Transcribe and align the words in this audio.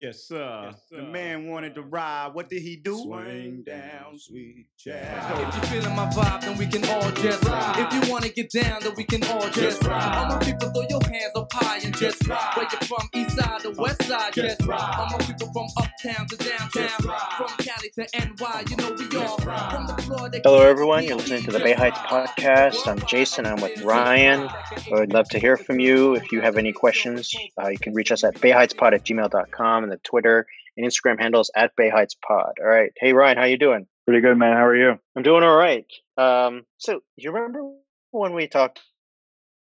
Yes, 0.00 0.28
sir. 0.28 0.70
The 0.92 1.02
man 1.02 1.48
wanted 1.48 1.74
to 1.74 1.82
ride. 1.82 2.28
What 2.32 2.48
did 2.48 2.62
he 2.62 2.76
do? 2.76 2.96
Swing 3.02 3.64
down, 3.66 4.16
sweet 4.16 4.66
child. 4.78 5.48
If 5.48 5.56
you 5.56 5.80
feeling 5.80 5.96
my 5.96 6.06
vibe, 6.06 6.42
then 6.42 6.56
we 6.56 6.66
can 6.66 6.84
all 6.84 7.10
just 7.10 7.42
ride. 7.42 7.74
If 7.92 8.06
you 8.06 8.12
wanna 8.12 8.28
get 8.28 8.48
down, 8.52 8.80
then 8.80 8.92
we 8.96 9.02
can 9.02 9.24
all 9.24 9.50
just 9.50 9.82
ride. 9.82 10.14
All 10.14 10.26
my 10.28 10.38
people, 10.38 10.70
throw 10.70 10.86
your 10.88 11.02
hands 11.02 11.32
up 11.34 11.52
high 11.52 11.80
and 11.82 11.96
just 11.96 12.28
ride. 12.28 12.52
Where 12.54 12.68
you 12.70 12.86
from, 12.86 13.08
east 13.12 13.36
side 13.36 13.60
to 13.62 13.70
west 13.72 14.04
side, 14.04 14.34
just 14.34 14.64
ride. 14.66 14.94
All 15.00 15.18
my 15.18 15.24
people 15.24 15.52
from 15.52 15.66
uptown 15.76 16.28
to 16.28 16.36
downtown, 16.36 16.88
from 17.36 17.48
Cali 17.58 17.90
to 17.96 18.06
NY, 18.14 18.64
you 18.70 18.76
know 18.76 18.92
we 18.92 19.18
all 19.18 19.38
from 19.38 19.86
the 19.88 20.00
floor. 20.02 20.30
Hello, 20.44 20.62
everyone. 20.62 21.02
You're 21.04 21.16
listening 21.16 21.42
to 21.42 21.50
the 21.50 21.58
Bay 21.58 21.72
Heights 21.72 21.98
podcast. 21.98 22.86
I'm 22.86 23.04
Jason. 23.08 23.46
I'm 23.46 23.60
with 23.60 23.82
Ryan. 23.82 24.48
I 24.48 25.00
would 25.00 25.12
love 25.12 25.28
to 25.30 25.40
hear 25.40 25.56
from 25.56 25.80
you. 25.80 26.14
If 26.14 26.30
you 26.30 26.40
have 26.40 26.56
any 26.56 26.72
questions, 26.72 27.34
uh, 27.60 27.66
you 27.70 27.78
can 27.78 27.94
reach 27.94 28.12
us 28.12 28.22
at 28.22 28.36
bayheightspod 28.36 28.92
at 28.92 29.04
gmail.com 29.04 29.87
and 29.88 29.98
the 29.98 30.00
Twitter 30.04 30.46
and 30.76 30.86
Instagram 30.86 31.20
handles 31.20 31.50
at 31.56 31.74
Bay 31.76 31.88
Heights 31.88 32.16
Pod. 32.26 32.52
All 32.60 32.66
right. 32.66 32.90
Hey, 32.96 33.12
Ryan, 33.12 33.38
how 33.38 33.44
you 33.44 33.58
doing? 33.58 33.86
Pretty 34.06 34.20
good, 34.20 34.36
man. 34.36 34.56
How 34.56 34.66
are 34.66 34.76
you? 34.76 34.98
I'm 35.16 35.22
doing 35.22 35.42
all 35.42 35.56
right. 35.56 35.86
Um, 36.16 36.64
so 36.78 37.00
you 37.16 37.30
remember 37.30 37.70
when 38.10 38.34
we 38.34 38.46
talked 38.46 38.80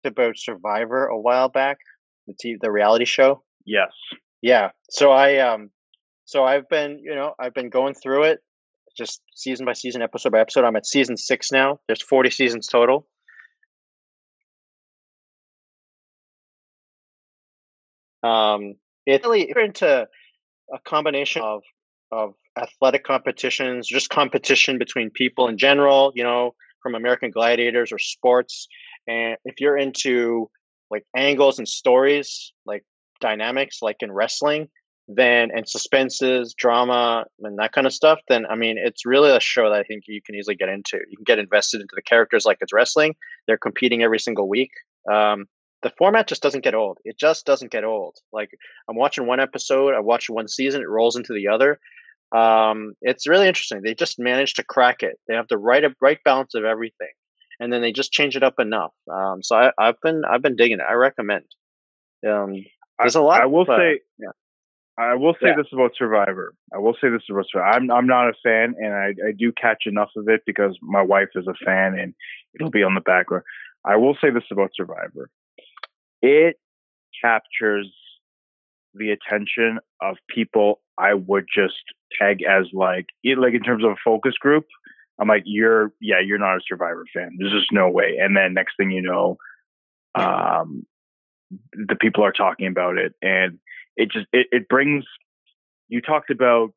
about 0.04 0.38
Survivor 0.38 1.06
a 1.06 1.18
while 1.18 1.48
back, 1.48 1.78
the 2.26 2.34
t- 2.38 2.56
the 2.60 2.70
reality 2.70 3.04
show? 3.04 3.42
Yes. 3.66 3.90
Yeah. 4.42 4.70
So 4.90 5.10
I 5.10 5.38
um 5.38 5.70
so 6.24 6.44
I've 6.44 6.68
been, 6.68 7.00
you 7.02 7.14
know, 7.14 7.34
I've 7.38 7.54
been 7.54 7.70
going 7.70 7.94
through 7.94 8.24
it 8.24 8.40
just 8.96 9.20
season 9.34 9.66
by 9.66 9.72
season, 9.72 10.02
episode 10.02 10.32
by 10.32 10.40
episode. 10.40 10.64
I'm 10.64 10.76
at 10.76 10.86
season 10.86 11.16
6 11.16 11.52
now. 11.52 11.80
There's 11.86 12.02
40 12.02 12.30
seasons 12.30 12.66
total. 12.66 13.06
Um 18.22 18.76
it's 19.14 19.24
really 19.24 19.42
if 19.42 19.56
you're 19.56 19.64
into 19.64 20.06
a 20.72 20.78
combination 20.84 21.42
of 21.42 21.62
of 22.12 22.34
athletic 22.58 23.04
competitions, 23.04 23.86
just 23.86 24.10
competition 24.10 24.78
between 24.78 25.10
people 25.10 25.48
in 25.48 25.56
general, 25.56 26.12
you 26.14 26.24
know, 26.24 26.54
from 26.82 26.94
American 26.94 27.30
Gladiators 27.30 27.92
or 27.92 27.98
sports. 27.98 28.66
And 29.06 29.36
if 29.44 29.60
you're 29.60 29.78
into 29.78 30.50
like 30.90 31.04
angles 31.16 31.58
and 31.58 31.68
stories, 31.68 32.52
like 32.66 32.84
dynamics, 33.20 33.78
like 33.80 33.96
in 34.00 34.10
wrestling, 34.10 34.68
then 35.08 35.50
and 35.54 35.68
suspenses, 35.68 36.54
drama, 36.54 37.24
and 37.40 37.58
that 37.58 37.72
kind 37.72 37.86
of 37.86 37.92
stuff, 37.92 38.20
then 38.28 38.46
I 38.46 38.54
mean, 38.54 38.76
it's 38.78 39.06
really 39.06 39.30
a 39.30 39.40
show 39.40 39.70
that 39.70 39.78
I 39.78 39.82
think 39.82 40.04
you 40.06 40.20
can 40.24 40.34
easily 40.34 40.56
get 40.56 40.68
into. 40.68 40.98
You 41.08 41.16
can 41.16 41.24
get 41.24 41.38
invested 41.38 41.80
into 41.80 41.94
the 41.94 42.02
characters 42.02 42.44
like 42.44 42.58
it's 42.60 42.72
wrestling. 42.72 43.14
They're 43.46 43.58
competing 43.58 44.02
every 44.02 44.20
single 44.20 44.48
week. 44.48 44.70
Um, 45.10 45.46
the 45.82 45.92
format 45.98 46.26
just 46.28 46.42
doesn't 46.42 46.64
get 46.64 46.74
old. 46.74 46.98
It 47.04 47.18
just 47.18 47.46
doesn't 47.46 47.70
get 47.72 47.84
old. 47.84 48.16
Like 48.32 48.50
I'm 48.88 48.96
watching 48.96 49.26
one 49.26 49.40
episode, 49.40 49.94
I 49.94 50.00
watch 50.00 50.28
one 50.28 50.48
season, 50.48 50.82
it 50.82 50.88
rolls 50.88 51.16
into 51.16 51.32
the 51.32 51.48
other. 51.48 51.78
Um, 52.32 52.92
it's 53.02 53.26
really 53.26 53.48
interesting. 53.48 53.80
They 53.82 53.94
just 53.94 54.18
managed 54.18 54.56
to 54.56 54.64
crack 54.64 55.02
it. 55.02 55.18
They 55.26 55.34
have 55.34 55.48
the 55.48 55.58
right 55.58 55.84
right 56.00 56.18
balance 56.24 56.54
of 56.54 56.64
everything, 56.64 57.10
and 57.58 57.72
then 57.72 57.80
they 57.82 57.92
just 57.92 58.12
change 58.12 58.36
it 58.36 58.42
up 58.42 58.60
enough. 58.60 58.92
Um, 59.12 59.42
so 59.42 59.56
I, 59.56 59.72
I've 59.78 60.00
been 60.02 60.22
I've 60.30 60.42
been 60.42 60.56
digging 60.56 60.78
it. 60.78 60.86
I 60.88 60.92
recommend. 60.94 61.44
Um, 62.28 62.54
there's 62.98 63.16
a 63.16 63.20
lot. 63.22 63.40
I 63.40 63.46
will 63.46 63.64
but- 63.64 63.78
say, 63.78 64.00
yeah. 64.18 64.28
I 64.98 65.14
will 65.14 65.32
say 65.40 65.48
Yeah. 65.48 65.54
this 65.56 65.72
about 65.72 65.92
Survivor. 65.96 66.54
I 66.74 66.78
will 66.78 66.94
say 67.00 67.08
this 67.08 67.22
about 67.30 67.46
Survivor. 67.50 67.70
I'm 67.74 67.90
I'm 67.90 68.06
not 68.06 68.28
a 68.28 68.34
fan, 68.44 68.74
and 68.78 68.92
I 68.92 69.08
I 69.28 69.32
do 69.36 69.50
catch 69.50 69.84
enough 69.86 70.10
of 70.16 70.28
it 70.28 70.42
because 70.46 70.76
my 70.82 71.00
wife 71.02 71.30
is 71.34 71.46
a 71.48 71.54
fan, 71.64 71.98
and 71.98 72.14
it'll 72.54 72.70
be 72.70 72.82
on 72.82 72.94
the 72.94 73.00
background. 73.00 73.44
I 73.84 73.96
will 73.96 74.14
say 74.20 74.28
this 74.30 74.44
about 74.52 74.70
Survivor. 74.74 75.30
It 76.22 76.56
captures 77.22 77.92
the 78.94 79.10
attention 79.10 79.78
of 80.02 80.16
people 80.28 80.80
I 80.98 81.14
would 81.14 81.46
just 81.52 81.82
tag 82.18 82.42
as 82.42 82.66
like 82.72 83.06
like 83.24 83.54
in 83.54 83.62
terms 83.62 83.84
of 83.84 83.92
a 83.92 83.96
focus 84.04 84.34
group. 84.38 84.66
I'm 85.20 85.28
like, 85.28 85.42
you're 85.44 85.92
yeah, 86.00 86.20
you're 86.24 86.38
not 86.38 86.56
a 86.56 86.60
Survivor 86.66 87.04
fan. 87.14 87.36
There's 87.38 87.52
just 87.52 87.72
no 87.72 87.88
way. 87.88 88.16
And 88.20 88.36
then 88.36 88.54
next 88.54 88.74
thing 88.76 88.90
you 88.90 89.02
know, 89.02 89.36
um, 90.14 90.86
the 91.72 91.96
people 91.96 92.24
are 92.24 92.32
talking 92.32 92.66
about 92.66 92.96
it, 92.98 93.14
and 93.22 93.58
it 93.96 94.10
just 94.10 94.26
it, 94.32 94.46
it 94.50 94.68
brings. 94.68 95.04
You 95.88 96.00
talked 96.00 96.30
about 96.30 96.70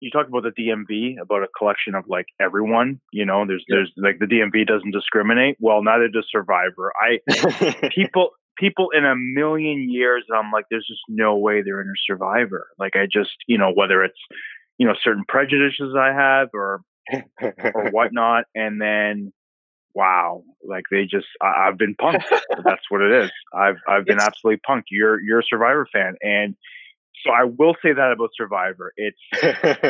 you 0.00 0.10
talked 0.10 0.28
about 0.28 0.44
the 0.44 0.50
DMV 0.50 1.20
about 1.20 1.42
a 1.42 1.48
collection 1.58 1.94
of 1.94 2.04
like 2.08 2.26
everyone. 2.40 3.00
You 3.12 3.24
know, 3.24 3.44
there's 3.46 3.64
there's 3.68 3.92
like 3.96 4.18
the 4.18 4.26
DMV 4.26 4.66
doesn't 4.66 4.92
discriminate. 4.92 5.56
Well, 5.60 5.82
neither 5.82 6.08
does 6.08 6.26
Survivor. 6.30 6.92
I 6.96 7.88
people 7.94 8.30
people 8.56 8.90
in 8.90 9.04
a 9.04 9.14
million 9.16 9.88
years 9.90 10.24
i'm 10.34 10.50
like 10.52 10.64
there's 10.70 10.86
just 10.86 11.02
no 11.08 11.36
way 11.36 11.62
they're 11.62 11.80
in 11.80 11.88
a 11.88 12.00
survivor. 12.06 12.68
Like 12.78 12.96
i 12.96 13.06
just 13.06 13.36
you 13.46 13.58
know 13.58 13.72
whether 13.74 14.02
it's 14.04 14.18
you 14.78 14.86
know 14.86 14.94
certain 15.02 15.24
prejudices 15.28 15.94
i 15.98 16.12
have 16.12 16.48
or 16.54 16.80
or 17.40 17.90
whatnot 17.92 18.44
and 18.54 18.80
then 18.80 19.32
wow 19.94 20.42
like 20.66 20.84
they 20.90 21.04
just 21.04 21.26
I, 21.40 21.68
i've 21.68 21.78
been 21.78 21.94
punked. 21.94 22.24
That's 22.64 22.82
what 22.90 23.00
it 23.00 23.24
is. 23.24 23.30
I've 23.54 23.76
i've 23.88 24.04
been 24.04 24.16
It's- 24.16 24.26
absolutely 24.28 24.60
punked. 24.68 24.84
You're 24.90 25.20
you're 25.22 25.40
a 25.40 25.44
survivor 25.48 25.86
fan. 25.92 26.16
And 26.20 26.56
so 27.24 27.30
i 27.32 27.44
will 27.44 27.74
say 27.82 27.92
that 27.94 28.12
about 28.12 28.30
survivor. 28.36 28.92
It's 28.96 29.18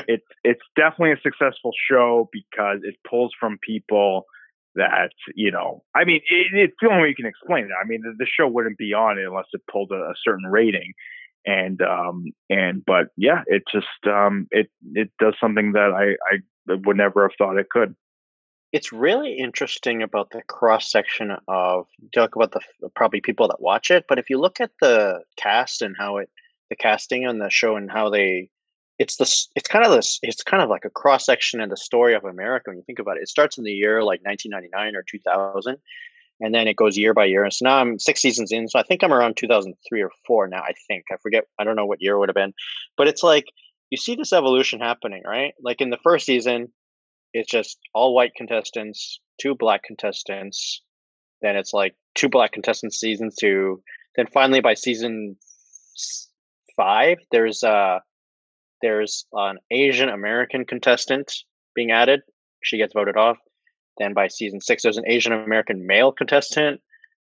it's 0.08 0.26
it's 0.44 0.62
definitely 0.76 1.12
a 1.12 1.20
successful 1.22 1.72
show 1.90 2.28
because 2.32 2.78
it 2.84 2.94
pulls 3.08 3.32
from 3.38 3.58
people 3.60 4.26
that 4.76 5.10
you 5.34 5.50
know 5.50 5.82
i 5.94 6.04
mean 6.04 6.20
it, 6.28 6.46
it's 6.52 6.76
the 6.80 6.88
only 6.88 7.02
way 7.02 7.08
you 7.08 7.14
can 7.14 7.26
explain 7.26 7.64
it. 7.64 7.70
I 7.80 7.86
mean 7.86 8.02
the, 8.02 8.14
the 8.18 8.26
show 8.26 8.46
wouldn't 8.46 8.78
be 8.78 8.92
on 8.94 9.18
unless 9.18 9.46
it 9.52 9.62
pulled 9.70 9.90
a, 9.92 9.96
a 9.96 10.14
certain 10.22 10.46
rating. 10.46 10.92
And 11.44 11.80
um 11.82 12.24
and 12.50 12.84
but 12.84 13.08
yeah 13.16 13.42
it 13.46 13.62
just 13.72 13.86
um 14.06 14.48
it 14.50 14.68
it 14.94 15.10
does 15.18 15.34
something 15.40 15.72
that 15.72 15.92
i 15.92 16.34
i 16.34 16.38
would 16.84 16.96
never 16.96 17.22
have 17.22 17.36
thought 17.38 17.58
it 17.58 17.70
could. 17.70 17.94
It's 18.72 18.92
really 18.92 19.38
interesting 19.38 20.02
about 20.02 20.30
the 20.30 20.42
cross 20.42 20.90
section 20.90 21.36
of 21.46 21.86
talk 22.12 22.34
about 22.34 22.52
the 22.52 22.60
probably 22.96 23.20
people 23.20 23.46
that 23.48 23.60
watch 23.60 23.90
it, 23.90 24.06
but 24.08 24.18
if 24.18 24.28
you 24.28 24.40
look 24.40 24.60
at 24.60 24.72
the 24.80 25.22
cast 25.36 25.82
and 25.82 25.94
how 25.96 26.18
it 26.18 26.28
the 26.68 26.76
casting 26.76 27.26
on 27.26 27.38
the 27.38 27.48
show 27.48 27.76
and 27.76 27.90
how 27.90 28.10
they 28.10 28.48
it's 28.98 29.16
the 29.16 29.24
it's 29.54 29.68
kind 29.68 29.84
of 29.84 29.92
this 29.92 30.18
it's 30.22 30.42
kind 30.42 30.62
of 30.62 30.70
like 30.70 30.84
a 30.84 30.90
cross 30.90 31.26
section 31.26 31.60
in 31.60 31.68
the 31.68 31.76
story 31.76 32.14
of 32.14 32.24
America 32.24 32.70
when 32.70 32.78
you 32.78 32.84
think 32.84 32.98
about 32.98 33.16
it. 33.16 33.22
It 33.22 33.28
starts 33.28 33.58
in 33.58 33.64
the 33.64 33.72
year 33.72 34.02
like 34.02 34.24
1999 34.24 34.96
or 34.96 35.02
2000 35.02 35.76
and 36.40 36.54
then 36.54 36.68
it 36.68 36.76
goes 36.76 36.98
year 36.98 37.14
by 37.14 37.24
year. 37.24 37.44
And 37.44 37.52
so 37.52 37.64
now 37.64 37.78
I'm 37.78 37.98
six 37.98 38.20
seasons 38.20 38.52
in, 38.52 38.68
so 38.68 38.78
I 38.78 38.82
think 38.82 39.02
I'm 39.02 39.12
around 39.12 39.36
2003 39.36 40.02
or 40.02 40.10
4 40.26 40.48
now, 40.48 40.60
I 40.60 40.72
think. 40.86 41.04
I 41.10 41.16
forget 41.16 41.44
I 41.58 41.64
don't 41.64 41.76
know 41.76 41.86
what 41.86 42.02
year 42.02 42.14
it 42.14 42.18
would 42.18 42.28
have 42.28 42.34
been. 42.34 42.54
But 42.96 43.08
it's 43.08 43.22
like 43.22 43.46
you 43.90 43.96
see 43.96 44.14
this 44.14 44.32
evolution 44.32 44.80
happening, 44.80 45.22
right? 45.24 45.54
Like 45.60 45.80
in 45.80 45.90
the 45.90 45.98
first 46.02 46.26
season 46.26 46.72
it's 47.32 47.50
just 47.50 47.78
all 47.92 48.14
white 48.14 48.34
contestants, 48.34 49.20
two 49.38 49.54
black 49.54 49.82
contestants. 49.82 50.80
Then 51.42 51.54
it's 51.54 51.74
like 51.74 51.94
two 52.14 52.30
black 52.30 52.52
contestants 52.52 52.98
season 52.98 53.30
two. 53.38 53.82
Then 54.16 54.26
finally 54.32 54.60
by 54.60 54.72
season 54.72 55.36
five, 56.76 57.18
there's 57.30 57.62
uh 57.62 57.98
there's 58.82 59.26
an 59.32 59.58
Asian 59.70 60.08
American 60.08 60.64
contestant 60.64 61.32
being 61.74 61.90
added. 61.90 62.20
She 62.62 62.78
gets 62.78 62.94
voted 62.94 63.16
off. 63.16 63.38
Then 63.98 64.12
by 64.12 64.28
season 64.28 64.60
six, 64.60 64.82
there's 64.82 64.98
an 64.98 65.08
Asian 65.08 65.32
American 65.32 65.86
male 65.86 66.12
contestant, 66.12 66.80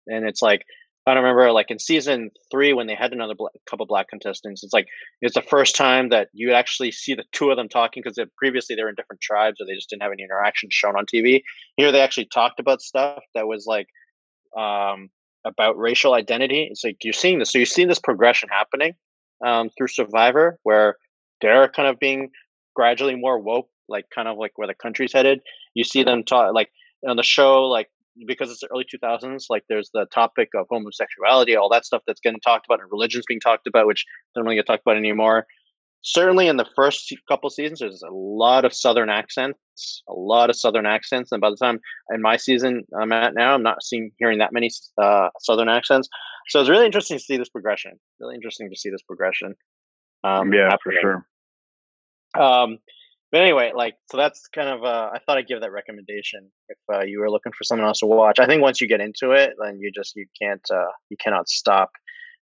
and 0.08 0.26
it's 0.26 0.42
like 0.42 0.64
I 1.08 1.14
don't 1.14 1.24
remember 1.24 1.52
like 1.52 1.72
in 1.72 1.80
season 1.80 2.30
three 2.52 2.74
when 2.74 2.86
they 2.88 2.94
had 2.94 3.12
another 3.12 3.34
couple 3.70 3.86
black 3.88 4.08
contestants. 4.08 4.64
It's 4.64 4.74
like 4.74 4.88
it's 5.22 5.34
the 5.34 5.42
first 5.42 5.76
time 5.76 6.10
that 6.10 6.30
you 6.32 6.54
actually 6.54 6.92
see 6.92 7.16
the 7.16 7.24
two 7.32 7.50
of 7.50 7.58
them 7.58 7.68
talking 7.68 8.04
because 8.04 8.24
previously 8.38 8.76
they 8.76 8.84
were 8.84 8.90
in 8.90 8.96
different 8.96 9.22
tribes 9.22 9.60
or 9.60 9.66
they 9.66 9.74
just 9.74 9.90
didn't 9.90 10.04
have 10.04 10.12
any 10.12 10.24
interaction 10.24 10.70
shown 10.72 10.96
on 10.96 11.06
TV. 11.14 11.42
Here 11.76 11.92
they 11.92 12.02
actually 12.02 12.28
talked 12.32 12.60
about 12.60 12.82
stuff 12.82 13.24
that 13.34 13.48
was 13.48 13.66
like 13.68 13.88
um, 14.56 15.10
about 15.44 15.78
racial 15.78 16.14
identity. 16.14 16.68
It's 16.70 16.84
like 16.84 16.98
you're 17.04 17.14
seeing 17.14 17.40
this, 17.40 17.52
so 17.52 17.58
you're 17.58 17.66
seeing 17.66 17.88
this 17.88 18.00
progression 18.00 18.50
happening 18.50 18.94
um, 19.44 19.70
through 19.76 19.88
Survivor, 19.88 20.60
where 20.64 20.98
they're 21.42 21.68
kind 21.70 21.88
of 21.88 22.00
being 22.00 22.30
gradually 22.76 23.16
more 23.16 23.40
woke, 23.40 23.70
like 23.88 24.06
kind 24.14 24.28
of 24.28 24.38
like 24.38 24.54
where 24.56 24.68
the 24.68 24.74
country's 24.74 25.14
headed. 25.14 25.42
You 25.74 25.84
see 25.84 26.04
them 26.04 26.24
talk 26.24 26.54
like 26.54 26.70
on 27.08 27.18
the 27.18 27.24
show, 27.24 27.64
like 27.64 27.90
because 28.28 28.52
it's 28.52 28.60
the 28.60 28.68
early 28.72 28.86
2000s, 28.86 29.46
like 29.50 29.64
there's 29.70 29.90
the 29.94 30.06
topic 30.14 30.50
of 30.56 30.68
homosexuality, 30.70 31.56
all 31.56 31.70
that 31.70 31.86
stuff 31.86 32.02
that's 32.06 32.20
getting 32.20 32.40
talked 32.42 32.66
about, 32.66 32.80
and 32.82 32.92
religion's 32.92 33.26
being 33.28 33.40
talked 33.40 33.68
about, 33.68 33.88
which 33.88 34.06
don't 34.36 34.44
really 34.44 34.56
get 34.56 34.68
talked 34.68 34.84
about 34.86 34.98
anymore. 34.98 35.46
Certainly, 36.04 36.48
in 36.48 36.58
the 36.58 36.66
first 36.76 37.14
couple 37.28 37.50
seasons, 37.52 37.80
there's 37.80 38.02
a 38.02 38.12
lot 38.12 38.66
of 38.66 38.74
Southern 38.74 39.10
accents, 39.10 40.02
a 40.10 40.14
lot 40.14 40.50
of 40.50 40.56
Southern 40.56 40.88
accents, 40.88 41.32
and 41.32 41.40
by 41.40 41.50
the 41.50 41.56
time 41.56 41.80
in 42.14 42.22
my 42.24 42.38
season 42.38 42.84
I'm 43.00 43.12
at 43.12 43.36
now, 43.36 43.54
I'm 43.54 43.62
not 43.62 43.84
seeing 43.84 44.12
hearing 44.18 44.40
that 44.40 44.52
many 44.52 44.72
uh, 45.02 45.30
Southern 45.42 45.70
accents. 45.70 46.10
So 46.50 46.60
it's 46.60 46.70
really 46.70 46.88
interesting 46.88 47.18
to 47.18 47.24
see 47.24 47.38
this 47.38 47.50
progression. 47.50 48.00
Really 48.20 48.36
interesting 48.36 48.70
to 48.70 48.76
see 48.76 48.90
this 48.90 49.04
progression. 49.04 49.56
Um, 50.24 50.54
yeah 50.54 50.76
for 50.84 50.94
sure 51.02 51.26
Um, 52.40 52.78
but 53.32 53.42
anyway, 53.42 53.72
like 53.74 53.96
so 54.10 54.18
that's 54.18 54.48
kind 54.48 54.68
of 54.68 54.84
uh, 54.84 55.10
I 55.14 55.20
thought 55.20 55.38
I'd 55.38 55.48
give 55.48 55.62
that 55.62 55.72
recommendation 55.72 56.52
if 56.68 56.78
uh, 56.94 57.02
you 57.02 57.20
were 57.20 57.32
looking 57.32 57.54
for 57.54 57.64
someone 57.64 57.88
else 57.88 58.00
to 58.00 58.06
watch. 58.06 58.40
I 58.40 58.46
think 58.46 58.62
once 58.62 58.82
you 58.82 58.88
get 58.88 59.00
into 59.00 59.32
it, 59.32 59.54
then 59.62 59.80
you 59.80 59.90
just 59.94 60.16
you 60.18 60.26
can't 60.40 60.66
uh, 60.70 60.92
you 61.10 61.16
cannot 61.18 61.48
stop. 61.48 61.92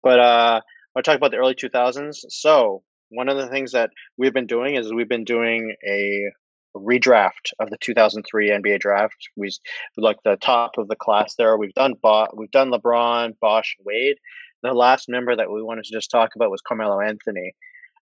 But 0.01 0.19
uh, 0.19 0.61
I 0.95 1.01
talk 1.01 1.15
about 1.15 1.31
the 1.31 1.37
early 1.37 1.53
2000s. 1.53 2.15
So 2.29 2.81
one 3.09 3.29
of 3.29 3.37
the 3.37 3.47
things 3.47 3.73
that 3.73 3.91
we've 4.17 4.33
been 4.33 4.47
doing 4.47 4.75
is 4.75 4.91
we've 4.91 5.07
been 5.07 5.23
doing 5.23 5.75
a 5.87 6.31
redraft 6.75 7.51
of 7.59 7.69
the 7.69 7.77
2003 7.79 8.49
NBA 8.49 8.79
draft. 8.79 9.29
We 9.35 9.51
like 9.97 10.17
the 10.23 10.37
top 10.37 10.71
of 10.79 10.87
the 10.87 10.95
class 10.95 11.35
there. 11.35 11.57
We've 11.57 11.73
done 11.73 11.93
Bo- 12.01 12.33
we've 12.33 12.49
done 12.49 12.71
LeBron, 12.71 13.37
Bosh, 13.39 13.75
Wade. 13.85 14.17
The 14.63 14.73
last 14.73 15.09
member 15.09 15.35
that 15.35 15.51
we 15.51 15.63
wanted 15.63 15.85
to 15.85 15.93
just 15.93 16.11
talk 16.11 16.31
about 16.35 16.51
was 16.51 16.61
Carmelo 16.61 17.01
Anthony. 17.01 17.53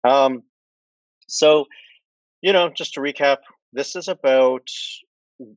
Um, 0.04 0.44
so, 1.28 1.66
you 2.42 2.54
know, 2.54 2.70
just 2.70 2.94
to 2.96 3.02
recap, 3.02 3.38
this 3.74 3.96
is 3.96 4.08
about 4.08 4.70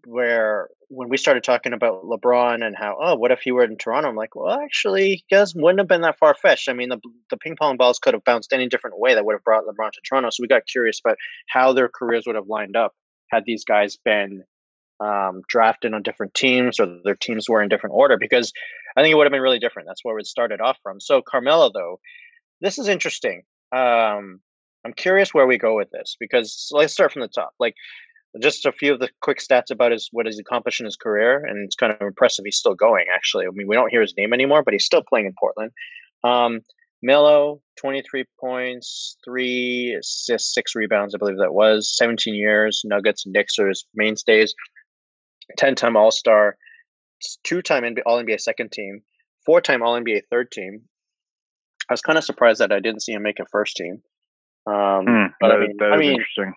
where 0.07 0.69
when 0.89 1.09
we 1.09 1.17
started 1.17 1.45
talking 1.45 1.73
about 1.73 2.05
LeBron 2.05 2.65
and 2.65 2.75
how 2.77 2.97
oh 3.01 3.17
what 3.17 3.31
if 3.31 3.41
he 3.41 3.53
were 3.53 3.65
in 3.65 3.77
Toronto 3.77 4.09
I'm 4.09 4.17
like 4.17 4.35
well 4.35 4.59
actually 4.59 5.25
guys 5.31 5.55
wouldn't 5.55 5.81
have 5.81 5.89
been 5.89 6.01
that 6.03 6.19
far 6.19 6.35
fetched 6.35 6.69
I 6.69 6.73
mean 6.73 6.89
the 6.89 7.01
the 7.31 7.37
ping 7.37 7.57
pong 7.57 7.77
balls 7.77 7.99
could 7.99 8.15
have 8.15 8.25
bounced 8.25 8.53
any 8.53 8.69
different 8.69 8.99
way 8.99 9.15
that 9.15 9.25
would 9.25 9.35
have 9.35 9.45
brought 9.45 9.65
LeBron 9.65 9.93
to 9.93 10.01
Toronto 10.09 10.31
so 10.31 10.41
we 10.41 10.49
got 10.49 10.67
curious 10.67 11.01
about 11.05 11.19
how 11.49 11.73
their 11.73 11.89
careers 11.89 12.25
would 12.27 12.37
have 12.37 12.47
lined 12.49 12.77
up 12.77 12.93
had 13.31 13.45
these 13.45 13.65
guys 13.65 13.99
been 14.03 14.45
um, 15.01 15.43
drafted 15.49 15.95
on 15.95 16.03
different 16.03 16.35
teams 16.35 16.79
or 16.79 16.87
their 17.05 17.17
teams 17.17 17.49
were 17.49 17.63
in 17.63 17.69
different 17.69 17.95
order 17.95 18.17
because 18.19 18.53
I 18.97 19.03
think 19.03 19.13
it 19.13 19.17
would 19.17 19.27
have 19.27 19.33
been 19.33 19.41
really 19.41 19.59
different 19.59 19.89
that's 19.89 20.05
where 20.05 20.19
it 20.19 20.27
started 20.27 20.61
off 20.61 20.79
from 20.83 21.01
so 21.01 21.23
Carmelo 21.23 21.71
though 21.73 22.01
this 22.61 22.79
is 22.79 22.89
interesting 22.89 23.43
um, 23.73 24.41
I'm 24.85 24.93
curious 24.97 25.35
where 25.35 25.47
we 25.47 25.59
go 25.59 25.77
with 25.77 25.91
this 25.91 26.17
because 26.21 26.69
let's 26.73 26.93
start 26.93 27.13
from 27.13 27.23
the 27.23 27.29
top 27.29 27.53
like 27.59 27.75
just 28.41 28.67
a 28.67 28.73
few 28.73 28.93
of 28.93 29.01
the 29.01 29.09
quick 29.21 29.39
stats 29.39 29.71
about 29.71 29.93
his 29.93 30.09
what 30.13 30.27
he's 30.27 30.39
accomplished 30.39 30.81
in 30.81 30.87
his 30.87 30.97
career, 30.97 31.45
and 31.45 31.65
it's 31.65 31.77
kind 31.77 31.93
of 31.93 32.01
impressive. 32.01 32.45
He's 32.45 32.57
still 32.57 32.75
going. 32.75 33.07
Actually, 33.13 33.47
I 33.47 33.51
mean, 33.53 33.69
we 33.69 33.77
don't 33.77 33.91
hear 33.91 34.01
his 34.01 34.15
name 34.17 34.33
anymore, 34.33 34.63
but 34.63 34.75
he's 34.75 34.85
still 34.85 35.03
playing 35.03 35.27
in 35.27 35.35
Portland. 35.39 35.73
Um, 36.25 36.61
Melo, 37.03 37.61
twenty 37.79 38.03
three 38.03 38.25
points, 38.41 39.17
three 39.25 39.97
assists, 39.99 40.55
six 40.55 40.75
rebounds. 40.75 41.15
I 41.15 41.19
believe 41.19 41.39
that 41.39 41.55
was 41.55 41.95
seventeen 41.95 42.35
years. 42.35 42.83
Nuggets 42.85 43.25
Knicks 43.27 43.59
are 43.59 43.69
his 43.69 43.87
mainstays. 43.95 44.55
Ten 45.57 45.75
time 45.75 45.97
All 45.97 46.11
Star, 46.11 46.57
two 47.43 47.63
time 47.63 47.85
All 48.07 48.23
NBA 48.23 48.41
second 48.41 48.73
team, 48.73 49.03
four 49.45 49.61
time 49.61 49.83
All 49.83 49.99
NBA 50.01 50.23
third 50.31 50.51
team. 50.51 50.83
I 51.89 51.93
was 51.93 52.01
kind 52.01 52.17
of 52.17 52.25
surprised 52.25 52.61
that 52.61 52.73
I 52.73 52.81
didn't 52.81 53.03
see 53.03 53.13
him 53.13 53.23
make 53.23 53.41
a 53.41 53.47
first 53.51 53.77
team. 53.77 54.03
Um, 54.67 55.07
mm, 55.07 55.29
but 55.41 55.49
that, 55.49 55.57
I 55.57 55.61
mean, 55.61 55.77
I 55.83 55.95
is 55.95 56.01
mean, 56.01 56.11
interesting. 56.13 56.55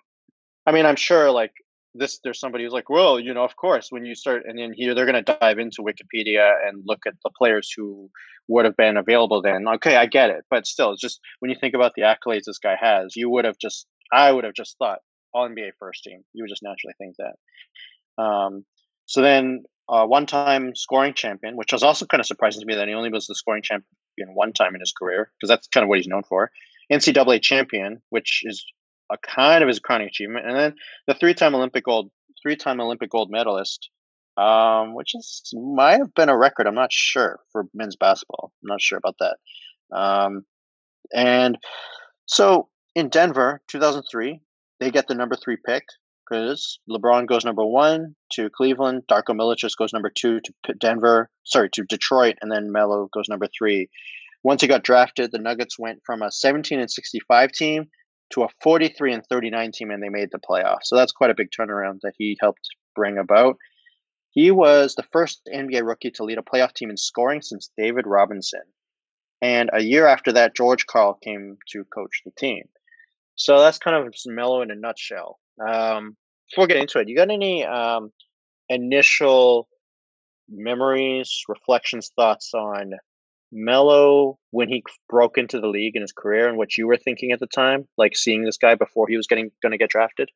I 0.65 0.71
mean, 0.71 0.85
I'm 0.85 0.95
sure 0.95 1.31
like 1.31 1.51
this 1.97 2.19
there's 2.23 2.39
somebody 2.39 2.63
who's 2.63 2.73
like 2.73 2.89
well 2.89 3.19
you 3.19 3.33
know 3.33 3.43
of 3.43 3.55
course 3.55 3.87
when 3.89 4.05
you 4.05 4.15
start 4.15 4.43
and 4.45 4.57
then 4.57 4.71
here 4.73 4.93
they're 4.93 5.05
going 5.05 5.23
to 5.23 5.37
dive 5.39 5.59
into 5.59 5.81
wikipedia 5.81 6.53
and 6.65 6.83
look 6.85 6.99
at 7.07 7.13
the 7.23 7.31
players 7.37 7.71
who 7.75 8.09
would 8.47 8.65
have 8.65 8.75
been 8.77 8.97
available 8.97 9.41
then 9.41 9.65
okay 9.67 9.95
i 9.95 10.05
get 10.05 10.29
it 10.29 10.43
but 10.49 10.65
still 10.65 10.91
it's 10.91 11.01
just 11.01 11.19
when 11.39 11.49
you 11.49 11.57
think 11.59 11.73
about 11.73 11.93
the 11.95 12.03
accolades 12.03 12.43
this 12.45 12.59
guy 12.59 12.75
has 12.79 13.15
you 13.15 13.29
would 13.29 13.45
have 13.45 13.57
just 13.57 13.87
i 14.11 14.31
would 14.31 14.43
have 14.43 14.53
just 14.53 14.77
thought 14.77 14.99
all 15.33 15.47
nba 15.49 15.69
first 15.79 16.03
team 16.03 16.21
you 16.33 16.43
would 16.43 16.49
just 16.49 16.63
naturally 16.63 16.93
think 16.97 17.15
that 17.17 17.33
um, 18.21 18.65
so 19.07 19.21
then 19.21 19.63
uh, 19.89 20.06
one 20.06 20.27
time 20.27 20.75
scoring 20.75 21.13
champion 21.13 21.56
which 21.56 21.74
was 21.74 21.81
also 21.81 22.06
kind 22.06 22.21
of 22.21 22.27
surprising 22.27 22.62
to 22.62 22.68
me 22.68 22.75
that 22.75 22.88
he 22.88 22.94
only 22.94 23.09
was 23.09 23.25
the 23.25 23.36
scoring 23.36 23.63
champion 23.63 23.88
one 24.36 24.54
time 24.54 24.75
in 24.75 24.80
his 24.80 24.94
career 24.94 25.31
because 25.36 25.50
that's 25.50 25.68
kind 25.68 25.83
of 25.83 25.89
what 25.89 25.98
he's 25.98 26.07
known 26.07 26.24
for 26.24 26.51
ncaa 26.92 27.42
champion 27.42 28.00
which 28.09 28.44
is 28.45 28.63
a 29.12 29.18
kind 29.18 29.63
of 29.63 29.68
his 29.68 29.80
crowning 29.80 30.07
achievement. 30.07 30.45
And 30.48 30.56
then 30.56 30.75
the 31.07 31.13
three-time 31.13 31.56
Olympic 31.56 31.86
gold, 31.86 32.12
three-time 32.42 32.80
Olympic 32.80 33.09
gold 33.09 33.30
medalist, 33.31 33.89
um, 34.38 34.94
which 34.94 35.15
is 35.15 35.51
might 35.54 35.98
have 35.98 36.13
been 36.13 36.30
a 36.30 36.38
record. 36.38 36.68
I'm 36.68 36.75
not 36.75 36.92
sure 36.92 37.39
for 37.51 37.65
men's 37.74 37.95
basketball. 37.95 38.51
I'm 38.63 38.68
not 38.68 38.81
sure 38.81 38.98
about 38.98 39.15
that. 39.19 39.38
Um, 39.95 40.45
and 41.13 41.57
so 42.25 42.69
in 42.95 43.09
Denver, 43.09 43.62
2003, 43.68 44.42
they 44.80 44.92
get 44.92 45.07
the 45.07 45.15
number 45.15 45.36
three 45.36 45.57
pick 45.65 45.86
because 46.29 46.79
LeBron 46.89 47.27
goes 47.27 47.45
number 47.45 47.65
one 47.65 48.15
to 48.33 48.50
Cleveland, 48.50 49.03
Darko 49.09 49.29
Milicic 49.29 49.75
goes 49.77 49.94
number 49.94 50.12
two 50.13 50.39
to 50.41 50.74
Denver, 50.74 51.29
sorry 51.44 51.69
to 51.74 51.83
Detroit, 51.83 52.35
and 52.41 52.51
then 52.51 52.71
Melo 52.71 53.09
goes 53.13 53.29
number 53.29 53.47
three. 53.57 53.89
Once 54.44 54.62
he 54.62 54.68
got 54.68 54.83
drafted, 54.83 55.31
the 55.31 55.39
Nuggets 55.39 55.79
went 55.79 56.01
from 56.06 56.21
a 56.21 56.31
17 56.31 56.79
and 56.79 56.91
65 56.91 57.51
team 57.51 57.85
to 58.31 58.44
a 58.44 58.50
43 58.62 59.13
and 59.13 59.24
39 59.29 59.71
team 59.71 59.91
and 59.91 60.03
they 60.03 60.09
made 60.09 60.29
the 60.31 60.39
playoffs. 60.39 60.85
So 60.85 60.95
that's 60.95 61.12
quite 61.12 61.29
a 61.29 61.35
big 61.35 61.50
turnaround 61.51 62.00
that 62.01 62.13
he 62.18 62.38
helped 62.39 62.68
bring 62.95 63.18
about. 63.18 63.57
He 64.31 64.51
was 64.51 64.95
the 64.95 65.06
first 65.12 65.41
NBA 65.53 65.85
rookie 65.85 66.12
to 66.12 66.23
lead 66.23 66.38
a 66.38 66.41
playoff 66.41 66.73
team 66.73 66.89
in 66.89 66.97
scoring 66.97 67.41
since 67.41 67.71
David 67.77 68.06
Robinson. 68.06 68.62
And 69.41 69.69
a 69.73 69.81
year 69.81 70.07
after 70.07 70.33
that, 70.33 70.56
George 70.56 70.85
Karl 70.85 71.18
came 71.23 71.57
to 71.71 71.85
coach 71.85 72.21
the 72.25 72.31
team. 72.38 72.63
So 73.35 73.59
that's 73.59 73.77
kind 73.77 73.95
of 73.95 74.13
Melo 74.25 74.62
in 74.62 74.71
a 74.71 74.75
nutshell. 74.75 75.39
Um, 75.59 76.15
before 76.50 76.63
we 76.63 76.68
get 76.68 76.77
into 76.77 77.00
it, 77.00 77.07
you 77.07 77.15
got 77.15 77.31
any 77.31 77.65
um, 77.65 78.12
initial 78.69 79.68
memories, 80.50 81.44
reflections, 81.48 82.12
thoughts 82.15 82.54
on 82.54 82.94
Melo 83.51 84.38
when 84.51 84.69
he 84.69 84.83
broke 85.09 85.38
into 85.38 85.59
the 85.59 85.68
league 85.68 85.95
in 85.95 86.01
his 86.01 86.12
career 86.12 86.48
and 86.48 86.57
what 86.57 86.77
you 86.77 86.88
were 86.88 86.98
thinking 86.98 87.31
at 87.31 87.39
the 87.39 87.48
time, 87.48 87.88
like 87.98 88.15
seeing 88.15 88.44
this 88.44 88.57
guy 88.57 88.75
before 88.75 89.07
he 89.07 89.18
was 89.18 89.27
getting 89.27 89.51
going 89.62 89.71
to 89.71 89.77
get 89.77 89.89
drafted? 89.89 90.30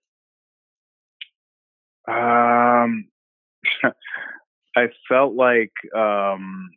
Um, 2.07 3.07
I 4.75 4.87
felt 5.07 5.33
like 5.35 5.73
um, 5.95 6.69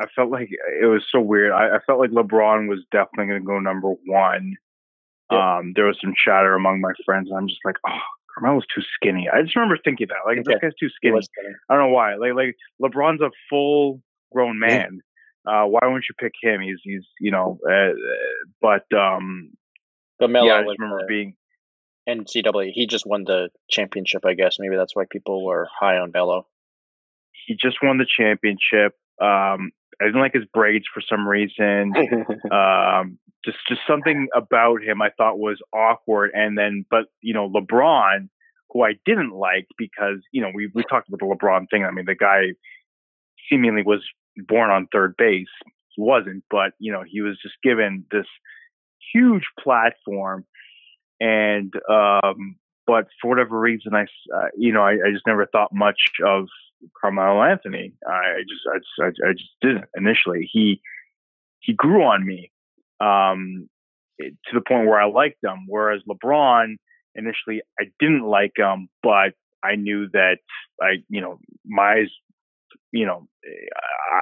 I 0.00 0.06
felt 0.14 0.30
like 0.30 0.48
it 0.50 0.86
was 0.86 1.04
so 1.10 1.20
weird. 1.20 1.52
I, 1.52 1.76
I 1.76 1.78
felt 1.86 1.98
like 1.98 2.10
LeBron 2.10 2.68
was 2.68 2.84
definitely 2.90 3.26
going 3.26 3.40
to 3.40 3.46
go 3.46 3.58
number 3.58 3.92
one. 4.06 4.56
Um, 5.30 5.72
there 5.74 5.86
was 5.86 5.98
some 6.00 6.14
chatter 6.24 6.54
among 6.54 6.80
my 6.80 6.92
friends. 7.04 7.28
and 7.30 7.38
I'm 7.38 7.48
just 7.48 7.60
like, 7.64 7.76
oh, 7.86 7.98
Carmelo's 8.34 8.64
too 8.74 8.82
skinny. 8.94 9.28
I 9.32 9.42
just 9.42 9.56
remember 9.56 9.78
thinking 9.82 10.08
that, 10.08 10.26
like, 10.26 10.44
this 10.44 10.56
guy's 10.60 10.74
too 10.80 10.88
skinny. 10.88 11.20
skinny. 11.20 11.54
I 11.68 11.74
don't 11.74 11.88
know 11.88 11.94
why. 11.94 12.14
Like, 12.14 12.34
like 12.34 12.56
LeBron's 12.82 13.20
a 13.20 13.30
full 13.50 14.00
grown 14.32 14.58
man. 14.58 15.00
Uh, 15.46 15.64
why 15.64 15.80
wouldn't 15.84 16.04
you 16.08 16.14
pick 16.18 16.32
him? 16.42 16.60
He's 16.60 16.78
he's 16.82 17.06
you 17.20 17.30
know, 17.30 17.58
uh, 17.66 17.92
but 18.60 18.84
um, 18.96 19.50
but 20.18 20.28
Melo 20.30 20.46
yeah, 20.46 20.56
I 20.56 20.62
just 20.62 20.78
remember 20.78 21.06
being 21.08 21.34
NCAA. 22.08 22.70
He 22.72 22.86
just 22.86 23.06
won 23.06 23.24
the 23.24 23.48
championship. 23.70 24.26
I 24.26 24.34
guess 24.34 24.56
maybe 24.58 24.76
that's 24.76 24.94
why 24.94 25.04
people 25.10 25.44
were 25.44 25.68
high 25.80 25.96
on 25.96 26.10
Melo. 26.12 26.46
He 27.46 27.54
just 27.54 27.78
won 27.82 27.96
the 27.96 28.06
championship. 28.06 28.94
Um, 29.22 29.70
I 30.00 30.06
didn't 30.06 30.20
like 30.20 30.34
his 30.34 30.44
braids 30.52 30.86
for 30.92 31.00
some 31.00 31.26
reason. 31.26 31.92
um, 32.52 33.18
just 33.44 33.58
just 33.68 33.80
something 33.86 34.28
about 34.34 34.82
him 34.82 35.02
I 35.02 35.10
thought 35.16 35.38
was 35.38 35.58
awkward. 35.72 36.30
And 36.34 36.56
then, 36.56 36.84
but 36.90 37.06
you 37.20 37.34
know, 37.34 37.48
LeBron, 37.48 38.28
who 38.70 38.82
I 38.82 38.94
didn't 39.04 39.32
like 39.32 39.66
because 39.76 40.18
you 40.32 40.42
know 40.42 40.50
we 40.54 40.70
we 40.74 40.82
talked 40.84 41.08
about 41.08 41.20
the 41.20 41.26
LeBron 41.26 41.66
thing. 41.70 41.84
I 41.84 41.90
mean, 41.90 42.06
the 42.06 42.14
guy 42.14 42.52
seemingly 43.50 43.82
was 43.82 44.04
born 44.36 44.70
on 44.70 44.88
third 44.92 45.16
base. 45.16 45.46
He 45.90 46.02
wasn't, 46.02 46.44
but 46.50 46.72
you 46.78 46.92
know, 46.92 47.02
he 47.06 47.20
was 47.20 47.38
just 47.42 47.56
given 47.62 48.04
this 48.10 48.26
huge 49.12 49.46
platform, 49.58 50.44
and 51.20 51.72
um, 51.90 52.56
but 52.86 53.06
for 53.20 53.28
whatever 53.28 53.58
reason, 53.58 53.94
I 53.94 54.02
uh, 54.02 54.48
you 54.56 54.72
know, 54.72 54.82
I, 54.82 54.92
I, 54.92 55.12
just 55.12 55.26
never 55.26 55.46
thought 55.46 55.72
much 55.72 56.00
of 56.24 56.48
Carmelo 57.00 57.42
Anthony. 57.42 57.92
I 58.06 58.42
just, 58.48 58.62
I 58.72 59.08
just, 59.08 59.20
I, 59.24 59.32
just 59.32 59.50
didn't 59.60 59.84
initially. 59.96 60.48
He 60.50 60.80
he 61.60 61.72
grew 61.72 62.04
on 62.04 62.24
me 62.24 62.50
um, 63.00 63.68
to 64.20 64.54
the 64.54 64.60
point 64.60 64.86
where 64.86 65.00
I 65.00 65.08
liked 65.08 65.42
him. 65.42 65.66
Whereas 65.66 66.02
LeBron, 66.08 66.76
initially, 67.14 67.62
I 67.80 67.84
didn't 67.98 68.24
like 68.24 68.52
him, 68.56 68.88
but 69.02 69.32
I 69.62 69.74
knew 69.76 70.08
that 70.12 70.38
I, 70.80 71.02
you 71.08 71.20
know, 71.20 71.38
my 71.66 72.06
you 72.92 73.06
know, 73.06 73.28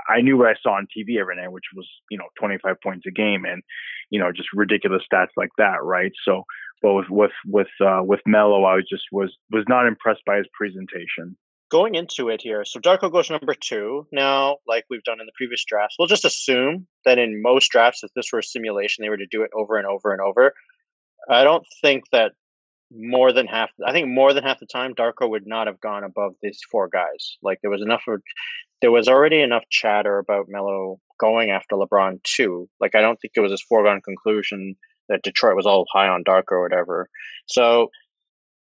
I, 0.09 0.21
knew 0.21 0.37
what 0.39 0.49
I 0.49 0.55
saw 0.61 0.73
on 0.73 0.87
TV 0.87 1.21
every 1.21 1.37
night, 1.37 1.53
which 1.53 1.67
was, 1.75 1.89
you 2.11 2.19
know, 2.19 2.27
25 2.39 2.77
points 2.83 3.07
a 3.07 3.11
game 3.11 3.45
and, 3.45 3.63
you 4.11 4.19
know, 4.19 4.33
just 4.33 4.49
ridiculous 4.55 5.03
stats 5.13 5.29
like 5.37 5.51
that. 5.59 5.83
Right. 5.83 6.13
So, 6.25 6.45
but 6.83 6.95
with, 6.95 7.09
with, 7.09 7.31
with, 7.47 7.69
uh, 7.81 8.03
with 8.03 8.21
Melo, 8.27 8.65
I 8.65 8.75
was 8.75 8.87
just 8.91 9.05
was, 9.13 9.35
was 9.53 9.65
not 9.69 9.87
impressed 9.87 10.23
by 10.27 10.39
his 10.39 10.47
presentation. 10.53 11.37
Going 11.71 11.97
into 11.97 12.29
it 12.29 12.41
here. 12.43 12.65
So 12.65 12.79
Darko 12.79 13.11
goes 13.11 13.29
number 13.29 13.55
two. 13.55 14.07
Now, 14.13 14.59
like 14.69 14.85
we've 14.89 15.03
done 15.03 15.21
in 15.21 15.27
the 15.27 15.33
previous 15.35 15.65
drafts, 15.65 15.97
we'll 15.99 16.07
just 16.07 16.25
assume 16.25 16.87
that 17.05 17.19
in 17.19 17.43
most 17.43 17.71
drafts, 17.71 18.05
if 18.05 18.11
this 18.15 18.33
were 18.33 18.39
a 18.39 18.43
simulation, 18.43 19.03
they 19.03 19.09
were 19.09 19.17
to 19.17 19.27
do 19.31 19.43
it 19.43 19.51
over 19.53 19.77
and 19.77 19.87
over 19.87 20.13
and 20.13 20.21
over. 20.21 20.53
I 21.29 21.43
don't 21.43 21.67
think 21.83 22.05
that 22.13 22.33
more 22.93 23.33
than 23.33 23.47
half 23.47 23.71
I 23.85 23.93
think 23.93 24.09
more 24.09 24.33
than 24.33 24.45
half 24.45 24.61
the 24.61 24.67
time 24.67 24.95
Darko 24.95 25.29
would 25.29 25.47
not 25.47 25.67
have 25.67 25.81
gone 25.81 26.05
above 26.05 26.35
these 26.43 26.61
four 26.71 26.89
guys. 26.89 27.37
Like 27.43 27.59
there 27.63 27.71
was 27.71 27.83
enough 27.83 28.03
of 28.09 28.23
there 28.81 28.93
was 28.93 29.09
already 29.09 29.41
enough 29.41 29.65
chatter 29.71 30.19
about 30.19 30.47
Melo 30.49 31.01
going 31.19 31.51
after 31.51 31.75
LeBron 31.77 32.23
too. 32.23 32.69
Like 32.81 32.95
I 32.95 33.01
don't 33.01 33.17
think 33.17 33.33
it 33.35 33.41
was 33.41 33.51
this 33.51 33.65
foregone 33.69 34.01
conclusion 34.03 34.77
that 35.09 35.23
Detroit 35.23 35.57
was 35.57 35.67
all 35.67 35.87
high 35.93 36.09
on 36.09 36.25
Darko 36.25 36.53
or 36.53 36.63
whatever. 36.63 37.09
So 37.47 37.89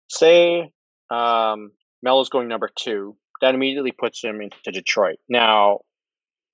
say 0.10 0.72
um 1.10 1.72
Melo's 2.04 2.30
going 2.30 2.48
number 2.48 2.70
two, 2.76 3.16
that 3.42 3.56
immediately 3.56 3.92
puts 3.92 4.24
him 4.24 4.42
into 4.42 4.72
Detroit. 4.72 5.18
Now 5.30 5.80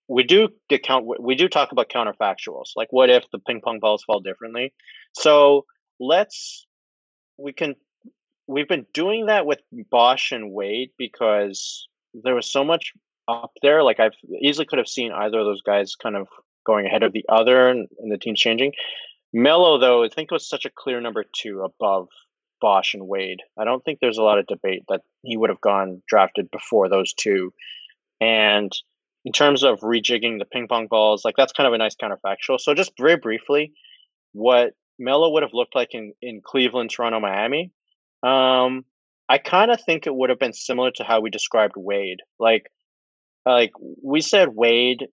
we 0.08 0.24
do 0.24 0.50
get 0.70 0.84
count. 0.84 1.06
We 1.20 1.36
do 1.36 1.48
talk 1.50 1.72
about 1.72 1.90
counterfactuals, 1.90 2.72
like 2.76 2.88
what 2.92 3.10
if 3.10 3.26
the 3.32 3.40
ping 3.40 3.62
pong 3.64 3.80
balls 3.80 4.04
fall 4.04 4.20
differently. 4.20 4.74
So 5.14 5.66
let's 6.00 6.66
we 7.38 7.54
can 7.54 7.76
we've 8.48 8.68
been 8.68 8.86
doing 8.94 9.26
that 9.26 9.46
with 9.46 9.60
Bosh 9.92 10.32
and 10.32 10.52
Wade 10.52 10.92
because 10.98 11.88
there 12.14 12.36
was 12.36 12.50
so 12.50 12.64
much 12.64 12.94
up 13.28 13.52
there. 13.62 13.84
Like 13.84 14.00
I've 14.00 14.16
easily 14.42 14.66
could 14.66 14.80
have 14.80 14.88
seen 14.88 15.12
either 15.12 15.40
of 15.40 15.46
those 15.46 15.62
guys 15.62 15.96
kind 15.96 16.16
of 16.16 16.28
going 16.66 16.86
ahead 16.86 17.04
of 17.04 17.14
the 17.14 17.26
other 17.30 17.70
and, 17.70 17.88
and 18.00 18.12
the 18.12 18.18
team's 18.18 18.40
changing. 18.40 18.74
Melo, 19.34 19.78
though, 19.78 20.04
I 20.04 20.10
think 20.10 20.32
was 20.32 20.48
such 20.48 20.66
a 20.66 20.72
clear 20.74 21.02
number 21.02 21.26
two 21.36 21.62
above 21.62 22.08
Bosh 22.60 22.94
and 22.94 23.08
Wade. 23.08 23.40
I 23.58 23.66
don't 23.66 23.84
think 23.84 24.00
there's 24.00 24.18
a 24.18 24.24
lot 24.24 24.40
of 24.40 24.48
debate 24.48 24.84
that 24.90 25.02
he 25.24 25.38
would 25.38 25.50
have 25.50 25.62
gone 25.62 26.02
drafted 26.08 26.50
before 26.52 26.90
those 26.90 27.14
two. 27.14 27.54
And 28.20 28.72
in 29.26 29.32
terms 29.32 29.64
of 29.64 29.80
rejigging 29.82 30.40
the 30.40 30.46
ping 30.46 30.68
pong 30.68 30.88
balls, 30.88 31.26
like 31.26 31.36
that's 31.36 31.54
kind 31.54 31.68
of 31.68 31.74
a 31.74 31.78
nice 31.78 31.96
counterfactual. 31.96 32.60
So 32.60 32.74
just 32.74 32.94
very 32.98 33.18
briefly, 33.18 33.74
what 34.34 34.74
Melo 35.00 35.32
would 35.32 35.44
have 35.44 35.54
looked 35.54 35.76
like 35.76 35.94
in, 35.94 36.14
in 36.22 36.42
Cleveland, 36.44 36.90
Toronto, 36.90 37.20
Miami. 37.20 37.72
Um, 38.24 38.86
I 39.30 39.38
kind 39.38 39.72
of 39.72 39.82
think 39.82 40.08
it 40.08 40.16
would 40.16 40.30
have 40.30 40.40
been 40.40 40.54
similar 40.54 40.92
to 40.92 41.04
how 41.04 41.20
we 41.20 41.30
described 41.30 41.74
Wade. 41.76 42.20
Like, 42.40 42.72
like 43.46 43.72
we 44.02 44.22
said, 44.22 44.50
Wade 44.56 45.08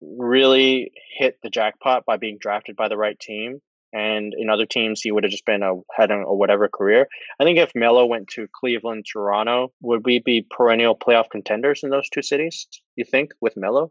really 0.00 0.92
hit 1.16 1.38
the 1.42 1.50
jackpot 1.50 2.04
by 2.04 2.16
being 2.16 2.38
drafted 2.40 2.76
by 2.76 2.88
the 2.88 2.96
right 2.96 3.18
team. 3.18 3.60
And 3.92 4.34
in 4.36 4.48
other 4.48 4.66
teams, 4.66 5.00
he 5.00 5.10
would 5.10 5.24
have 5.24 5.32
just 5.32 5.46
been 5.46 5.62
a 5.62 5.74
had 5.92 6.10
a, 6.10 6.20
a 6.20 6.34
whatever 6.34 6.68
career. 6.68 7.08
I 7.40 7.44
think 7.44 7.58
if 7.58 7.72
Melo 7.74 8.06
went 8.06 8.28
to 8.28 8.46
Cleveland, 8.52 9.06
Toronto, 9.10 9.72
would 9.82 10.04
we 10.04 10.20
be 10.20 10.46
perennial 10.48 10.96
playoff 10.96 11.30
contenders 11.30 11.82
in 11.82 11.90
those 11.90 12.08
two 12.08 12.22
cities? 12.22 12.68
You 12.94 13.04
think 13.04 13.32
with 13.40 13.56
Melo? 13.56 13.90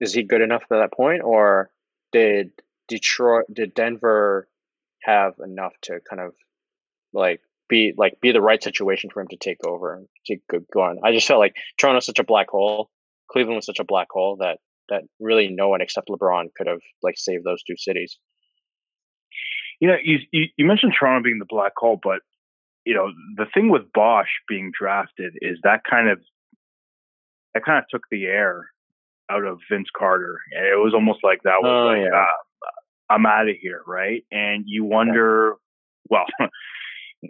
Is 0.00 0.12
he 0.14 0.22
good 0.22 0.42
enough 0.42 0.62
at 0.64 0.76
that 0.76 0.92
point, 0.92 1.22
or 1.22 1.70
did 2.12 2.50
Detroit, 2.88 3.46
did 3.52 3.74
Denver 3.74 4.48
have 5.02 5.34
enough 5.44 5.72
to 5.82 6.00
kind 6.08 6.20
of 6.20 6.34
like 7.12 7.40
be 7.68 7.94
like 7.96 8.20
be 8.20 8.32
the 8.32 8.40
right 8.40 8.62
situation 8.62 9.10
for 9.10 9.20
him 9.20 9.28
to 9.28 9.36
take 9.36 9.64
over 9.66 9.94
and 9.96 10.08
to 10.26 10.36
go 10.72 10.80
on? 10.80 10.98
I 11.02 11.12
just 11.12 11.26
felt 11.26 11.40
like 11.40 11.56
Toronto's 11.78 12.06
such 12.06 12.18
a 12.18 12.24
black 12.24 12.48
hole. 12.50 12.90
Cleveland 13.30 13.56
was 13.56 13.66
such 13.66 13.80
a 13.80 13.84
black 13.84 14.08
hole 14.10 14.36
that 14.40 14.58
that 14.88 15.02
really 15.18 15.48
no 15.48 15.68
one 15.68 15.80
except 15.80 16.08
LeBron 16.08 16.46
could 16.56 16.66
have 16.66 16.80
like 17.02 17.16
saved 17.16 17.44
those 17.44 17.62
two 17.62 17.76
cities. 17.76 18.18
You 19.84 19.90
know, 19.90 19.96
you, 20.02 20.18
you, 20.30 20.44
you 20.56 20.64
mentioned 20.64 20.94
Toronto 20.98 21.22
being 21.22 21.38
the 21.38 21.44
black 21.46 21.72
hole, 21.76 22.00
but 22.02 22.20
you 22.86 22.94
know 22.94 23.12
the 23.36 23.44
thing 23.52 23.68
with 23.68 23.92
Bosh 23.92 24.30
being 24.48 24.72
drafted 24.72 25.34
is 25.42 25.58
that 25.62 25.82
kind 25.84 26.08
of 26.08 26.20
that 27.52 27.66
kind 27.66 27.76
of 27.76 27.84
took 27.90 28.00
the 28.10 28.24
air 28.24 28.70
out 29.30 29.44
of 29.44 29.58
Vince 29.70 29.88
Carter. 29.94 30.38
It 30.52 30.82
was 30.82 30.94
almost 30.94 31.18
like 31.22 31.42
that 31.42 31.60
was 31.60 31.68
oh, 31.70 31.86
like 31.88 32.10
yeah. 32.10 32.18
uh, 32.18 33.12
I'm 33.12 33.26
out 33.26 33.46
of 33.50 33.56
here, 33.60 33.82
right? 33.86 34.24
And 34.32 34.64
you 34.66 34.84
wonder, 34.84 35.56
well. 36.08 36.24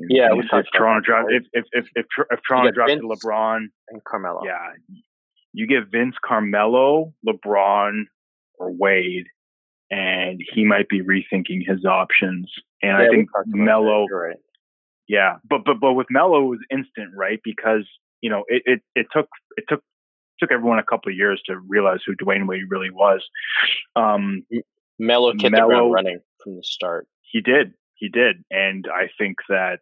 Yeah, 0.09 0.31
if, 0.33 0.47
if 0.53 0.67
Toronto 0.77 1.07
drafted 1.07 1.47
if 1.55 1.65
if 1.73 1.85
if, 1.95 2.07
if, 2.19 2.27
if 2.29 2.41
Toronto 2.49 2.73
drafted 2.73 2.99
Vince 2.99 3.23
LeBron 3.25 3.67
and 3.91 4.03
Carmelo, 4.03 4.43
yeah, 4.45 4.73
you 5.53 5.69
get 5.69 5.89
Vince 5.89 6.17
Carmelo, 6.21 7.15
LeBron, 7.25 8.03
or 8.59 8.73
Wade, 8.73 9.27
and 9.91 10.41
he 10.53 10.65
might 10.65 10.89
be 10.89 11.03
rethinking 11.03 11.67
his 11.67 11.85
options. 11.85 12.51
And 12.83 12.99
yeah, 12.99 13.07
I 13.07 13.09
think 13.09 13.29
Melo, 13.47 14.07
right. 14.07 14.37
yeah, 15.09 15.37
but 15.49 15.65
but 15.65 15.81
but 15.81 15.95
with 15.95 16.07
Melo 16.11 16.45
it 16.45 16.49
was 16.49 16.61
instant, 16.71 17.11
right? 17.17 17.41
Because 17.45 17.87
you 18.21 18.31
know 18.31 18.45
it, 18.49 18.63
it 18.67 18.83
it 18.95 19.07
took 19.13 19.29
it 19.57 19.65
took 19.69 19.81
took 20.41 20.51
everyone 20.51 20.79
a 20.79 20.85
couple 20.85 21.11
of 21.11 21.17
years 21.17 21.41
to 21.47 21.59
realize 21.69 22.01
who 22.05 22.15
Dwyane 22.17 22.47
Wade 22.47 22.65
really 22.69 22.91
was. 22.91 23.23
Um, 23.97 24.45
Melo 24.99 25.33
hit 25.33 25.53
Melo, 25.53 25.63
the 25.63 25.69
ground 25.69 25.93
running 25.93 26.21
from 26.43 26.57
the 26.57 26.65
start. 26.65 27.07
He 27.23 27.41
did, 27.41 27.75
he 27.95 28.09
did, 28.09 28.45
and 28.51 28.87
I 28.93 29.09
think 29.19 29.39
that 29.49 29.81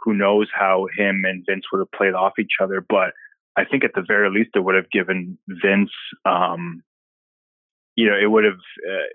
who 0.00 0.14
knows 0.14 0.48
how 0.52 0.86
him 0.96 1.24
and 1.24 1.44
Vince 1.48 1.64
would 1.72 1.78
have 1.78 1.92
played 1.92 2.14
off 2.14 2.38
each 2.38 2.56
other, 2.60 2.84
but 2.86 3.12
I 3.56 3.64
think 3.64 3.84
at 3.84 3.92
the 3.94 4.02
very 4.06 4.30
least 4.30 4.50
it 4.54 4.60
would 4.60 4.74
have 4.74 4.90
given 4.90 5.38
Vince, 5.48 5.90
um, 6.24 6.82
you 7.96 8.08
know, 8.08 8.16
it 8.20 8.30
would 8.30 8.44
have, 8.44 8.54
uh, 8.54 9.08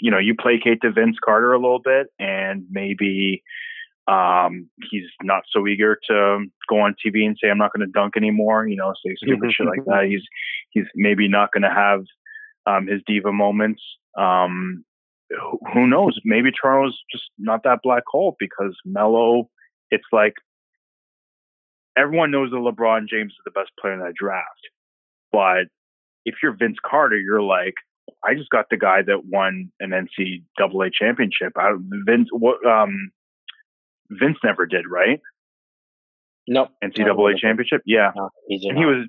you 0.00 0.10
know, 0.10 0.18
you 0.18 0.34
placate 0.38 0.80
to 0.82 0.92
Vince 0.92 1.16
Carter 1.24 1.52
a 1.52 1.60
little 1.60 1.80
bit, 1.80 2.08
and 2.18 2.64
maybe 2.70 3.42
um, 4.06 4.70
he's 4.90 5.08
not 5.22 5.42
so 5.50 5.66
eager 5.66 5.98
to 6.08 6.44
go 6.68 6.80
on 6.80 6.94
TV 6.94 7.26
and 7.26 7.36
say 7.42 7.50
I'm 7.50 7.58
not 7.58 7.72
going 7.72 7.86
to 7.86 7.92
dunk 7.92 8.16
anymore. 8.16 8.66
You 8.66 8.76
know, 8.76 8.92
say 9.04 9.14
stupid 9.16 9.52
shit 9.52 9.66
like 9.66 9.84
that. 9.86 10.06
He's 10.08 10.22
he's 10.70 10.86
maybe 10.94 11.28
not 11.28 11.52
going 11.52 11.62
to 11.62 11.70
have 11.70 12.04
um, 12.66 12.86
his 12.86 13.02
diva 13.06 13.32
moments. 13.32 13.82
Um, 14.16 14.84
who, 15.30 15.58
who 15.74 15.86
knows? 15.86 16.18
Maybe 16.24 16.50
Toronto's 16.50 16.98
just 17.12 17.24
not 17.38 17.64
that 17.64 17.80
black 17.82 18.04
hole 18.06 18.36
because 18.38 18.76
Melo. 18.84 19.50
It's 19.90 20.06
like 20.12 20.34
everyone 21.96 22.30
knows 22.30 22.50
that 22.50 22.56
LeBron 22.56 23.08
James 23.08 23.32
is 23.32 23.38
the 23.44 23.50
best 23.50 23.70
player 23.80 23.94
in 23.94 24.00
that 24.00 24.14
draft. 24.14 24.68
But 25.32 25.66
if 26.24 26.36
you're 26.42 26.56
Vince 26.56 26.78
Carter, 26.84 27.18
you're 27.18 27.42
like, 27.42 27.74
I 28.28 28.34
just 28.34 28.50
got 28.50 28.66
the 28.70 28.76
guy 28.76 29.02
that 29.02 29.24
won 29.24 29.72
an 29.80 29.90
NCAA 29.90 30.92
championship. 30.92 31.52
I, 31.56 31.72
Vince, 32.06 32.28
what, 32.30 32.64
um, 32.66 33.10
Vince 34.10 34.38
never 34.44 34.66
did, 34.66 34.84
right? 34.88 35.20
Nope. 36.46 36.70
NCAA 36.84 37.16
no, 37.16 37.34
championship, 37.34 37.82
yeah. 37.86 38.10
No, 38.14 38.30
and 38.48 38.78
he 38.78 38.84
was, 38.84 39.06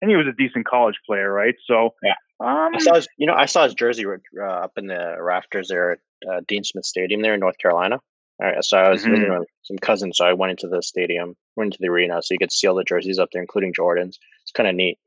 and 0.00 0.10
he 0.10 0.16
was 0.16 0.26
a 0.26 0.32
decent 0.32 0.66
college 0.66 0.96
player, 1.06 1.30
right? 1.30 1.54
So, 1.66 1.90
yeah. 2.02 2.14
Um, 2.40 2.74
I 2.74 2.78
saw 2.78 2.94
his, 2.94 3.08
you 3.18 3.26
know, 3.26 3.34
I 3.34 3.44
saw 3.44 3.64
his 3.64 3.74
jersey 3.74 4.06
uh, 4.06 4.44
up 4.44 4.72
in 4.78 4.86
the 4.86 5.16
rafters 5.20 5.68
there 5.68 5.92
at 5.92 5.98
uh, 6.30 6.40
Dean 6.48 6.64
Smith 6.64 6.86
Stadium 6.86 7.20
there 7.20 7.34
in 7.34 7.40
North 7.40 7.58
Carolina. 7.58 7.98
Right, 8.40 8.64
so 8.64 8.78
I 8.78 8.88
was 8.88 9.04
mm-hmm. 9.04 9.42
some 9.64 9.76
cousins, 9.78 10.16
so 10.16 10.24
I 10.24 10.32
went 10.32 10.52
into 10.52 10.66
the 10.66 10.82
stadium, 10.82 11.36
went 11.56 11.74
into 11.74 11.78
the 11.78 11.88
arena, 11.88 12.22
so 12.22 12.32
you 12.32 12.38
could 12.38 12.50
see 12.50 12.66
all 12.66 12.74
the 12.74 12.84
jerseys 12.84 13.18
up 13.18 13.28
there, 13.32 13.42
including 13.42 13.74
Jordan's. 13.74 14.18
It's 14.42 14.52
kind 14.52 14.66
of 14.66 14.74
neat. 14.74 14.98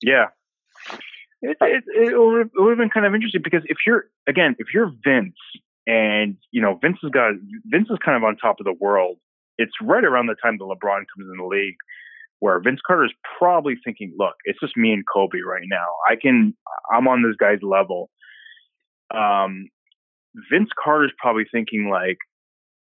Yeah, 0.00 0.26
it, 1.42 1.56
it, 1.60 1.84
it, 1.86 2.18
would, 2.18 2.46
it 2.46 2.50
would 2.56 2.70
have 2.70 2.78
been 2.78 2.90
kind 2.90 3.06
of 3.06 3.14
interesting 3.14 3.42
because 3.42 3.62
if 3.66 3.78
you're 3.86 4.06
again, 4.28 4.56
if 4.58 4.68
you're 4.74 4.92
Vince, 5.04 5.36
and 5.86 6.36
you 6.50 6.60
know 6.60 6.78
Vince 6.80 6.98
has 7.02 7.10
got 7.10 7.32
Vince 7.66 7.88
is 7.90 7.98
kind 8.04 8.16
of 8.16 8.24
on 8.24 8.36
top 8.36 8.60
of 8.60 8.64
the 8.64 8.74
world. 8.78 9.18
It's 9.56 9.72
right 9.82 10.04
around 10.04 10.26
the 10.26 10.36
time 10.40 10.58
that 10.58 10.64
LeBron 10.64 11.04
comes 11.14 11.28
in 11.30 11.36
the 11.38 11.46
league, 11.46 11.76
where 12.38 12.60
Vince 12.60 12.80
Carter 12.86 13.04
is 13.04 13.12
probably 13.38 13.74
thinking, 13.84 14.14
"Look, 14.18 14.34
it's 14.44 14.60
just 14.60 14.76
me 14.76 14.92
and 14.92 15.04
Kobe 15.12 15.38
right 15.46 15.66
now. 15.66 15.86
I 16.08 16.16
can, 16.16 16.54
I'm 16.92 17.08
on 17.08 17.22
this 17.22 17.36
guy's 17.38 17.62
level." 17.62 18.10
Um, 19.14 19.68
Vince 20.50 20.70
Carter's 20.82 21.12
probably 21.18 21.44
thinking 21.50 21.88
like, 21.90 22.18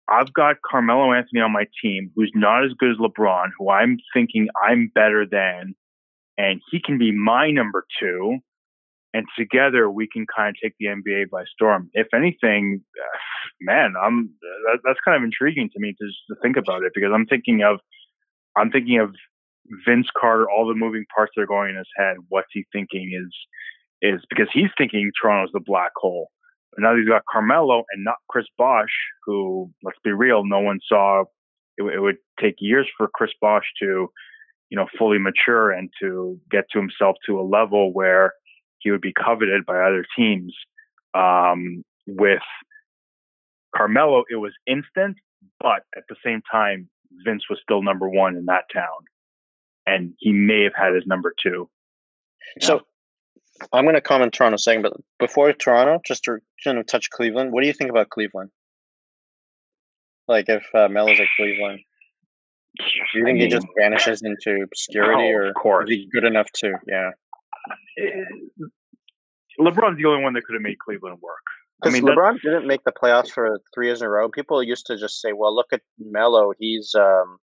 I've 0.09 0.33
got 0.33 0.57
Carmelo 0.69 1.13
Anthony 1.13 1.41
on 1.41 1.53
my 1.53 1.67
team, 1.83 2.11
who's 2.15 2.33
not 2.35 2.65
as 2.65 2.73
good 2.79 2.91
as 2.91 2.97
LeBron, 2.97 3.49
who 3.59 3.71
I'm 3.71 3.99
thinking 4.15 4.49
I'm 4.63 4.91
better 4.95 5.27
than, 5.31 5.75
and 6.39 6.63
he 6.71 6.81
can 6.81 6.97
be 6.99 7.13
my 7.13 7.51
number 7.51 7.85
two. 8.01 8.39
And 9.15 9.27
together 9.39 9.91
we 9.91 10.07
can 10.07 10.27
kind 10.35 10.51
of 10.51 10.57
take 10.63 10.75
the 10.79 10.87
NBA 10.87 11.31
by 11.31 11.45
storm. 11.53 11.91
If 11.93 12.09
anything, 12.15 12.83
man, 13.61 13.95
I'm 14.03 14.31
that, 14.67 14.79
that's 14.85 15.01
kind 15.05 15.17
of 15.17 15.25
intriguing 15.25 15.71
to 15.73 15.81
me 15.81 15.95
to, 15.99 16.07
to 16.07 16.41
think 16.41 16.57
about 16.57 16.85
it 16.85 16.93
because 16.95 17.11
I'm 17.13 17.27
thinking 17.27 17.63
of 17.63 17.81
I'm 18.57 18.71
thinking 18.71 19.01
of 19.01 19.15
Vince 19.87 20.09
Carter, 20.19 20.49
all 20.51 20.67
the 20.67 20.75
moving 20.75 21.05
parts 21.15 21.33
that 21.37 21.43
are 21.43 21.47
going 21.47 21.71
in 21.71 21.77
his 21.77 21.89
head. 21.97 22.17
What's 22.29 22.49
he 22.53 22.65
thinking 22.73 23.13
is 23.13 23.35
is 24.01 24.25
because 24.31 24.49
he's 24.53 24.71
thinking 24.79 25.11
Toronto's 25.21 25.53
the 25.53 25.61
black 25.61 25.93
hole 25.97 26.31
now 26.79 26.97
he's 26.97 27.09
got 27.09 27.23
Carmelo 27.31 27.85
and 27.91 28.05
not 28.05 28.17
Chris 28.29 28.47
Bosh, 28.57 28.93
who, 29.25 29.71
let's 29.83 29.99
be 30.05 30.13
real, 30.13 30.45
no 30.45 30.61
one 30.61 30.79
saw. 30.87 31.25
It, 31.77 31.83
it, 31.83 32.01
would 32.01 32.19
take 32.41 32.57
years 32.59 32.89
for 32.97 33.09
Chris 33.13 33.31
Bosh 33.41 33.65
to, 33.81 34.09
you 34.71 34.77
know, 34.77 34.87
fully 34.99 35.19
mature 35.19 35.71
and 35.71 35.91
to 36.01 36.39
get 36.51 36.65
to 36.73 36.79
himself 36.79 37.17
to 37.27 37.41
a 37.41 37.43
level 37.43 37.93
where 37.93 38.35
he 38.79 38.91
would 38.91 39.01
be 39.01 39.13
coveted 39.13 39.65
by 39.67 39.79
other 39.79 40.05
teams. 40.17 40.55
Um, 41.15 41.85
with 42.07 42.43
Carmelo, 43.75 44.25
it 44.31 44.37
was 44.37 44.53
instant, 44.67 45.17
but 45.61 45.83
at 45.97 46.05
the 46.09 46.17
same 46.25 46.43
time, 46.51 46.89
Vince 47.25 47.45
was 47.49 47.59
still 47.63 47.83
number 47.83 48.09
one 48.09 48.37
in 48.37 48.47
that 48.47 48.65
town, 48.73 49.05
and 49.87 50.15
he 50.19 50.33
may 50.33 50.65
have 50.65 50.75
had 50.77 50.95
his 50.95 51.07
number 51.07 51.35
two. 51.43 51.69
So, 52.61 52.83
I'm 53.73 53.85
going 53.85 53.95
to 53.95 54.01
comment 54.01 54.33
Toronto 54.33 54.57
second, 54.57 54.83
but 54.83 54.93
before 55.19 55.53
Toronto, 55.53 56.01
just 56.07 56.25
to 56.25 56.39
kind 56.63 56.79
of 56.79 56.87
touch 56.87 57.11
Cleveland, 57.11 57.53
what 57.53 57.63
do 57.63 57.67
you 57.67 57.73
think 57.73 57.91
about 57.91 58.09
Cleveland? 58.09 58.51
Like 60.29 60.49
if 60.49 60.65
uh, 60.75 60.89
Melo's 60.89 61.19
at 61.19 61.27
Cleveland, 61.37 61.81
do 62.79 62.85
you 63.19 63.25
think 63.25 63.29
I 63.29 63.33
mean, 63.33 63.43
he 63.43 63.49
just 63.49 63.67
vanishes 63.79 64.23
into 64.23 64.63
obscurity, 64.63 65.25
oh, 65.33 65.37
or 65.37 65.47
of 65.49 65.55
course. 65.55 65.89
is 65.91 65.97
he 65.97 66.09
good 66.13 66.25
enough 66.25 66.47
to? 66.57 66.73
Yeah. 66.87 67.11
Eh, 67.99 68.25
LeBron's 69.61 69.97
the 69.99 70.05
only 70.07 70.23
one 70.23 70.35
that 70.35 70.45
could 70.45 70.55
have 70.55 70.63
made 70.63 70.79
Cleveland 70.79 71.19
work. 71.21 71.43
I 71.85 71.91
mean, 71.91 72.03
LeBron 72.03 72.41
didn't 72.43 72.67
make 72.67 72.83
the 72.85 72.93
playoffs 72.93 73.31
for 73.31 73.59
three 73.75 73.87
years 73.87 74.01
in 74.03 74.07
a 74.07 74.11
row. 74.11 74.29
People 74.29 74.63
used 74.63 74.87
to 74.87 74.97
just 74.97 75.21
say, 75.21 75.33
"Well, 75.33 75.55
look 75.55 75.69
at 75.73 75.81
Melo; 75.99 76.53
he's 76.59 76.95
um, 76.97 77.39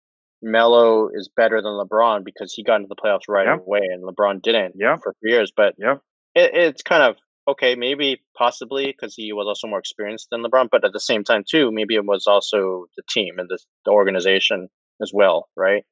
Melo 0.42 1.08
is 1.12 1.28
better 1.36 1.60
than 1.60 1.72
LeBron 1.72 2.24
because 2.24 2.52
he 2.52 2.62
got 2.62 2.76
into 2.76 2.88
the 2.88 2.96
playoffs 2.96 3.28
right 3.28 3.46
Yeah. 3.46 3.56
away 3.56 3.80
and 3.82 4.02
LeBron 4.04 4.42
didn't 4.42 4.74
Yeah. 4.78 4.96
for 5.02 5.14
three 5.20 5.32
years. 5.32 5.52
But 5.54 5.74
Yeah. 5.78 5.96
it, 6.34 6.50
it's 6.54 6.82
kind 6.82 7.02
of 7.02 7.16
okay, 7.48 7.74
maybe 7.74 8.22
possibly 8.36 8.86
because 8.86 9.14
he 9.16 9.32
was 9.32 9.46
also 9.48 9.66
more 9.66 9.78
experienced 9.80 10.28
than 10.30 10.42
LeBron, 10.44 10.68
but 10.70 10.84
at 10.84 10.92
the 10.92 11.00
same 11.00 11.24
time 11.24 11.42
too, 11.48 11.72
maybe 11.72 11.96
it 11.96 12.04
was 12.04 12.26
also 12.28 12.86
the 12.96 13.02
team 13.08 13.38
and 13.38 13.48
the, 13.48 13.58
the 13.84 13.90
organization 13.90 14.68
as 15.02 15.12
well, 15.14 15.48
right? 15.56 15.84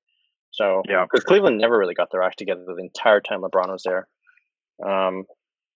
So 0.50 0.82
Yeah. 0.88 1.04
because 1.04 1.24
Cleveland 1.24 1.58
never 1.58 1.78
really 1.78 1.94
got 1.94 2.10
their 2.10 2.22
act 2.22 2.38
together 2.38 2.64
the 2.66 2.82
entire 2.82 3.20
time 3.20 3.42
LeBron 3.42 3.70
was 3.70 3.82
there. 3.84 4.08
Um, 4.84 5.24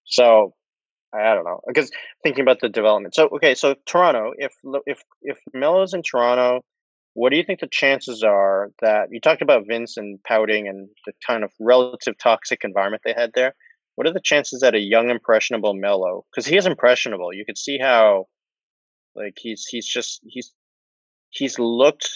so 0.04 0.54
I 1.14 1.34
don't 1.34 1.44
know 1.44 1.60
because 1.66 1.90
thinking 2.22 2.42
about 2.42 2.60
the 2.60 2.68
development. 2.68 3.14
So 3.14 3.28
okay, 3.36 3.54
so 3.54 3.74
Toronto, 3.86 4.32
if 4.36 4.52
if 4.86 5.02
if 5.20 5.38
Melo's 5.52 5.92
in 5.92 6.02
Toronto, 6.02 6.64
what 7.14 7.30
do 7.30 7.36
you 7.36 7.44
think 7.44 7.60
the 7.60 7.68
chances 7.70 8.22
are 8.22 8.70
that 8.80 9.08
you 9.10 9.20
talked 9.20 9.42
about 9.42 9.66
Vince 9.68 9.96
and 9.96 10.22
pouting 10.24 10.68
and 10.68 10.88
the 11.06 11.12
kind 11.26 11.44
of 11.44 11.52
relative 11.60 12.16
toxic 12.16 12.64
environment 12.64 13.02
they 13.04 13.12
had 13.14 13.32
there? 13.34 13.54
What 13.96 14.06
are 14.06 14.12
the 14.12 14.20
chances 14.24 14.60
that 14.60 14.74
a 14.74 14.80
young 14.80 15.10
impressionable 15.10 15.74
Melo, 15.74 16.24
because 16.30 16.46
he 16.46 16.56
is 16.56 16.64
impressionable, 16.64 17.34
you 17.34 17.44
could 17.44 17.58
see 17.58 17.78
how, 17.78 18.26
like 19.14 19.34
he's 19.36 19.66
he's 19.68 19.86
just 19.86 20.20
he's 20.24 20.54
he's 21.28 21.58
looked 21.58 22.08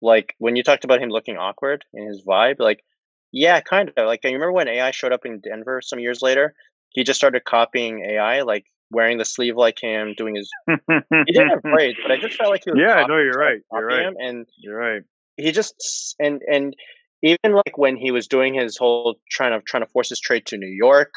like 0.00 0.34
when 0.38 0.56
you 0.56 0.62
talked 0.62 0.84
about 0.84 1.02
him 1.02 1.10
looking 1.10 1.36
awkward 1.36 1.84
in 1.92 2.06
his 2.06 2.22
vibe, 2.24 2.56
like 2.58 2.84
yeah, 3.32 3.60
kind 3.60 3.92
of 3.96 4.06
like 4.06 4.20
I 4.24 4.28
remember 4.28 4.52
when 4.52 4.68
AI 4.68 4.90
showed 4.90 5.12
up 5.12 5.26
in 5.26 5.40
Denver 5.40 5.80
some 5.82 5.98
years 5.98 6.22
later, 6.22 6.54
he 6.90 7.04
just 7.04 7.18
started 7.18 7.44
copying 7.44 8.04
AI, 8.04 8.42
like 8.42 8.66
wearing 8.90 9.18
the 9.18 9.24
sleeve 9.24 9.56
like 9.56 9.78
him, 9.80 10.14
doing 10.16 10.36
his. 10.36 10.50
He 10.66 11.32
didn't 11.32 11.50
have 11.50 11.62
braids, 11.62 11.98
but 12.02 12.10
I 12.10 12.16
just 12.16 12.36
felt 12.36 12.50
like 12.50 12.62
he 12.64 12.70
was. 12.70 12.80
Yeah, 12.82 13.04
no, 13.06 13.18
you're 13.18 13.32
right. 13.32 13.60
You're 13.72 13.86
right. 13.86 14.06
Him, 14.06 14.16
and 14.18 14.46
You're 14.58 14.78
right. 14.78 15.02
he 15.36 15.52
just 15.52 16.16
and 16.18 16.42
and 16.50 16.74
even 17.22 17.52
like 17.52 17.76
when 17.76 17.96
he 17.96 18.10
was 18.10 18.28
doing 18.28 18.54
his 18.54 18.76
whole 18.76 19.16
trying 19.30 19.52
to 19.52 19.64
trying 19.64 19.82
to 19.84 19.90
force 19.90 20.08
his 20.08 20.20
trade 20.20 20.46
to 20.46 20.56
New 20.56 20.66
York, 20.66 21.12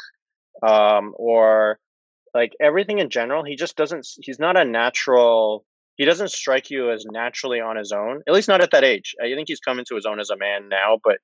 um, 0.62 1.14
or 1.16 1.78
like 2.34 2.52
everything 2.60 2.98
in 2.98 3.10
general, 3.10 3.44
he 3.44 3.56
just 3.56 3.76
doesn't. 3.76 4.06
He's 4.20 4.38
not 4.38 4.56
a 4.56 4.64
natural. 4.64 5.64
He 5.96 6.04
doesn't 6.04 6.30
strike 6.30 6.70
you 6.70 6.90
as 6.90 7.04
naturally 7.10 7.60
on 7.60 7.76
his 7.76 7.92
own. 7.92 8.22
At 8.26 8.34
least 8.34 8.48
not 8.48 8.62
at 8.62 8.70
that 8.70 8.84
age. 8.84 9.14
I 9.22 9.34
think 9.34 9.48
he's 9.48 9.60
coming 9.60 9.84
to 9.88 9.94
his 9.94 10.06
own 10.06 10.20
as 10.20 10.30
a 10.30 10.36
man 10.36 10.68
now, 10.68 10.98
but 11.02 11.18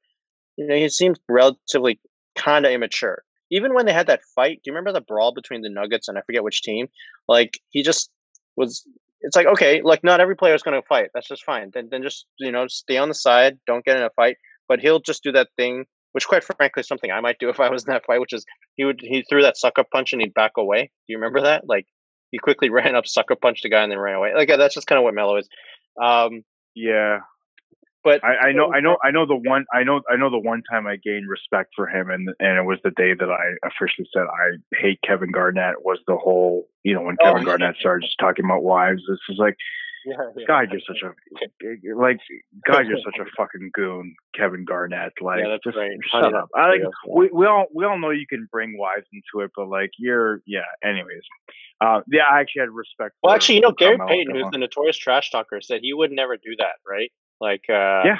you 0.56 0.66
know 0.66 0.76
he 0.76 0.88
seems 0.88 1.18
relatively 1.28 2.00
kind 2.36 2.66
of 2.66 2.72
immature. 2.72 3.22
Even 3.50 3.74
when 3.74 3.86
they 3.86 3.92
had 3.92 4.08
that 4.08 4.20
fight, 4.34 4.56
do 4.56 4.70
you 4.70 4.72
remember 4.72 4.92
the 4.92 5.00
brawl 5.00 5.32
between 5.32 5.62
the 5.62 5.70
Nuggets 5.70 6.08
and 6.08 6.18
I 6.18 6.22
forget 6.22 6.44
which 6.44 6.62
team? 6.62 6.88
Like 7.28 7.58
he 7.70 7.82
just 7.82 8.10
was 8.56 8.86
it's 9.20 9.36
like 9.36 9.46
okay, 9.46 9.80
like 9.82 10.04
not 10.04 10.20
every 10.20 10.36
player 10.36 10.54
is 10.54 10.62
going 10.62 10.80
to 10.80 10.86
fight. 10.86 11.08
That's 11.14 11.28
just 11.28 11.44
fine. 11.44 11.70
Then 11.72 11.88
then 11.90 12.02
just 12.02 12.26
you 12.38 12.52
know 12.52 12.66
stay 12.68 12.98
on 12.98 13.08
the 13.08 13.14
side, 13.14 13.58
don't 13.66 13.84
get 13.84 13.96
in 13.96 14.02
a 14.02 14.10
fight. 14.10 14.36
But 14.68 14.80
he'll 14.80 15.00
just 15.00 15.22
do 15.22 15.32
that 15.32 15.48
thing, 15.56 15.86
which 16.12 16.26
quite 16.26 16.44
frankly 16.44 16.82
is 16.82 16.88
something 16.88 17.10
I 17.10 17.20
might 17.20 17.38
do 17.38 17.48
if 17.54 17.60
I 17.60 17.70
was 17.70 17.84
in 17.84 17.92
that 17.92 18.04
fight, 18.06 18.20
which 18.20 18.32
is 18.32 18.44
he 18.76 18.84
would 18.84 19.00
he 19.02 19.24
threw 19.28 19.42
that 19.42 19.56
sucker 19.56 19.84
punch 19.90 20.12
and 20.12 20.20
he'd 20.20 20.34
back 20.34 20.52
away. 20.56 20.82
Do 20.82 21.12
you 21.12 21.16
remember 21.16 21.40
that? 21.42 21.64
Like 21.66 21.86
he 22.30 22.38
quickly 22.38 22.70
ran 22.78 22.94
up, 22.94 23.06
sucker 23.06 23.36
punched 23.36 23.62
the 23.62 23.68
guy, 23.70 23.82
and 23.82 23.90
then 23.92 23.98
ran 23.98 24.16
away. 24.16 24.32
Like 24.34 24.48
that's 24.48 24.74
just 24.74 24.86
kind 24.86 24.98
of 24.98 25.04
what 25.04 25.14
Melo 25.14 25.36
is. 25.36 25.48
Um, 26.02 26.44
Yeah. 26.74 27.20
but 28.04 28.22
I, 28.24 28.48
I 28.48 28.52
know, 28.52 28.72
I 28.72 28.80
know, 28.80 28.96
I 29.02 29.10
know 29.10 29.26
the 29.26 29.34
one, 29.36 29.66
I 29.74 29.82
know, 29.82 30.00
I 30.10 30.16
know 30.16 30.30
the 30.30 30.38
one 30.38 30.62
time 30.70 30.86
I 30.86 30.96
gained 30.96 31.28
respect 31.28 31.70
for 31.74 31.86
him, 31.88 32.10
and 32.10 32.28
and 32.38 32.58
it 32.58 32.62
was 32.64 32.78
the 32.84 32.90
day 32.92 33.12
that 33.14 33.30
I 33.30 33.66
officially 33.66 34.08
said 34.12 34.22
I 34.22 34.56
hate 34.80 35.00
Kevin 35.06 35.32
Garnett. 35.32 35.84
Was 35.84 35.98
the 36.06 36.16
whole, 36.16 36.68
you 36.84 36.94
know, 36.94 37.02
when 37.02 37.16
Oh, 37.20 37.24
Kevin 37.24 37.42
yeah. 37.42 37.46
Garnett 37.56 37.76
started 37.80 38.04
just 38.06 38.18
talking 38.18 38.44
about 38.44 38.62
wives. 38.62 39.02
This 39.08 39.18
is 39.28 39.38
like, 39.38 39.56
yeah, 40.06 40.14
yeah. 40.36 40.44
God, 40.46 40.68
you're 40.70 40.80
such 40.86 41.02
a, 41.02 41.08
like, 41.96 42.18
God, 42.66 42.86
you're 42.86 42.98
such 43.04 43.18
a 43.20 43.24
fucking 43.36 43.70
goon, 43.74 44.14
Kevin 44.34 44.64
Garnett. 44.64 45.12
Like, 45.20 45.40
that's 45.46 45.64
just 45.64 45.76
right. 45.76 45.90
shut 46.10 46.22
Honey, 46.24 46.34
up. 46.34 46.48
I 46.54 46.68
like, 46.70 46.80
we 47.08 47.28
we 47.32 47.46
all 47.46 47.66
we 47.74 47.84
all 47.84 47.98
know 47.98 48.10
you 48.10 48.26
can 48.28 48.48
bring 48.50 48.76
wives 48.78 49.06
into 49.12 49.44
it, 49.44 49.50
but 49.56 49.68
like, 49.68 49.90
you're, 49.98 50.40
yeah. 50.46 50.60
Anyways, 50.84 51.22
uh, 51.80 52.00
yeah, 52.10 52.22
I 52.30 52.40
actually 52.40 52.60
had 52.60 52.70
respect. 52.70 53.14
Well, 53.22 53.34
actually, 53.34 53.56
you 53.56 53.60
know, 53.62 53.72
Gary 53.72 53.98
Payton, 54.08 54.34
who's 54.34 54.46
the 54.52 54.58
notorious 54.58 54.96
trash 54.96 55.30
talker, 55.30 55.60
said 55.60 55.80
he 55.82 55.92
would 55.94 56.10
never 56.12 56.36
do 56.36 56.56
that, 56.58 56.76
right? 56.88 57.10
Like, 57.40 57.64
uh, 57.68 58.02
Yeah. 58.04 58.18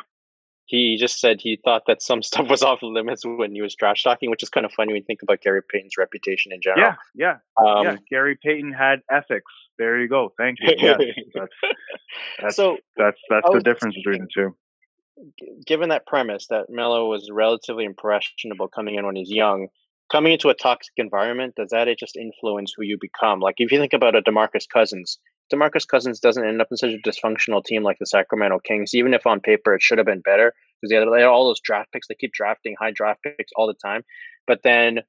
he 0.66 0.96
just 0.98 1.18
said 1.20 1.40
he 1.40 1.58
thought 1.64 1.82
that 1.88 2.02
some 2.02 2.22
stuff 2.28 2.48
was 2.48 2.62
off 2.62 2.80
limits 2.82 3.24
when 3.24 3.52
he 3.52 3.62
was 3.62 3.74
trash 3.74 4.02
talking, 4.04 4.30
which 4.30 4.42
is 4.42 4.48
kind 4.48 4.64
of 4.66 4.72
funny 4.72 4.92
when 4.92 5.00
you 5.02 5.06
think 5.06 5.22
about 5.22 5.40
Gary 5.40 5.62
Payton's 5.68 5.96
reputation 5.98 6.52
in 6.52 6.60
general. 6.60 6.92
Yeah, 7.14 7.38
yeah, 7.58 7.64
Um, 7.66 7.84
yeah. 7.84 7.96
Gary 8.10 8.38
Payton 8.42 8.72
had 8.72 9.00
ethics. 9.10 9.50
There 9.78 10.00
you 10.00 10.08
go. 10.08 10.32
Thank 10.36 10.58
you. 10.60 10.74
Yes, 10.78 10.98
that's 11.34 11.52
that's 12.40 12.56
so, 12.56 12.78
that's 12.96 13.20
that's 13.28 13.48
the 13.52 13.60
difference 13.60 13.94
between 13.96 14.22
the 14.22 14.28
two. 14.34 14.56
given 15.66 15.90
that 15.90 16.06
premise 16.06 16.46
that 16.48 16.66
Melo 16.70 17.08
was 17.08 17.28
relatively 17.30 17.84
impressionable 17.84 18.68
coming 18.68 18.94
in 18.96 19.06
when 19.06 19.16
he's 19.16 19.30
young, 19.30 19.68
coming 20.10 20.32
into 20.32 20.48
a 20.48 20.54
toxic 20.54 20.94
environment, 20.96 21.54
does 21.56 21.70
that 21.70 21.88
just 21.98 22.16
influence 22.16 22.72
who 22.76 22.82
you 22.82 22.96
become? 23.00 23.40
Like, 23.40 23.56
if 23.58 23.70
you 23.70 23.78
think 23.78 23.92
about 23.92 24.16
a 24.16 24.22
Demarcus 24.22 24.68
Cousins, 24.72 25.18
Demarcus 25.52 25.86
Cousins 25.86 26.20
doesn't 26.20 26.46
end 26.46 26.60
up 26.60 26.68
in 26.70 26.76
such 26.76 26.92
a 26.92 27.08
dysfunctional 27.08 27.64
team 27.64 27.82
like 27.82 27.98
the 27.98 28.06
Sacramento 28.06 28.58
Kings, 28.60 28.94
even 28.94 29.14
if 29.14 29.26
on 29.26 29.40
paper 29.40 29.74
it 29.74 29.82
should 29.82 29.98
have 29.98 30.06
been 30.06 30.20
better 30.20 30.52
because 30.80 30.90
they 30.90 30.98
they 30.98 31.22
had 31.22 31.28
all 31.28 31.46
those 31.46 31.60
draft 31.60 31.92
picks. 31.92 32.08
They 32.08 32.14
keep 32.14 32.32
drafting 32.32 32.76
high 32.78 32.90
draft 32.90 33.22
picks 33.22 33.52
all 33.56 33.66
the 33.66 33.74
time. 33.74 34.02
But 34.46 34.62
then 34.62 35.00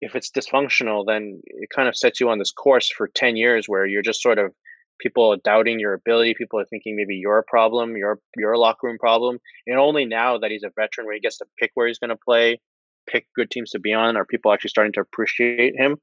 if 0.00 0.14
it's 0.14 0.30
dysfunctional, 0.30 1.04
then 1.06 1.40
it 1.44 1.68
kind 1.74 1.88
of 1.88 1.96
sets 1.96 2.20
you 2.20 2.30
on 2.30 2.38
this 2.38 2.52
course 2.52 2.90
for 2.90 3.08
10 3.08 3.36
years 3.36 3.66
where 3.66 3.86
you're 3.86 4.02
just 4.02 4.22
sort 4.22 4.38
of 4.38 4.52
people 4.98 5.32
are 5.32 5.38
doubting 5.44 5.80
your 5.80 5.94
ability. 5.94 6.34
People 6.36 6.58
are 6.58 6.64
thinking 6.64 6.96
maybe 6.96 7.16
you're 7.16 7.38
a 7.38 7.44
problem, 7.44 7.96
you're 7.96 8.52
a 8.52 8.58
locker 8.58 8.86
room 8.86 8.98
problem. 8.98 9.38
And 9.66 9.78
only 9.78 10.04
now 10.04 10.38
that 10.38 10.50
he's 10.50 10.62
a 10.62 10.70
veteran 10.76 11.06
where 11.06 11.14
he 11.14 11.20
gets 11.20 11.38
to 11.38 11.46
pick 11.58 11.70
where 11.74 11.86
he's 11.86 11.98
going 11.98 12.10
to 12.10 12.16
play, 12.16 12.60
pick 13.08 13.26
good 13.34 13.50
teams 13.50 13.70
to 13.70 13.78
be 13.78 13.92
on, 13.94 14.16
are 14.16 14.24
people 14.24 14.52
actually 14.52 14.70
starting 14.70 14.92
to 14.94 15.00
appreciate 15.00 15.74
him. 15.76 15.96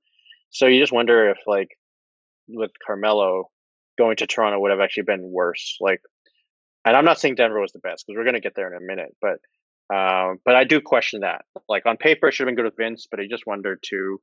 So 0.49 0.65
you 0.65 0.79
just 0.79 0.93
wonder 0.93 1.29
if, 1.29 1.37
like, 1.45 1.69
with 2.47 2.71
Carmelo 2.85 3.49
going 3.97 4.15
to 4.17 4.27
Toronto 4.27 4.59
would 4.59 4.71
have 4.71 4.79
actually 4.79 5.03
been 5.03 5.31
worse. 5.31 5.77
Like, 5.79 6.01
and 6.85 6.95
I'm 6.95 7.05
not 7.05 7.19
saying 7.19 7.35
Denver 7.35 7.59
was 7.59 7.73
the 7.73 7.79
best 7.79 8.05
because 8.05 8.17
we're 8.17 8.23
going 8.23 8.35
to 8.35 8.39
get 8.39 8.55
there 8.55 8.73
in 8.73 8.81
a 8.81 8.85
minute, 8.85 9.15
but 9.21 9.39
um, 9.93 10.39
but 10.43 10.55
I 10.55 10.63
do 10.63 10.81
question 10.81 11.21
that. 11.21 11.45
Like 11.69 11.85
on 11.85 11.97
paper, 11.97 12.27
it 12.27 12.33
should 12.33 12.47
have 12.47 12.55
been 12.55 12.63
good 12.63 12.69
with 12.69 12.77
Vince, 12.77 13.07
but 13.09 13.19
I 13.19 13.27
just 13.29 13.47
wondered 13.47 13.79
too. 13.83 14.19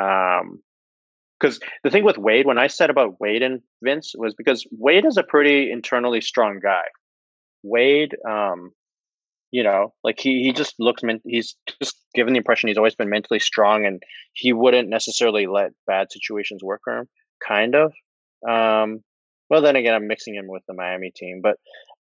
Um, 0.00 0.60
because 1.38 1.60
the 1.84 1.90
thing 1.90 2.04
with 2.04 2.18
Wade, 2.18 2.46
when 2.46 2.58
I 2.58 2.66
said 2.66 2.90
about 2.90 3.20
Wade 3.20 3.42
and 3.42 3.60
Vince, 3.82 4.12
was 4.16 4.34
because 4.34 4.66
Wade 4.72 5.04
is 5.04 5.16
a 5.16 5.22
pretty 5.22 5.70
internally 5.70 6.20
strong 6.20 6.58
guy. 6.60 6.82
Wade, 7.62 8.16
um, 8.28 8.72
you 9.52 9.62
know, 9.62 9.94
like 10.02 10.18
he 10.18 10.42
he 10.42 10.52
just 10.52 10.74
looks 10.80 11.02
men- 11.02 11.20
he's 11.24 11.56
just 11.80 11.96
given 12.14 12.32
the 12.32 12.38
impression 12.38 12.68
he's 12.68 12.76
always 12.76 12.96
been 12.96 13.08
mentally 13.08 13.38
strong, 13.38 13.86
and 13.86 14.02
he 14.32 14.52
wouldn't 14.52 14.88
necessarily 14.88 15.46
let 15.46 15.70
bad 15.86 16.10
situations 16.10 16.62
work 16.62 16.80
for 16.82 16.98
him. 16.98 17.08
Kind 17.46 17.76
of. 17.76 17.92
Um, 18.48 19.04
well, 19.48 19.62
then 19.62 19.76
again, 19.76 19.94
I'm 19.94 20.08
mixing 20.08 20.34
him 20.34 20.48
with 20.48 20.62
the 20.66 20.74
Miami 20.74 21.12
team, 21.14 21.40
but 21.42 21.56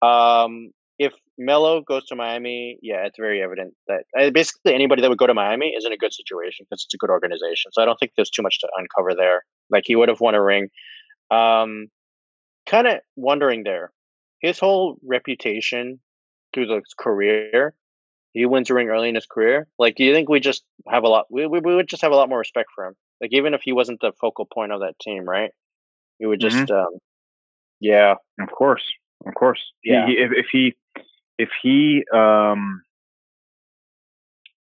um, 0.07 0.71
if 0.99 1.13
Melo 1.39 1.81
goes 1.81 2.05
to 2.07 2.17
Miami, 2.17 2.79
yeah, 2.83 3.07
it's 3.07 3.19
very 3.19 3.43
evident 3.43 3.75
that 3.87 4.05
uh, 4.19 4.31
basically 4.31 4.75
anybody 4.75 5.03
that 5.03 5.09
would 5.09 5.19
go 5.19 5.27
to 5.27 5.35
Miami 5.35 5.69
is 5.69 5.85
in 5.85 5.93
a 5.93 5.97
good 5.97 6.13
situation 6.13 6.67
because 6.69 6.85
it's 6.85 6.95
a 6.95 6.99
good 6.99 7.11
organization. 7.11 7.71
So 7.73 7.83
I 7.83 7.85
don't 7.85 7.97
think 7.99 8.13
there's 8.17 8.31
too 8.31 8.43
much 8.43 8.59
to 8.61 8.69
uncover 8.77 9.15
there. 9.15 9.45
Like 9.71 9.85
he 9.87 9.95
would 9.97 10.09
have 10.09 10.21
won 10.21 10.35
a 10.35 10.43
ring. 10.43 10.69
Um, 11.31 11.87
kind 12.67 12.87
of 12.87 12.99
wondering 13.17 13.63
there, 13.65 13.93
his 14.41 14.59
whole 14.59 14.99
reputation 15.05 16.01
through 16.53 16.67
the 16.67 16.83
career. 16.99 17.75
He 18.33 18.45
wins 18.47 18.71
a 18.71 18.75
ring 18.75 18.89
early 18.89 19.09
in 19.09 19.15
his 19.15 19.27
career. 19.27 19.67
Like, 19.79 19.97
do 19.97 20.05
you 20.05 20.13
think 20.13 20.29
we 20.29 20.39
just 20.41 20.63
have 20.89 21.03
a 21.03 21.09
lot? 21.09 21.27
We, 21.31 21.47
we, 21.47 21.61
we 21.61 21.75
would 21.75 21.89
just 21.89 22.03
have 22.03 22.13
a 22.13 22.17
lot 22.17 22.29
more 22.29 22.39
respect 22.39 22.69
for 22.75 22.85
him. 22.87 22.95
Like, 23.21 23.31
even 23.33 23.55
if 23.55 23.63
he 23.63 23.73
wasn't 23.73 24.01
the 24.01 24.13
focal 24.21 24.47
point 24.47 24.71
of 24.71 24.81
that 24.81 24.99
team, 25.01 25.25
right? 25.25 25.51
We 26.21 26.27
would 26.27 26.41
just, 26.41 26.71
um, 26.71 26.99
yeah, 27.81 28.15
Of 28.41 28.51
course, 28.51 28.85
of 29.27 29.35
course. 29.35 29.61
He- 29.81 29.93
Yeah. 29.93 30.07
He, 30.07 30.13
if, 30.19 30.31
if 30.33 30.47
he, 30.53 30.75
if 31.39 31.51
he, 31.63 32.05
um, 32.13 32.83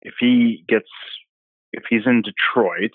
if 0.01 0.13
he 0.19 0.63
gets, 0.67 0.89
if 1.73 1.83
he's 1.89 2.05
in 2.05 2.21
Detroit, 2.21 2.91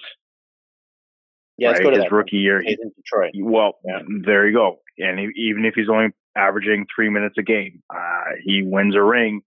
yeah. 1.59 1.69
Let's 1.69 1.79
right, 1.81 1.85
go 1.85 1.91
to 1.97 2.03
his 2.03 2.13
rookie 2.13 2.37
year, 2.37 2.61
He's 2.61 2.77
he, 2.77 2.83
in 2.83 2.93
Detroit. 2.97 3.33
well, 3.37 3.79
Yeah. 3.85 4.01
there 4.25 4.47
you 4.47 4.53
go. 4.55 4.81
And 4.99 5.19
he, 5.19 5.31
even 5.37 5.65
if 5.65 5.75
he's 5.75 5.89
only 5.89 6.09
averaging 6.37 6.87
three 6.95 7.09
minutes 7.09 7.37
a 7.39 7.43
game, 7.43 7.83
uh, 7.89 8.33
he 8.45 8.63
wins 8.63 8.95
a 8.95 9.03
ring, 9.03 9.41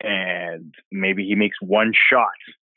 and 0.00 0.74
maybe 0.92 1.26
he 1.26 1.34
makes 1.34 1.56
one 1.60 1.92
shot. 1.92 2.28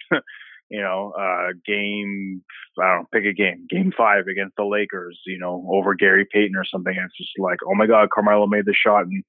you 0.69 0.81
know, 0.81 1.13
uh, 1.17 1.53
game, 1.65 2.43
I 2.79 2.87
don't 2.95 3.01
know, 3.01 3.07
pick 3.13 3.25
a 3.25 3.33
game, 3.33 3.67
game 3.69 3.93
five 3.95 4.25
against 4.27 4.55
the 4.57 4.65
Lakers, 4.65 5.19
you 5.25 5.37
know, 5.37 5.67
over 5.71 5.93
Gary 5.93 6.25
Payton 6.31 6.55
or 6.55 6.65
something. 6.65 6.95
And 6.95 7.05
it's 7.05 7.17
just 7.17 7.31
like, 7.37 7.59
oh 7.65 7.75
my 7.75 7.85
God, 7.85 8.09
Carmelo 8.09 8.47
made 8.47 8.65
the 8.65 8.73
shot 8.73 9.05
and 9.05 9.23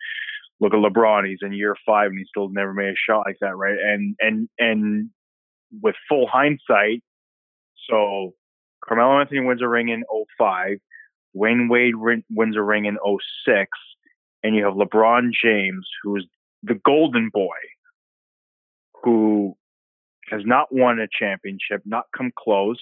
look 0.60 0.74
at 0.74 0.80
LeBron. 0.80 1.28
He's 1.28 1.38
in 1.42 1.52
year 1.52 1.76
five 1.86 2.10
and 2.10 2.18
he 2.18 2.24
still 2.28 2.48
never 2.48 2.74
made 2.74 2.90
a 2.90 2.94
shot 2.96 3.24
like 3.26 3.36
that. 3.40 3.56
Right. 3.56 3.78
And, 3.78 4.16
and, 4.20 4.48
and 4.58 5.10
with 5.82 5.94
full 6.08 6.26
hindsight, 6.26 7.02
so 7.88 8.34
Carmelo 8.86 9.20
Anthony 9.20 9.40
wins 9.40 9.62
a 9.62 9.68
ring 9.68 9.88
in 9.88 10.04
05, 10.38 10.78
Wayne 11.34 11.68
Wade 11.68 11.96
win- 11.96 12.24
wins 12.30 12.56
a 12.56 12.62
ring 12.62 12.86
in 12.86 12.96
06, 12.96 13.70
and 14.42 14.54
you 14.54 14.64
have 14.64 14.74
LeBron 14.74 15.30
James, 15.32 15.86
who 16.02 16.16
is 16.16 16.24
the 16.62 16.80
golden 16.84 17.30
boy 17.32 17.56
who 19.02 19.56
has 20.30 20.42
not 20.44 20.68
won 20.70 20.98
a 20.98 21.06
championship, 21.10 21.82
not 21.84 22.04
come 22.16 22.32
close. 22.36 22.80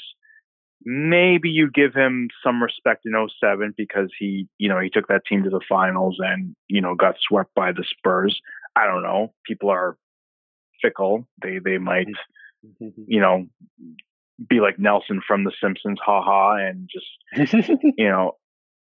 Maybe 0.85 1.49
you 1.49 1.71
give 1.71 1.95
him 1.95 2.29
some 2.45 2.63
respect 2.63 3.07
in 3.07 3.13
07 3.41 3.75
because 3.77 4.11
he, 4.19 4.47
you 4.59 4.69
know, 4.69 4.79
he 4.79 4.91
took 4.91 5.09
that 5.09 5.23
team 5.29 5.43
to 5.45 5.51
the 5.51 5.61
finals 5.69 6.17
and, 6.21 6.55
you 6.69 6.81
know, 6.81 6.95
got 6.95 7.17
swept 7.27 7.55
by 7.55 7.73
the 7.73 7.85
Spurs. 7.89 8.41
I 8.77 8.87
don't 8.87 9.03
know. 9.03 9.33
People 9.45 9.71
are 9.71 9.97
fickle. 10.83 11.27
They 11.43 11.59
they 11.65 11.79
might, 11.79 12.07
mm-hmm. 12.09 12.85
Mm-hmm. 12.85 13.03
you 13.09 13.21
know, 13.21 13.47
be 14.49 14.61
like 14.61 14.79
Nelson 14.79 15.23
from 15.27 15.45
The 15.45 15.53
Simpsons, 15.63 15.99
haha, 16.05 16.57
and 16.57 16.89
just, 16.93 17.57
you 17.97 18.09
know, 18.09 18.33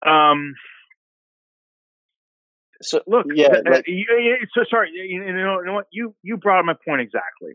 um, 0.06 0.54
so 2.82 3.00
look, 3.06 3.26
yeah, 3.34 3.48
th- 3.48 3.64
like- 3.64 3.74
uh, 3.80 3.82
you, 3.86 4.04
you- 4.18 4.46
so 4.54 4.64
sorry. 4.70 4.90
You, 4.94 5.02
you 5.04 5.32
know, 5.32 5.60
you 5.60 5.66
know 5.66 5.74
what? 5.74 5.86
You 5.92 6.14
you 6.22 6.36
brought 6.36 6.60
up 6.60 6.64
my 6.64 6.74
point 6.86 7.00
exactly. 7.00 7.52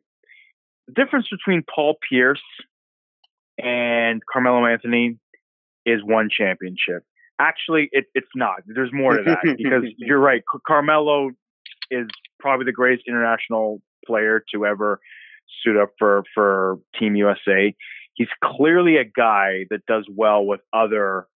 The 0.87 0.93
difference 0.93 1.27
between 1.31 1.63
Paul 1.63 1.95
Pierce 2.07 2.41
and 3.57 4.21
Carmelo 4.31 4.65
Anthony 4.65 5.17
is 5.85 6.01
one 6.03 6.29
championship. 6.29 7.03
Actually, 7.39 7.89
it, 7.91 8.05
it's 8.13 8.27
not. 8.35 8.61
There's 8.65 8.91
more 8.93 9.17
to 9.17 9.23
that 9.23 9.39
because 9.57 9.83
you're 9.97 10.19
right. 10.19 10.41
Car- 10.49 10.61
Carmelo 10.65 11.31
is 11.91 12.07
probably 12.39 12.65
the 12.65 12.71
greatest 12.71 13.07
international 13.07 13.81
player 14.05 14.43
to 14.53 14.65
ever 14.65 14.99
suit 15.63 15.77
up 15.77 15.91
for 15.97 16.23
for 16.33 16.77
Team 16.99 17.15
USA. 17.15 17.75
He's 18.13 18.29
clearly 18.43 18.97
a 18.97 19.03
guy 19.03 19.65
that 19.69 19.85
does 19.85 20.05
well 20.09 20.45
with 20.45 20.61
other 20.73 21.27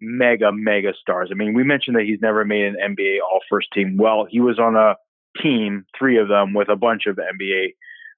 mega 0.00 0.52
mega 0.52 0.92
stars. 1.00 1.30
I 1.32 1.34
mean, 1.34 1.54
we 1.54 1.64
mentioned 1.64 1.96
that 1.96 2.04
he's 2.04 2.20
never 2.20 2.44
made 2.44 2.66
an 2.66 2.76
NBA 2.76 3.18
All 3.22 3.40
First 3.48 3.68
Team. 3.72 3.96
Well, 3.96 4.26
he 4.28 4.40
was 4.40 4.58
on 4.58 4.76
a 4.76 4.96
team, 5.42 5.86
three 5.98 6.18
of 6.18 6.28
them, 6.28 6.54
with 6.54 6.68
a 6.68 6.76
bunch 6.76 7.06
of 7.06 7.16
NBA 7.16 7.74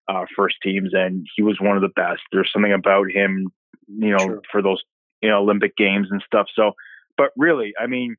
uh, 0.09 0.25
first 0.35 0.57
teams, 0.63 0.91
and 0.93 1.27
he 1.37 1.43
was 1.43 1.59
one 1.61 1.77
of 1.77 1.83
the 1.83 1.89
best. 1.89 2.23
There's 2.33 2.51
something 2.53 2.73
about 2.73 3.11
him, 3.11 3.49
you 3.87 4.17
know, 4.17 4.41
for 4.51 4.63
those 4.63 4.83
you 5.23 5.29
know 5.29 5.39
Olympic 5.41 5.77
games 5.77 6.09
and 6.11 6.23
stuff. 6.27 6.47
So, 6.55 6.73
but 7.17 7.31
really, 7.37 7.75
I 7.79 7.87
mean, 7.87 8.17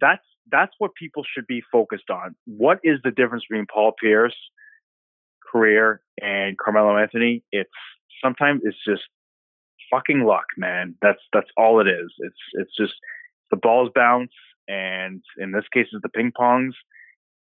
that's 0.00 0.24
that's 0.50 0.72
what 0.78 0.94
people 0.94 1.24
should 1.24 1.46
be 1.46 1.62
focused 1.72 2.10
on. 2.10 2.34
What 2.46 2.80
is 2.82 2.98
the 3.04 3.10
difference 3.10 3.44
between 3.48 3.66
Paul 3.72 3.92
Pierce 4.00 4.36
career 5.50 6.00
and 6.20 6.58
Carmelo 6.58 6.96
Anthony? 6.96 7.42
It's 7.52 7.70
sometimes 8.22 8.62
it's 8.64 8.76
just 8.86 9.02
fucking 9.90 10.24
luck, 10.24 10.46
man. 10.56 10.94
That's 11.02 11.20
that's 11.32 11.50
all 11.56 11.80
it 11.80 11.88
is. 11.88 12.12
It's 12.18 12.36
it's 12.54 12.76
just 12.76 12.94
the 13.50 13.56
balls 13.56 13.90
bounce, 13.94 14.32
and 14.68 15.22
in 15.38 15.52
this 15.52 15.64
case, 15.72 15.86
it's 15.92 16.02
the 16.02 16.08
ping 16.08 16.32
pongs, 16.38 16.74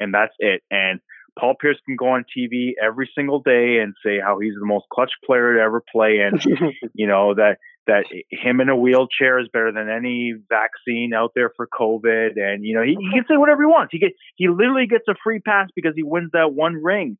and 0.00 0.12
that's 0.12 0.34
it. 0.38 0.62
And 0.70 1.00
Paul 1.38 1.54
Pierce 1.60 1.78
can 1.84 1.96
go 1.96 2.08
on 2.10 2.24
TV 2.36 2.72
every 2.82 3.10
single 3.14 3.40
day 3.40 3.78
and 3.78 3.94
say 4.04 4.20
how 4.20 4.38
he's 4.38 4.54
the 4.58 4.66
most 4.66 4.86
clutch 4.92 5.10
player 5.24 5.54
to 5.54 5.60
ever 5.60 5.82
play, 5.92 6.20
and 6.20 6.42
you 6.94 7.06
know 7.06 7.34
that 7.34 7.58
that 7.86 8.04
him 8.30 8.60
in 8.60 8.68
a 8.68 8.76
wheelchair 8.76 9.38
is 9.38 9.48
better 9.52 9.72
than 9.72 9.90
any 9.90 10.32
vaccine 10.48 11.12
out 11.14 11.32
there 11.34 11.50
for 11.56 11.66
COVID, 11.66 12.38
and 12.38 12.64
you 12.64 12.74
know 12.74 12.82
he, 12.82 12.96
he 12.98 13.10
can 13.12 13.24
say 13.28 13.36
whatever 13.36 13.62
he 13.62 13.66
wants. 13.66 13.90
He 13.92 13.98
get 13.98 14.12
he 14.36 14.48
literally 14.48 14.86
gets 14.86 15.04
a 15.08 15.14
free 15.22 15.40
pass 15.40 15.68
because 15.74 15.94
he 15.96 16.02
wins 16.02 16.30
that 16.32 16.52
one 16.54 16.82
ring, 16.82 17.18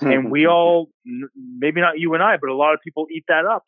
and 0.00 0.30
we 0.30 0.46
all 0.48 0.90
maybe 1.04 1.80
not 1.80 1.98
you 1.98 2.14
and 2.14 2.22
I, 2.22 2.36
but 2.40 2.50
a 2.50 2.54
lot 2.54 2.74
of 2.74 2.80
people 2.84 3.06
eat 3.10 3.24
that 3.28 3.46
up. 3.46 3.64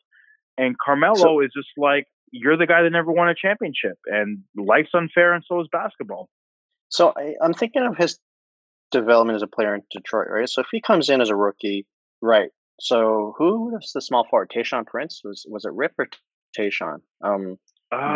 And 0.57 0.75
Carmelo 0.77 1.15
So- 1.15 1.39
is 1.41 1.51
just 1.55 1.69
like 1.77 2.05
you're 2.31 2.57
the 2.57 2.67
guy 2.67 2.83
that 2.83 2.89
never 2.91 3.11
won 3.11 3.29
a 3.29 3.35
championship, 3.35 3.97
and 4.05 4.39
life's 4.55 4.91
unfair, 4.93 5.33
and 5.33 5.43
so 5.47 5.59
is 5.61 5.67
basketball. 5.71 6.29
So 6.89 7.13
I, 7.17 7.33
I'm 7.41 7.53
thinking 7.53 7.83
of 7.83 7.97
his 7.97 8.17
development 8.91 9.35
as 9.35 9.41
a 9.43 9.47
player 9.47 9.75
in 9.75 9.81
Detroit, 9.91 10.27
right? 10.29 10.49
So 10.49 10.61
if 10.61 10.67
he 10.71 10.81
comes 10.81 11.09
in 11.09 11.21
as 11.21 11.29
a 11.29 11.35
rookie, 11.35 11.85
right? 12.21 12.49
So 12.79 13.33
who 13.37 13.71
was 13.71 13.91
the 13.93 14.01
small 14.01 14.25
forward? 14.29 14.51
Tayshaun 14.55 14.85
Prince 14.85 15.21
was 15.23 15.45
was 15.49 15.65
it 15.65 15.73
Rip 15.73 15.93
or 15.97 16.07
Tayshaun? 16.57 16.99
Um, 17.23 17.57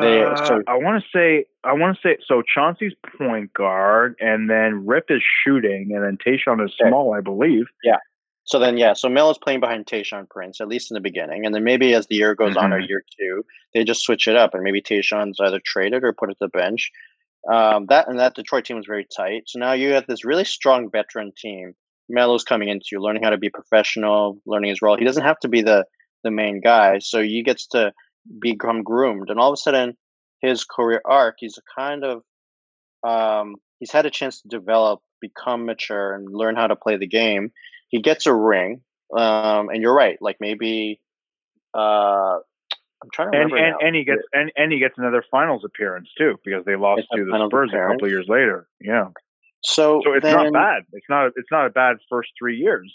They- 0.02 0.22
Uh, 0.24 0.36
so- 0.46 0.62
I 0.68 0.76
want 0.76 1.02
to 1.02 1.10
say 1.18 1.46
I 1.64 1.74
want 1.74 1.96
to 1.96 2.02
say 2.02 2.18
so. 2.26 2.42
Chauncey's 2.42 2.94
point 3.18 3.54
guard, 3.54 4.16
and 4.20 4.50
then 4.50 4.86
Rip 4.86 5.10
is 5.10 5.24
shooting, 5.44 5.92
and 5.96 6.04
then 6.04 6.18
Tayshaun 6.18 6.64
is 6.66 6.74
small, 6.76 7.14
I 7.14 7.22
believe. 7.22 7.68
Yeah. 7.84 7.98
So 8.44 8.60
then 8.60 8.76
yeah, 8.78 8.94
so 8.94 9.08
Mel 9.08 9.30
is 9.32 9.38
playing 9.38 9.62
behind 9.62 9.86
Tayshaun 9.86 10.28
Prince 10.30 10.60
at 10.60 10.68
least 10.68 10.92
in 10.92 10.96
the 10.96 11.00
beginning, 11.02 11.46
and 11.46 11.56
then 11.56 11.64
maybe 11.64 11.94
as 11.94 12.08
the 12.08 12.16
year 12.16 12.36
goes 12.36 12.58
on 12.58 12.74
or 12.74 12.82
Mhm. 12.82 12.90
year 12.90 13.04
two, 13.18 13.46
they 13.74 13.84
just 13.86 14.02
switch 14.02 14.28
it 14.28 14.36
up, 14.36 14.54
and 14.54 14.62
maybe 14.64 14.82
Tayshaun's 14.82 15.40
either 15.40 15.62
traded 15.64 16.04
or 16.04 16.12
put 16.12 16.30
at 16.32 16.40
the 16.40 16.50
bench. 16.50 16.92
Um, 17.52 17.88
that 17.90 18.08
and 18.08 18.20
that 18.20 18.36
Detroit 18.36 18.66
team 18.66 18.78
was 18.78 18.86
very 18.86 19.08
tight. 19.16 19.44
So 19.48 19.60
now 19.60 19.74
you 19.74 19.94
have 19.94 20.06
this 20.08 20.26
really 20.26 20.46
strong 20.46 20.90
veteran 20.92 21.32
team. 21.38 21.74
Melo's 22.10 22.44
coming 22.44 22.70
into 22.70 23.02
learning 23.02 23.24
how 23.24 23.30
to 23.32 23.38
be 23.38 23.50
professional, 23.50 24.40
learning 24.46 24.70
his 24.70 24.82
role. 24.82 24.98
He 24.98 25.06
doesn't 25.06 25.24
have 25.24 25.40
to 25.40 25.48
be 25.48 25.62
the 25.62 25.86
the 26.24 26.32
main 26.32 26.62
guy, 26.62 27.00
so 27.00 27.22
he 27.22 27.42
gets 27.44 27.68
to 27.68 27.94
become 28.40 28.84
groomed. 28.84 29.30
And 29.30 29.40
all 29.40 29.50
of 29.50 29.54
a 29.54 29.58
sudden, 29.58 29.98
his 30.42 30.64
career 30.64 31.02
arc, 31.04 31.36
he's 31.40 31.58
a 31.58 31.82
kind 31.82 32.04
of 32.04 32.22
um, 33.04 33.56
he's 33.80 33.92
had 33.92 34.06
a 34.06 34.12
chance 34.12 34.42
to 34.42 34.48
develop, 34.48 35.00
become 35.20 35.66
mature, 35.66 36.14
and 36.14 36.28
learn 36.32 36.56
how 36.56 36.68
to 36.68 36.76
play 36.76 36.98
the 36.98 37.08
game. 37.08 37.52
He 37.90 38.02
gets 38.02 38.28
a 38.28 38.34
ring, 38.34 38.82
um, 39.18 39.70
and 39.70 39.82
you're 39.82 39.96
right. 39.96 40.18
Like 40.22 40.38
maybe 40.40 41.02
uh, 41.74 42.40
I'm 43.02 43.10
trying 43.12 43.32
to 43.32 43.38
And 43.38 43.52
remember 43.52 43.58
and, 43.58 43.76
now. 43.80 43.88
and 43.88 43.96
he 43.96 44.04
gets 44.04 44.22
and, 44.34 44.52
and 44.56 44.72
he 44.72 44.80
gets 44.80 44.96
another 44.98 45.24
finals 45.32 45.64
appearance 45.66 46.10
too 46.18 46.38
because 46.46 46.64
they 46.66 46.76
lost 46.76 47.04
to 47.16 47.26
the 47.26 47.48
Spurs 47.48 47.70
a 47.74 47.78
couple 47.78 47.96
appearance. 47.96 48.12
years 48.12 48.26
later. 48.30 48.68
Yeah, 48.80 49.08
so 49.64 50.02
so 50.04 50.14
it's 50.14 50.24
then, 50.24 50.34
not 50.34 50.54
bad. 50.54 50.84
It's 50.94 51.08
not 51.10 51.32
it's 51.36 51.52
not 51.52 51.66
a 51.66 51.70
bad 51.70 51.98
first 52.10 52.30
three 52.38 52.58
years. 52.58 52.94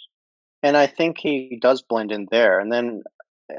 and 0.62 0.76
I 0.76 0.86
think 0.86 1.18
he 1.18 1.58
does 1.60 1.82
blend 1.82 2.12
in 2.12 2.28
there. 2.30 2.60
And 2.60 2.70
then 2.72 3.02
uh, 3.50 3.54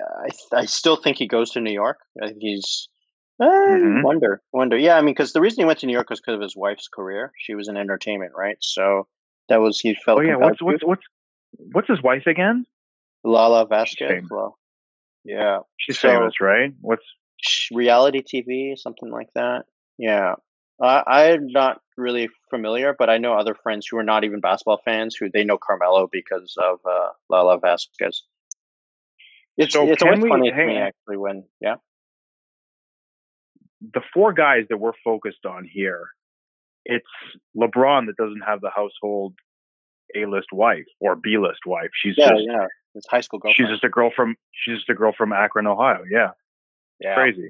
I 0.54 0.58
I 0.62 0.66
still 0.66 0.96
think 0.96 1.18
he 1.18 1.28
goes 1.28 1.52
to 1.52 1.62
New 1.62 1.72
York. 1.74 2.00
I 2.22 2.28
think 2.28 2.40
he's 2.42 2.88
uh, 3.40 3.46
Mhm. 3.46 4.04
wonder 4.04 4.42
wonder. 4.54 4.78
Yeah, 4.78 4.96
I 4.98 5.02
mean, 5.02 5.14
because 5.14 5.34
the 5.34 5.42
reason 5.42 5.62
he 5.62 5.66
went 5.66 5.80
to 5.80 5.86
New 5.86 5.94
York 5.94 6.10
was 6.10 6.20
because 6.20 6.36
of 6.36 6.42
his 6.42 6.56
wife's 6.56 6.88
career. 6.88 7.32
She 7.38 7.56
was 7.56 7.68
in 7.68 7.78
entertainment, 7.78 8.32
right? 8.36 8.58
So 8.62 9.08
that 9.50 9.62
was 9.62 9.80
he 9.80 9.96
felt. 9.96 10.20
Oh 10.20 10.22
yeah, 10.22 10.36
what's 10.38 10.62
what's 10.62 10.84
what's 10.84 11.04
what's 11.74 11.88
his 11.88 12.02
wife 12.02 12.26
again? 12.26 12.66
Lala 13.24 13.68
Vasquez. 13.68 14.08
famous. 14.30 14.54
Yeah, 15.28 15.60
She's 15.78 16.00
So- 16.00 16.10
famous, 16.10 16.40
right? 16.40 16.72
What's 16.82 17.06
reality 17.72 18.24
TV, 18.24 18.76
something 18.78 19.12
like 19.12 19.28
that. 19.36 19.66
Yeah, 19.98 20.36
uh, 20.82 21.04
I'm 21.06 21.48
not 21.48 21.82
really 21.98 22.30
familiar, 22.50 22.96
but 22.98 23.10
I 23.10 23.18
know 23.18 23.34
other 23.34 23.54
friends 23.56 23.88
who 23.88 23.98
are 23.98 24.04
not 24.04 24.24
even 24.24 24.40
basketball 24.40 24.82
fans 24.86 25.16
who 25.16 25.30
they 25.30 25.44
know 25.44 25.58
Carmelo 25.58 26.08
because 26.12 26.56
of 26.58 26.80
uh, 26.86 27.10
Lala 27.30 27.60
Vasquez. 27.60 28.24
It's 29.58 29.74
So 29.74 29.90
it's 29.92 30.02
always 30.02 30.22
we- 30.22 30.30
funny 30.30 30.50
to 30.52 30.66
me 30.66 30.78
actually 30.78 31.18
when 31.18 31.44
yeah. 31.60 31.76
the 33.82 34.02
four 34.14 34.34
guys 34.34 34.66
that 34.70 34.78
we're 34.78 34.94
focused 35.04 35.46
on 35.46 35.66
here? 35.72 36.08
It's 36.86 37.06
LeBron 37.56 38.06
that 38.08 38.16
doesn't 38.18 38.42
have 38.48 38.62
the 38.62 38.70
household 38.74 39.34
A-list 40.16 40.48
wife 40.54 40.86
or 41.02 41.16
B-list 41.16 41.60
wife. 41.66 41.90
She's 41.94 42.16
Yeah, 42.18 42.30
just 42.30 42.44
yeah. 42.48 42.68
His 42.98 43.06
high 43.10 43.22
school 43.22 43.40
she's 43.56 43.68
just 43.68 43.84
a 43.84 43.90
girl 43.90 44.10
from 44.16 44.36
she's 44.52 44.78
just 44.78 44.90
a 44.90 44.96
girl 44.96 45.14
from 45.18 45.32
Akron, 45.34 45.68
Ohio. 45.68 46.02
Yeah, 46.10 46.32
yeah. 47.00 47.16
crazy. 47.16 47.50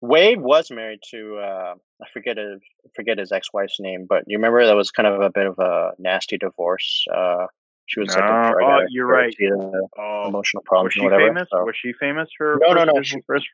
Wade 0.00 0.40
was 0.40 0.70
married 0.70 1.00
to 1.10 1.36
uh, 1.38 1.74
I 2.02 2.06
forget 2.12 2.36
his 2.36 2.60
I 2.86 2.88
forget 2.96 3.18
his 3.18 3.30
ex 3.32 3.52
wife's 3.52 3.78
name, 3.80 4.06
but 4.08 4.24
you 4.26 4.36
remember 4.38 4.64
that 4.66 4.76
was 4.76 4.90
kind 4.90 5.06
of 5.06 5.20
a 5.20 5.30
bit 5.30 5.46
of 5.46 5.58
a 5.58 5.92
nasty 5.98 6.36
divorce. 6.38 7.04
Uh, 7.14 7.46
she 7.86 8.00
was 8.00 8.08
like 8.08 8.18
a 8.24 8.50
drug 8.52 8.62
oh, 8.62 8.86
you're 8.88 9.06
right. 9.06 9.34
Uh, 9.42 9.78
Oh, 9.98 10.28
emotional 10.28 10.62
was 10.70 10.92
she 10.94 11.02
whatever. 11.02 11.26
famous? 11.28 11.48
so- 11.52 11.64
Was 11.64 11.76
she 11.76 11.92
famous 12.00 12.28
for? 12.36 12.58
No, 12.62 12.72
no, 12.72 12.84
no, 12.84 13.02
she- 13.02 13.20
first- 13.26 13.46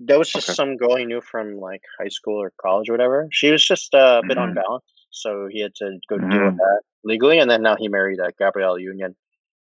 That 0.00 0.18
was 0.18 0.30
just 0.30 0.48
Okay. 0.48 0.54
some 0.54 0.76
girl 0.76 0.96
he 0.96 1.04
knew 1.06 1.20
from 1.22 1.56
like 1.58 1.82
high 1.98 2.08
school 2.08 2.38
or 2.42 2.52
college 2.60 2.88
or 2.88 2.92
whatever. 2.92 3.28
She 3.32 3.50
was 3.50 3.62
just 3.66 3.94
uh, 3.94 4.20
a 4.22 4.26
bit 4.26 4.36
Mhm. 4.38 4.48
unbalanced, 4.48 5.06
so 5.10 5.48
he 5.50 5.60
had 5.60 5.74
to 5.76 5.98
go 6.08 6.16
deal 6.18 6.28
Mhm. 6.28 6.44
with 6.46 6.56
that 6.56 6.80
legally. 7.04 7.38
And 7.38 7.50
then 7.50 7.62
now 7.62 7.76
he 7.76 7.88
married 7.88 8.20
uh, 8.20 8.30
Gabrielle 8.38 8.78
Union. 8.78 9.14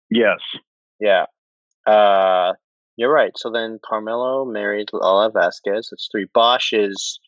Yes. 0.10 0.40
Yeah, 1.00 1.26
uh, 1.86 2.54
you're 2.96 3.12
right. 3.14 3.32
So 3.38 3.50
then 3.52 3.80
Carmelo 3.86 4.46
married 4.46 4.90
Lala 4.94 5.32
Vasquez. 5.32 5.90
It's 5.92 6.08
three. 6.12 6.28
Bosh 6.34 6.74
is. 6.74 7.20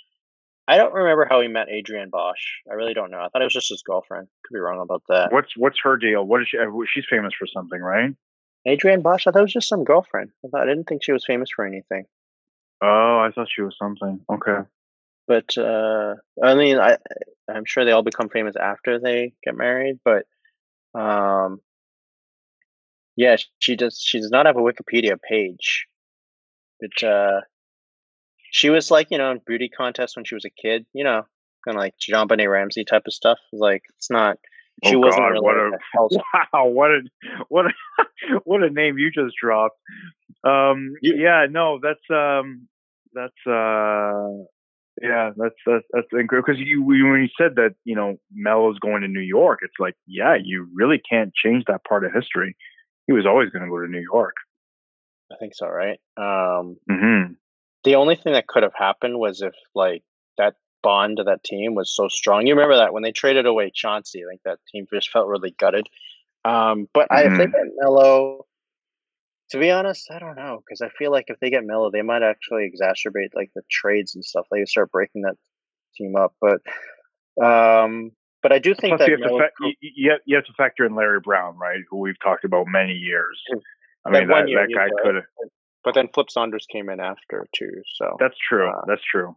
I 0.70 0.76
don't 0.78 0.94
remember 0.94 1.26
how 1.30 1.40
he 1.42 1.48
met 1.48 1.70
Adrienne 1.70 2.10
Bosh. 2.10 2.60
I 2.70 2.74
really 2.74 2.94
don't 2.94 3.10
know. 3.12 3.20
I 3.20 3.30
thought 3.30 3.42
it 3.42 3.46
was 3.46 3.54
just 3.54 3.70
his 3.70 3.84
girlfriend. 3.84 4.28
Could 4.46 4.54
be 4.54 4.60
wrong 4.60 4.82
about 4.82 5.04
that. 5.10 5.32
What's 5.32 5.56
what's 5.56 5.80
her 5.84 5.96
deal? 5.98 6.26
What 6.26 6.42
is 6.42 6.50
she? 6.50 6.58
uh, 6.58 6.66
She's 6.94 7.06
famous 7.10 7.34
for 7.38 7.48
something, 7.48 7.80
right? 7.80 8.12
Adrienne 8.68 9.02
Bosh. 9.02 9.28
I 9.28 9.32
thought 9.32 9.40
it 9.40 9.44
was 9.44 9.54
just 9.54 9.70
some 9.70 9.84
girlfriend. 9.86 10.32
I 10.46 10.50
thought 10.50 10.62
I 10.64 10.66
didn't 10.66 10.86
think 10.90 11.04
she 11.04 11.14
was 11.14 11.24
famous 11.26 11.50
for 11.56 11.66
anything. 11.66 12.06
Oh, 12.82 13.20
I 13.20 13.32
thought 13.34 13.48
she 13.54 13.62
was 13.62 13.76
something. 13.78 14.20
Okay. 14.32 14.60
but 15.28 15.58
uh 15.58 16.14
i 16.44 16.54
mean 16.56 16.78
i 16.80 16.96
i'm 17.50 17.66
sure 17.66 17.84
they 17.84 17.92
all 17.92 18.04
become 18.04 18.30
famous 18.30 18.56
after 18.56 19.00
they 19.00 19.34
get 19.44 19.56
married 19.56 20.00
but 20.06 20.26
um 20.94 21.60
yeah 23.18 23.36
she 23.60 23.76
does 23.76 24.00
she 24.02 24.20
does 24.20 24.32
not 24.32 24.46
have 24.46 24.56
a 24.56 24.62
wikipedia 24.62 25.18
page 25.22 25.86
but 26.80 27.08
uh 27.08 27.42
she 28.52 28.70
was 28.70 28.90
like 28.90 29.08
you 29.12 29.18
know 29.18 29.32
in 29.32 29.42
beauty 29.46 29.70
contests 29.70 30.16
when 30.16 30.24
she 30.24 30.36
was 30.36 30.46
a 30.46 30.50
kid 30.62 30.86
you 30.94 31.04
know 31.04 31.24
kind 31.66 31.76
of 31.78 31.82
like 31.82 31.94
benet 32.30 32.50
ramsey 32.50 32.86
type 32.86 33.04
of 33.06 33.14
stuff 33.14 33.40
like 33.52 33.82
it's 33.98 34.10
not 34.10 34.38
She 34.86 34.96
oh 34.96 35.00
wasn't 35.00 35.22
God, 35.24 35.28
really 35.30 35.42
what 35.42 35.58
a 35.58 35.72
a 35.98 36.08
wow, 36.54 36.66
what 36.68 36.92
a 36.92 37.02
what 37.50 37.66
a 37.66 37.72
what 38.46 38.64
a 38.64 38.70
name 38.70 38.98
you 38.98 39.12
just 39.12 39.36
dropped. 39.42 39.78
Um, 40.44 40.94
You- 41.02 41.16
yeah, 41.18 41.48
no, 41.50 41.80
that's 41.82 42.08
um, 42.12 42.68
that's 43.14 43.42
uh, 43.48 44.46
yeah, 45.02 45.32
that's 45.36 45.56
that's 45.66 45.86
that's 45.92 46.08
incredible 46.14 46.46
because 46.46 46.62
you 46.62 46.84
when 46.84 47.22
you 47.22 47.30
said 47.42 47.56
that 47.56 47.74
you 47.86 47.96
know 47.96 48.18
Melo's 48.32 48.78
going 48.80 49.02
to 49.02 49.08
New 49.08 49.20
York, 49.22 49.60
it's 49.64 49.80
like 49.80 49.96
yeah, 50.06 50.36
you 50.42 50.68
really 50.74 51.02
can't 51.10 51.34
change 51.34 51.66
that 51.68 51.84
part 51.84 52.06
of 52.06 52.14
history. 52.14 52.56
He 53.08 53.14
was 53.14 53.26
always 53.26 53.50
going 53.50 53.64
to 53.64 53.70
go 53.70 53.80
to 53.80 53.88
New 53.88 54.02
York. 54.02 54.36
I 55.32 55.36
think 55.38 55.56
so, 55.56 55.68
right? 55.68 56.00
Um, 56.18 56.78
hmm 56.90 57.34
the 57.84 57.96
only 57.96 58.16
thing 58.16 58.34
that 58.34 58.48
could 58.48 58.64
have 58.64 58.74
happened 58.76 59.18
was 59.18 59.42
if 59.42 59.54
like 59.74 60.04
that 60.38 60.56
bond 60.84 61.20
of 61.20 61.28
that 61.28 61.44
team 61.44 61.74
was 61.74 61.96
so 61.96 62.08
strong. 62.10 62.46
You 62.46 62.54
remember 62.54 62.76
that 62.78 62.94
when 62.94 63.04
they 63.04 63.12
traded 63.14 63.46
away 63.46 63.72
Chauncey, 63.74 64.24
like 64.30 64.42
that 64.44 64.60
team 64.72 64.88
just 64.94 65.10
felt 65.10 65.28
really 65.28 65.52
gutted. 65.58 65.88
Um, 66.44 66.90
but 66.94 67.08
I, 67.12 67.26
if 67.26 67.38
they 67.38 67.46
Mhm. 67.46 67.52
get 67.52 67.76
Melo, 67.78 68.46
to 69.52 69.60
be 69.60 69.72
honest, 69.72 70.12
I 70.12 70.20
don't 70.20 70.36
know 70.36 70.62
because 70.66 70.82
I 70.82 70.90
feel 70.98 71.12
like 71.12 71.26
if 71.30 71.40
they 71.40 71.50
get 71.50 71.64
Melo, 71.66 71.90
they 71.92 72.02
might 72.02 72.24
actually 72.24 72.70
exacerbate 72.70 73.30
like 73.36 73.52
the 73.56 73.64
trades 73.72 74.16
and 74.16 74.26
stuff. 74.26 74.48
They 74.52 74.66
start 74.66 74.92
breaking 74.92 75.22
that 75.22 75.38
team 75.96 76.16
up. 76.18 76.36
But 76.42 76.62
um, 77.42 78.12
but 78.44 78.52
I 78.52 78.60
do 78.60 78.74
think 78.74 78.98
Plus, 78.98 79.00
that 79.00 79.10
you 79.10 79.18
have, 79.22 79.32
to 79.32 79.38
fa- 79.38 79.74
you, 79.82 80.12
have 80.12 80.20
you 80.26 80.36
have 80.36 80.46
to 80.46 80.54
factor 80.54 80.86
in 80.86 80.96
Larry 80.96 81.20
Brown, 81.20 81.58
right? 81.58 81.80
Who 81.90 81.98
we've 81.98 82.20
talked 82.22 82.44
about 82.44 82.68
many 82.68 82.94
years. 82.94 83.42
I 84.06 84.12
mean, 84.12 84.28
that, 84.28 84.48
year 84.48 84.68
that 84.68 84.74
guy 84.74 84.88
could 85.04 85.16
have. 85.16 85.24
but 85.84 85.96
then 85.96 86.08
Flip 86.14 86.30
Saunders 86.30 86.66
came 86.72 86.90
in 86.90 87.00
after 87.00 87.46
too. 87.56 87.82
So 87.96 88.16
That's 88.20 88.38
true. 88.38 88.70
Uh, 88.70 88.82
That's 88.88 89.04
true. 89.04 89.36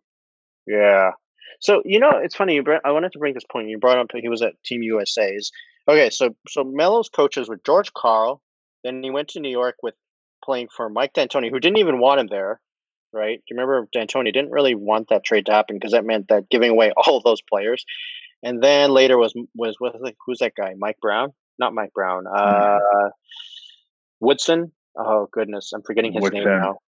Yeah. 0.66 1.12
So 1.60 1.82
you 1.84 1.98
know, 1.98 2.12
it's 2.22 2.36
funny. 2.36 2.54
You 2.54 2.62
br- 2.62 2.84
I 2.84 2.92
wanted 2.92 3.12
to 3.12 3.18
bring 3.18 3.34
this 3.34 3.44
point. 3.50 3.68
You 3.68 3.78
brought 3.78 3.98
up 3.98 4.08
he 4.14 4.28
was 4.28 4.42
at 4.42 4.62
Team 4.64 4.82
USA's. 4.82 5.50
Okay, 5.88 6.10
so 6.10 6.36
so 6.48 6.62
Melo's 6.64 7.08
coaches 7.08 7.48
were 7.48 7.60
George 7.64 7.92
Karl. 7.92 8.40
Then 8.84 9.02
he 9.02 9.10
went 9.10 9.28
to 9.28 9.40
New 9.40 9.50
York 9.50 9.76
with 9.82 9.94
playing 10.44 10.68
for 10.74 10.88
Mike 10.88 11.12
D'Antoni, 11.12 11.50
who 11.50 11.60
didn't 11.60 11.78
even 11.78 12.00
want 12.00 12.20
him 12.20 12.28
there. 12.28 12.60
Right? 13.12 13.38
Do 13.38 13.54
you 13.54 13.60
remember 13.60 13.88
D'Antoni 13.94 14.32
didn't 14.32 14.52
really 14.52 14.76
want 14.76 15.08
that 15.08 15.24
trade 15.24 15.46
to 15.46 15.52
happen 15.52 15.76
because 15.76 15.92
that 15.92 16.04
meant 16.04 16.28
that 16.28 16.48
giving 16.48 16.70
away 16.70 16.92
all 16.96 17.16
of 17.16 17.24
those 17.24 17.42
players. 17.42 17.84
And 18.42 18.62
then 18.62 18.90
later 18.90 19.18
was 19.18 19.34
was 19.54 19.76
with 19.80 19.94
like, 20.00 20.16
who's 20.24 20.38
that 20.38 20.54
guy? 20.56 20.74
Mike 20.78 20.98
Brown? 21.00 21.32
Not 21.58 21.74
Mike 21.74 21.92
Brown. 21.92 22.24
Uh, 22.26 22.78
Woodson. 24.20 24.72
Oh 24.96 25.28
goodness, 25.32 25.72
I'm 25.72 25.82
forgetting 25.82 26.12
his 26.12 26.30
name 26.32 26.44
now. 26.44 26.78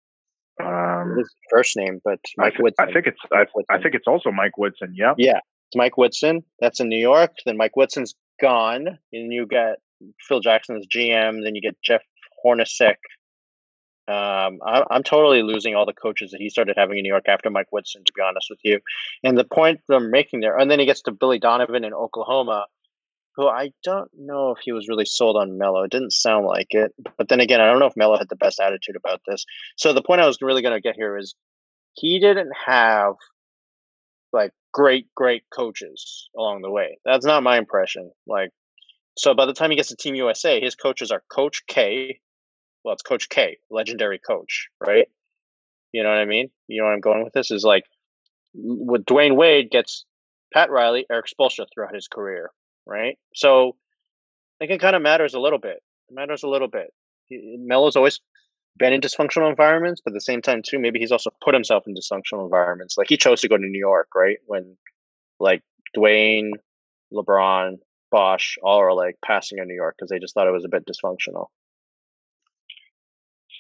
Um, 0.62 1.16
His 1.16 1.34
first 1.50 1.76
name, 1.76 2.00
but 2.04 2.18
I, 2.38 2.44
Mike 2.44 2.58
Woodson. 2.58 2.88
I 2.88 2.92
think 2.92 3.06
it's 3.06 3.20
I, 3.32 3.44
I 3.74 3.80
think 3.80 3.94
it's 3.94 4.06
also 4.06 4.30
Mike 4.30 4.58
Woodson. 4.58 4.94
Yep. 4.96 5.16
Yeah, 5.18 5.38
it's 5.38 5.76
Mike 5.76 5.96
Woodson. 5.96 6.42
That's 6.60 6.80
in 6.80 6.88
New 6.88 7.00
York. 7.00 7.32
Then 7.46 7.56
Mike 7.56 7.76
Woodson's 7.76 8.14
gone, 8.40 8.98
and 9.12 9.32
you 9.32 9.46
get 9.46 9.76
Phil 10.28 10.40
Jackson's 10.40 10.86
GM. 10.86 11.42
Then 11.42 11.54
you 11.54 11.62
get 11.62 11.76
Jeff 11.82 12.02
Hornacek. 12.44 12.96
Um, 14.08 14.58
I, 14.66 14.82
I'm 14.90 15.02
totally 15.02 15.42
losing 15.42 15.76
all 15.76 15.86
the 15.86 15.92
coaches 15.92 16.32
that 16.32 16.40
he 16.40 16.50
started 16.50 16.74
having 16.76 16.98
in 16.98 17.02
New 17.04 17.12
York 17.12 17.28
after 17.28 17.50
Mike 17.50 17.70
Woodson. 17.70 18.02
To 18.04 18.12
be 18.14 18.22
honest 18.22 18.48
with 18.50 18.58
you, 18.62 18.80
and 19.22 19.38
the 19.38 19.44
point 19.44 19.80
they're 19.88 20.00
making 20.00 20.40
there, 20.40 20.58
and 20.58 20.70
then 20.70 20.80
he 20.80 20.86
gets 20.86 21.02
to 21.02 21.12
Billy 21.12 21.38
Donovan 21.38 21.84
in 21.84 21.94
Oklahoma, 21.94 22.66
who 23.36 23.46
I 23.46 23.72
don't 23.84 24.10
know 24.16 24.50
if 24.50 24.58
he 24.62 24.72
was 24.72 24.88
really 24.88 25.04
sold 25.04 25.36
on 25.36 25.56
Melo. 25.56 25.84
It 25.84 25.90
didn't 25.90 26.12
sound 26.12 26.46
like 26.46 26.68
it, 26.70 26.92
but 27.16 27.28
then 27.28 27.40
again, 27.40 27.60
I 27.60 27.66
don't 27.66 27.78
know 27.78 27.86
if 27.86 27.96
Melo 27.96 28.18
had 28.18 28.28
the 28.28 28.36
best 28.36 28.60
attitude 28.60 28.96
about 28.96 29.20
this. 29.26 29.44
So 29.76 29.92
the 29.92 30.02
point 30.02 30.20
I 30.20 30.26
was 30.26 30.38
really 30.42 30.62
going 30.62 30.74
to 30.74 30.80
get 30.80 30.96
here 30.96 31.16
is 31.16 31.34
he 31.94 32.18
didn't 32.18 32.50
have 32.66 33.14
like 34.32 34.52
great, 34.72 35.06
great 35.14 35.44
coaches 35.54 36.28
along 36.36 36.62
the 36.62 36.70
way. 36.70 36.98
That's 37.04 37.26
not 37.26 37.42
my 37.42 37.58
impression. 37.58 38.10
Like, 38.26 38.50
so 39.16 39.34
by 39.34 39.46
the 39.46 39.52
time 39.52 39.70
he 39.70 39.76
gets 39.76 39.90
to 39.90 39.96
Team 39.96 40.14
USA, 40.14 40.60
his 40.60 40.74
coaches 40.74 41.10
are 41.10 41.22
Coach 41.30 41.62
K. 41.68 42.20
Well, 42.84 42.94
it's 42.94 43.02
Coach 43.02 43.28
K, 43.28 43.58
legendary 43.70 44.18
coach, 44.18 44.68
right? 44.80 45.08
You 45.92 46.02
know 46.02 46.08
what 46.08 46.18
I 46.18 46.24
mean? 46.24 46.50
You 46.68 46.80
know 46.80 46.86
what 46.86 46.94
I'm 46.94 47.00
going 47.00 47.22
with 47.22 47.32
this 47.32 47.50
is 47.50 47.64
like 47.64 47.84
with 48.54 49.04
Dwyane 49.04 49.36
Wade 49.36 49.70
gets 49.70 50.04
Pat 50.52 50.70
Riley, 50.70 51.06
Erik 51.10 51.26
Spoelstra 51.26 51.66
throughout 51.72 51.94
his 51.94 52.08
career, 52.08 52.50
right? 52.86 53.18
So 53.34 53.76
I 54.60 54.66
think 54.66 54.72
it 54.72 54.80
kind 54.80 54.96
of 54.96 55.02
matters 55.02 55.34
a 55.34 55.40
little 55.40 55.58
bit. 55.58 55.82
It 56.08 56.14
matters 56.14 56.42
a 56.42 56.48
little 56.48 56.68
bit. 56.68 56.92
Melo's 57.30 57.96
always 57.96 58.20
been 58.78 58.92
in 58.92 59.00
dysfunctional 59.00 59.50
environments, 59.50 60.00
but 60.04 60.12
at 60.12 60.14
the 60.14 60.20
same 60.20 60.42
time 60.42 60.62
too, 60.62 60.78
maybe 60.78 60.98
he's 60.98 61.12
also 61.12 61.30
put 61.42 61.54
himself 61.54 61.84
in 61.86 61.94
dysfunctional 61.94 62.44
environments. 62.44 62.96
Like 62.96 63.08
he 63.08 63.16
chose 63.16 63.40
to 63.42 63.48
go 63.48 63.56
to 63.56 63.62
New 63.62 63.78
York, 63.78 64.08
right? 64.14 64.38
When 64.46 64.76
like 65.40 65.62
Dwyane, 65.96 66.52
LeBron, 67.12 67.78
Bosh, 68.10 68.58
all 68.62 68.78
are 68.78 68.94
like 68.94 69.16
passing 69.24 69.58
in 69.58 69.68
New 69.68 69.74
York 69.74 69.96
because 69.98 70.10
they 70.10 70.18
just 70.18 70.34
thought 70.34 70.46
it 70.46 70.52
was 70.52 70.64
a 70.64 70.68
bit 70.68 70.86
dysfunctional. 70.86 71.46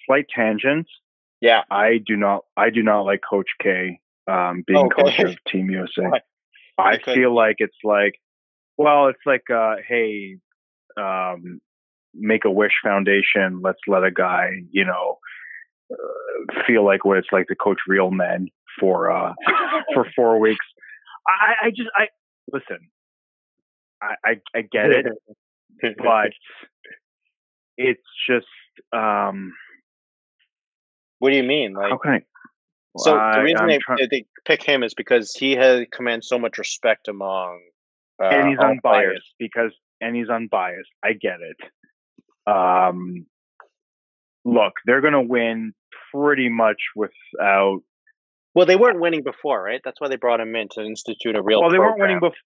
Slight 0.06 0.26
tangent. 0.34 0.86
Yeah. 1.40 1.62
I 1.70 1.98
do 2.04 2.16
not. 2.16 2.44
I 2.56 2.70
do 2.70 2.82
not 2.82 3.02
like 3.02 3.20
Coach 3.28 3.50
K 3.62 4.00
um, 4.26 4.64
being 4.66 4.86
Okay. 4.86 5.02
coach 5.02 5.18
of 5.20 5.36
Team 5.50 5.70
USA. 5.70 6.10
I 6.78 6.98
feel 6.98 7.34
like 7.34 7.56
it's 7.58 7.76
like, 7.84 8.14
well, 8.78 9.08
it's 9.08 9.20
like, 9.26 9.48
uh, 9.50 9.76
hey, 9.86 10.38
um, 10.96 11.60
Make 12.14 12.44
a 12.44 12.50
Wish 12.50 12.72
Foundation. 12.82 13.60
Let's 13.62 13.78
let 13.86 14.04
a 14.04 14.10
guy, 14.10 14.62
you 14.70 14.84
know, 14.84 15.18
uh, 15.92 16.62
feel 16.66 16.84
like 16.84 17.04
what 17.04 17.18
it's 17.18 17.28
like 17.32 17.46
to 17.48 17.54
coach 17.54 17.78
real 17.86 18.10
men 18.10 18.48
for 18.80 19.10
uh, 19.10 19.34
for 19.94 20.06
four 20.16 20.38
weeks. 20.38 20.64
I, 21.26 21.66
I 21.66 21.70
just, 21.70 21.90
I 21.96 22.08
listen. 22.52 22.88
I, 24.02 24.14
I, 24.24 24.40
I 24.56 24.62
get 24.62 24.90
it, 24.90 25.06
but 25.98 26.30
it's 27.76 28.02
just, 28.28 28.46
um, 28.92 29.52
what 31.22 31.30
do 31.30 31.36
you 31.36 31.44
mean? 31.44 31.72
Like 31.72 31.90
how 31.90 31.98
can 31.98 32.20
So 32.98 33.16
I- 33.16 33.36
the 33.36 33.42
reason 33.44 33.60
I'm 33.60 33.68
they, 33.68 33.78
try- 33.78 33.96
they 34.00 34.06
they 34.10 34.26
pick 34.44 34.60
him 34.64 34.82
is 34.82 34.92
because 34.92 35.32
he 35.34 35.52
has 35.52 35.86
commands 35.92 36.26
so 36.26 36.36
much 36.36 36.58
respect 36.58 37.06
among 37.06 37.60
uh, 38.20 38.24
and 38.26 38.48
he's 38.48 38.58
unbiased 38.58 38.82
players. 38.82 39.34
because 39.38 39.72
and 40.00 40.16
he's 40.16 40.28
unbiased. 40.28 40.90
I 41.04 41.12
get 41.12 41.38
it. 41.40 42.50
Um, 42.52 43.26
look, 44.44 44.72
they're 44.84 45.00
going 45.00 45.12
to 45.12 45.20
win 45.20 45.74
pretty 46.12 46.48
much 46.48 46.80
without. 46.96 47.82
Well, 48.54 48.66
they 48.66 48.76
weren't 48.76 49.00
winning 49.00 49.22
before, 49.22 49.62
right? 49.62 49.80
That's 49.82 49.98
why 50.00 50.08
they 50.08 50.16
brought 50.16 50.40
him 50.40 50.54
in 50.54 50.68
to 50.72 50.82
institute 50.82 51.36
a 51.36 51.42
real. 51.42 51.60
well, 51.62 51.70
they 51.70 51.78
weren't 51.78 51.98
winning 51.98 52.20
before. 52.20 52.36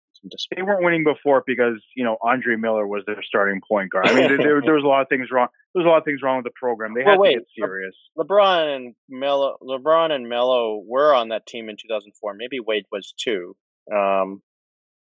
They 0.55 0.63
weren't 0.63 0.83
winning 0.85 1.05
before 1.05 1.43
because 1.47 1.83
you 1.97 2.05
know 2.05 2.17
Andre 2.23 2.57
Miller 2.57 2.87
was 2.87 3.03
their 3.07 3.23
starting 3.23 3.61
point 3.69 3.91
guard. 3.91 4.07
I 4.09 4.15
mean, 4.15 4.29
there, 4.39 4.61
there, 4.63 4.75
was 4.75 4.85
a 4.85 4.87
lot 4.89 5.03
of 5.03 5.09
things 5.09 5.29
wrong. 5.33 5.49
There 5.75 5.83
was 5.83 5.87
a 5.87 5.91
lot 5.91 5.99
of 5.99 6.05
things 6.05 6.21
wrong 6.23 6.37
with 6.39 6.45
the 6.45 6.53
program. 6.59 6.95
They 6.95 7.03
Well, 7.03 7.13
had 7.15 7.21
wait, 7.21 7.35
to 7.35 7.41
get 7.41 7.47
serious. 7.57 7.95
LeBron 8.17 8.77
and 8.77 8.95
Melo, 9.09 9.57
LeBron 9.63 10.13
and 10.13 10.29
Melo 10.29 10.83
were 10.87 11.13
on 11.15 11.29
that 11.31 11.45
team 11.47 11.69
in 11.69 11.77
2004. 11.77 12.35
Maybe 12.35 12.61
Wade 12.61 12.85
was 12.91 13.13
too. 13.19 13.55
Um, 13.93 14.43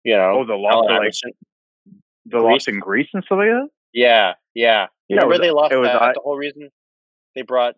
you 0.02 0.16
know, 0.16 0.40
Oh, 0.40 0.46
the 0.46 0.54
loss, 0.54 0.86
like 0.88 1.34
the 2.26 2.38
loss 2.38 2.68
in 2.68 2.80
Greece 2.80 3.08
and 3.14 3.22
stuff 3.24 3.38
like 3.38 3.48
that. 3.48 3.68
Yeah, 3.92 4.32
yeah. 4.54 4.86
Yeah, 5.08 5.16
Remember 5.16 5.28
was- 5.28 5.40
they 5.40 5.50
lost 5.50 5.70
that. 5.70 6.02
I- 6.02 6.12
the 6.14 6.20
whole 6.22 6.36
reason 6.36 6.70
they 7.34 7.42
brought 7.42 7.74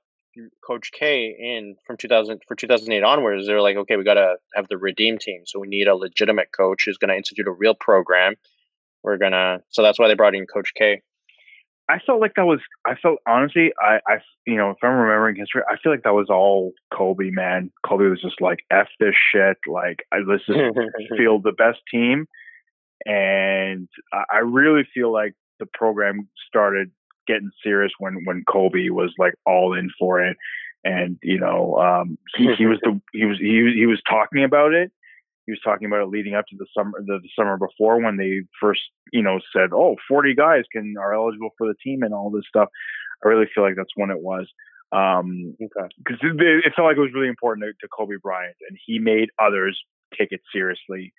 Coach 0.67 0.91
K 0.93 1.35
in 1.39 1.77
from 1.87 1.97
2000 1.97 2.41
for 2.47 2.55
2008 2.55 3.03
onwards. 3.03 3.47
They 3.47 3.55
were 3.55 3.61
like, 3.61 3.77
okay, 3.77 3.97
we 3.97 4.05
got 4.05 4.15
to 4.15 4.37
have 4.55 4.69
the 4.69 4.79
redeem 4.79 5.19
team, 5.19 5.43
so 5.47 5.59
we 5.59 5.69
need 5.69 5.89
a 5.89 5.95
legitimate 5.95 6.49
coach 6.57 6.85
who's 6.87 6.99
going 6.99 7.11
to 7.11 7.17
institute 7.17 7.47
a 7.47 7.53
real 7.53 7.75
program. 7.75 8.35
We're 9.03 9.19
gonna, 9.19 9.61
so 9.71 9.83
that's 9.83 9.99
why 9.99 10.09
they 10.09 10.15
brought 10.15 10.35
in 10.35 10.47
Coach 10.47 10.73
K. 10.77 11.03
I 11.89 11.99
felt 12.05 12.21
like 12.21 12.35
that 12.37 12.45
was. 12.45 12.61
I 12.87 12.97
felt 12.97 13.19
honestly. 13.27 13.73
I, 13.81 14.01
I, 14.07 14.17
you 14.47 14.57
know, 14.57 14.71
if 14.71 14.77
I'm 14.83 14.93
remembering 14.93 15.37
history, 15.37 15.63
I 15.69 15.77
feel 15.83 15.91
like 15.91 16.03
that 16.03 16.13
was 16.13 16.29
all 16.29 16.73
Kobe. 16.93 17.31
Man, 17.31 17.71
Kobe 17.87 18.05
was 18.05 18.21
just 18.21 18.43
like, 18.43 18.59
"F 18.71 18.89
this 19.01 19.15
shit." 19.33 19.57
Like, 19.67 20.05
I, 20.13 20.19
let's 20.19 20.45
just 20.45 20.59
field 21.17 21.45
the 21.45 21.53
best 21.53 21.79
team. 21.91 22.27
And 23.07 23.89
I 24.13 24.25
I 24.35 24.39
really 24.41 24.87
feel 24.93 25.11
like 25.11 25.33
the 25.61 25.67
program 25.67 26.29
started 26.47 26.91
getting 27.29 27.51
serious 27.63 27.93
when 28.01 28.25
when 28.25 28.43
Kobe 28.51 28.89
was 28.89 29.13
like 29.19 29.35
all 29.47 29.75
in 29.75 29.91
for 29.99 30.21
it. 30.21 30.37
And 30.85 31.19
you 31.23 31.39
know, 31.39 31.77
um, 31.77 32.19
he, 32.37 32.55
he 32.57 32.67
was 32.67 32.79
the 32.83 33.01
he 33.13 33.25
was 33.27 33.39
he 33.39 33.63
was- 33.63 33.75
he 33.75 33.87
was 33.87 34.01
talking 34.09 34.43
about 34.45 34.73
it. 34.73 34.91
He 35.47 35.53
was 35.53 35.61
talking 35.65 35.87
about 35.87 36.03
it 36.03 36.09
leading 36.09 36.35
up 36.35 36.47
to 36.49 36.57
the 36.59 36.67
summer 36.77 36.99
the, 37.05 37.19
the 37.23 37.29
summer 37.39 37.57
before 37.57 38.01
when 38.03 38.17
they 38.17 38.43
first 38.61 38.81
you 39.13 39.23
know 39.23 39.39
said, 39.53 39.71
"Oh, 39.73 39.97
40 40.09 40.35
guys 40.35 40.65
can 40.73 40.95
are 41.01 41.15
eligible 41.15 41.51
for 41.59 41.67
the 41.69 41.75
team" 41.83 42.03
and 42.03 42.15
all 42.15 42.31
this 42.31 42.45
stuff. 42.49 42.69
I 43.25 43.29
really 43.29 43.47
feel 43.55 43.65
like 43.65 43.77
that's 43.77 43.97
when 43.97 44.11
it 44.11 44.21
was. 44.21 44.47
Um, 44.91 45.55
okay. 45.63 45.89
because 45.99 46.19
it, 46.23 46.41
it 46.67 46.73
felt 46.75 46.87
like 46.89 46.97
it 46.97 47.01
was 47.01 47.13
really 47.15 47.29
important 47.29 47.65
to, 47.67 47.73
to 47.87 47.89
Kobe 47.89 48.15
Bryant, 48.23 48.57
and 48.69 48.79
he 48.87 48.99
made 48.99 49.29
others 49.39 49.79
take 50.19 50.33
it 50.33 50.41
seriously. 50.53 51.13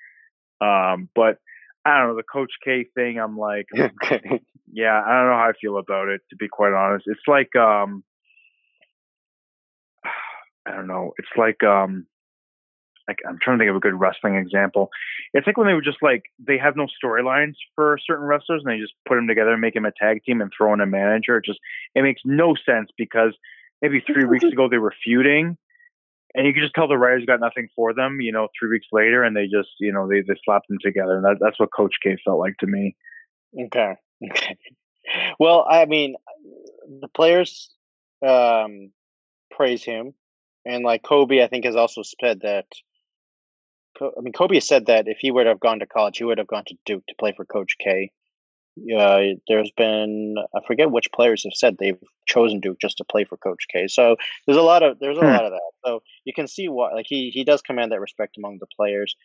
Um, 0.61 1.09
but 1.13 1.37
I 1.85 1.97
don't 1.97 2.09
know 2.09 2.15
the 2.15 2.23
Coach 2.23 2.51
K 2.63 2.85
thing. 2.95 3.19
I'm 3.19 3.37
like, 3.37 3.67
yeah, 4.71 5.01
I 5.05 5.11
don't 5.13 5.29
know 5.29 5.37
how 5.37 5.49
I 5.49 5.59
feel 5.59 5.77
about 5.77 6.09
it. 6.09 6.21
To 6.29 6.35
be 6.35 6.47
quite 6.47 6.73
honest, 6.73 7.05
it's 7.07 7.27
like, 7.27 7.55
um, 7.55 8.03
I 10.65 10.71
don't 10.71 10.87
know. 10.87 11.13
It's 11.17 11.29
like, 11.37 11.63
um, 11.63 12.05
like 13.07 13.17
I'm 13.27 13.39
trying 13.41 13.57
to 13.57 13.63
think 13.63 13.71
of 13.71 13.75
a 13.75 13.79
good 13.79 13.99
wrestling 13.99 14.35
example. 14.35 14.89
It's 15.33 15.47
like 15.47 15.57
when 15.57 15.67
they 15.67 15.73
were 15.73 15.81
just 15.81 15.97
like 16.01 16.23
they 16.37 16.57
have 16.59 16.75
no 16.75 16.87
storylines 17.03 17.55
for 17.75 17.97
certain 18.05 18.25
wrestlers 18.25 18.61
and 18.63 18.71
they 18.71 18.79
just 18.79 18.93
put 19.07 19.15
them 19.15 19.27
together 19.27 19.51
and 19.51 19.61
make 19.61 19.73
them 19.73 19.85
a 19.85 19.91
tag 19.91 20.23
team 20.23 20.41
and 20.41 20.51
throw 20.55 20.73
in 20.73 20.81
a 20.81 20.85
manager. 20.85 21.37
It 21.37 21.45
just 21.45 21.59
it 21.95 22.03
makes 22.03 22.21
no 22.23 22.55
sense 22.65 22.91
because 22.97 23.33
maybe 23.81 24.01
three 24.05 24.25
weeks 24.25 24.45
ago 24.45 24.69
they 24.69 24.77
were 24.77 24.93
feuding 25.03 25.57
and 26.35 26.45
you 26.45 26.53
can 26.53 26.61
just 26.61 26.75
tell 26.75 26.87
the 26.87 26.97
writers 26.97 27.25
got 27.25 27.39
nothing 27.39 27.67
for 27.75 27.93
them, 27.93 28.21
you 28.21 28.31
know, 28.31 28.47
three 28.57 28.69
weeks 28.69 28.87
later 28.91 29.23
and 29.23 29.35
they 29.35 29.45
just, 29.45 29.69
you 29.79 29.91
know, 29.91 30.07
they, 30.07 30.21
they 30.21 30.39
slapped 30.45 30.67
them 30.67 30.77
together. 30.81 31.15
And 31.17 31.25
that, 31.25 31.37
that's 31.41 31.59
what 31.59 31.73
Coach 31.75 31.95
K 32.03 32.17
felt 32.23 32.39
like 32.39 32.57
to 32.59 32.67
me. 32.67 32.95
Okay. 33.59 33.93
Okay. 34.23 34.57
Well, 35.39 35.65
I 35.67 35.85
mean, 35.85 36.17
the 37.01 37.07
players 37.07 37.71
um, 38.23 38.91
praise 39.49 39.83
him, 39.83 40.13
and 40.65 40.83
like 40.83 41.01
Kobe, 41.01 41.43
I 41.43 41.47
think 41.47 41.65
has 41.65 41.75
also 41.75 42.03
said 42.03 42.41
that. 42.41 42.65
I 43.99 44.21
mean, 44.21 44.33
Kobe 44.33 44.59
said 44.59 44.85
that 44.85 45.07
if 45.07 45.17
he 45.19 45.31
would 45.31 45.47
have 45.47 45.59
gone 45.59 45.79
to 45.79 45.87
college, 45.87 46.17
he 46.19 46.25
would 46.25 46.37
have 46.37 46.47
gone 46.47 46.63
to 46.67 46.75
Duke 46.85 47.05
to 47.07 47.15
play 47.17 47.33
for 47.35 47.43
Coach 47.43 47.77
K. 47.79 48.11
Uh, 48.95 49.35
there's 49.47 49.71
been 49.75 50.35
I 50.55 50.59
forget 50.65 50.91
which 50.91 51.11
players 51.11 51.43
have 51.43 51.53
said 51.53 51.77
they've 51.77 51.99
chosen 52.27 52.59
Duke 52.59 52.79
just 52.79 52.97
to 52.97 53.03
play 53.03 53.25
for 53.25 53.35
Coach 53.35 53.65
K. 53.71 53.87
So 53.87 54.15
there's 54.45 54.57
a 54.57 54.61
lot 54.61 54.83
of 54.83 54.99
there's 54.99 55.17
a 55.17 55.21
hmm. 55.21 55.27
lot 55.27 55.43
of 55.43 55.51
that. 55.51 55.71
So 55.85 56.03
you 56.23 56.33
can 56.33 56.47
see 56.47 56.69
why 56.69 56.93
like 56.93 57.07
he 57.09 57.31
he 57.31 57.43
does 57.43 57.61
command 57.61 57.91
that 57.91 57.99
respect 57.99 58.37
among 58.37 58.59
the 58.59 58.67
players. 58.67 59.15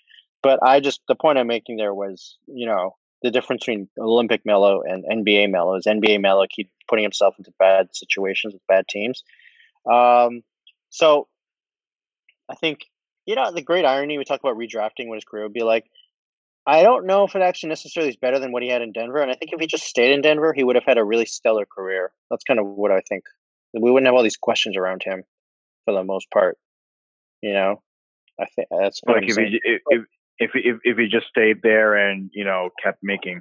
But 0.42 0.60
I 0.62 0.80
just 0.80 1.02
the 1.08 1.14
point 1.14 1.38
I'm 1.38 1.46
making 1.46 1.76
there 1.76 1.94
was 1.94 2.38
you 2.46 2.66
know 2.66 2.96
the 3.24 3.30
difference 3.30 3.60
between 3.60 3.88
Olympic 3.98 4.42
Melo 4.44 4.82
and 4.82 5.02
NBA 5.02 5.50
Melo 5.50 5.76
is 5.76 5.86
NBA 5.86 6.20
Melo 6.20 6.44
keep 6.48 6.70
putting 6.86 7.02
himself 7.02 7.34
into 7.38 7.50
bad 7.58 7.88
situations 7.96 8.52
with 8.52 8.62
bad 8.68 8.86
teams. 8.86 9.24
Um, 9.90 10.42
so 10.90 11.26
I 12.50 12.54
think 12.54 12.80
you 13.24 13.34
know 13.34 13.50
the 13.50 13.62
great 13.62 13.86
irony 13.86 14.18
we 14.18 14.24
talk 14.24 14.40
about 14.40 14.58
redrafting 14.58 15.08
what 15.08 15.14
his 15.16 15.24
career 15.24 15.44
would 15.44 15.54
be 15.54 15.62
like. 15.62 15.86
I 16.66 16.82
don't 16.82 17.06
know 17.06 17.24
if 17.24 17.34
it 17.34 17.40
actually 17.40 17.70
necessarily 17.70 18.10
is 18.10 18.16
better 18.16 18.38
than 18.38 18.52
what 18.52 18.62
he 18.62 18.68
had 18.68 18.82
in 18.82 18.92
Denver. 18.92 19.20
And 19.20 19.30
I 19.30 19.34
think 19.34 19.52
if 19.52 19.60
he 19.60 19.66
just 19.66 19.84
stayed 19.84 20.12
in 20.12 20.22
Denver, 20.22 20.54
he 20.54 20.64
would 20.64 20.76
have 20.76 20.84
had 20.86 20.96
a 20.96 21.04
really 21.04 21.26
stellar 21.26 21.66
career. 21.66 22.12
That's 22.30 22.44
kind 22.44 22.58
of 22.58 22.66
what 22.66 22.90
I 22.90 23.00
think. 23.06 23.24
We 23.74 23.90
wouldn't 23.90 24.06
have 24.06 24.14
all 24.14 24.22
these 24.22 24.38
questions 24.38 24.76
around 24.76 25.02
him 25.02 25.24
for 25.84 25.92
the 25.92 26.04
most 26.04 26.30
part. 26.30 26.56
You 27.42 27.52
know, 27.52 27.82
I 28.40 28.46
think 28.54 28.68
that's 28.70 29.00
like 29.06 29.24
if 29.28 29.36
he, 29.36 29.60
if, 29.62 29.82
if 29.88 30.04
if 30.38 30.50
if 30.54 30.78
if 30.82 30.98
he 30.98 31.06
just 31.06 31.26
stayed 31.26 31.62
there 31.62 31.94
and 31.94 32.30
you 32.32 32.44
know 32.44 32.70
kept 32.82 32.98
making 33.02 33.40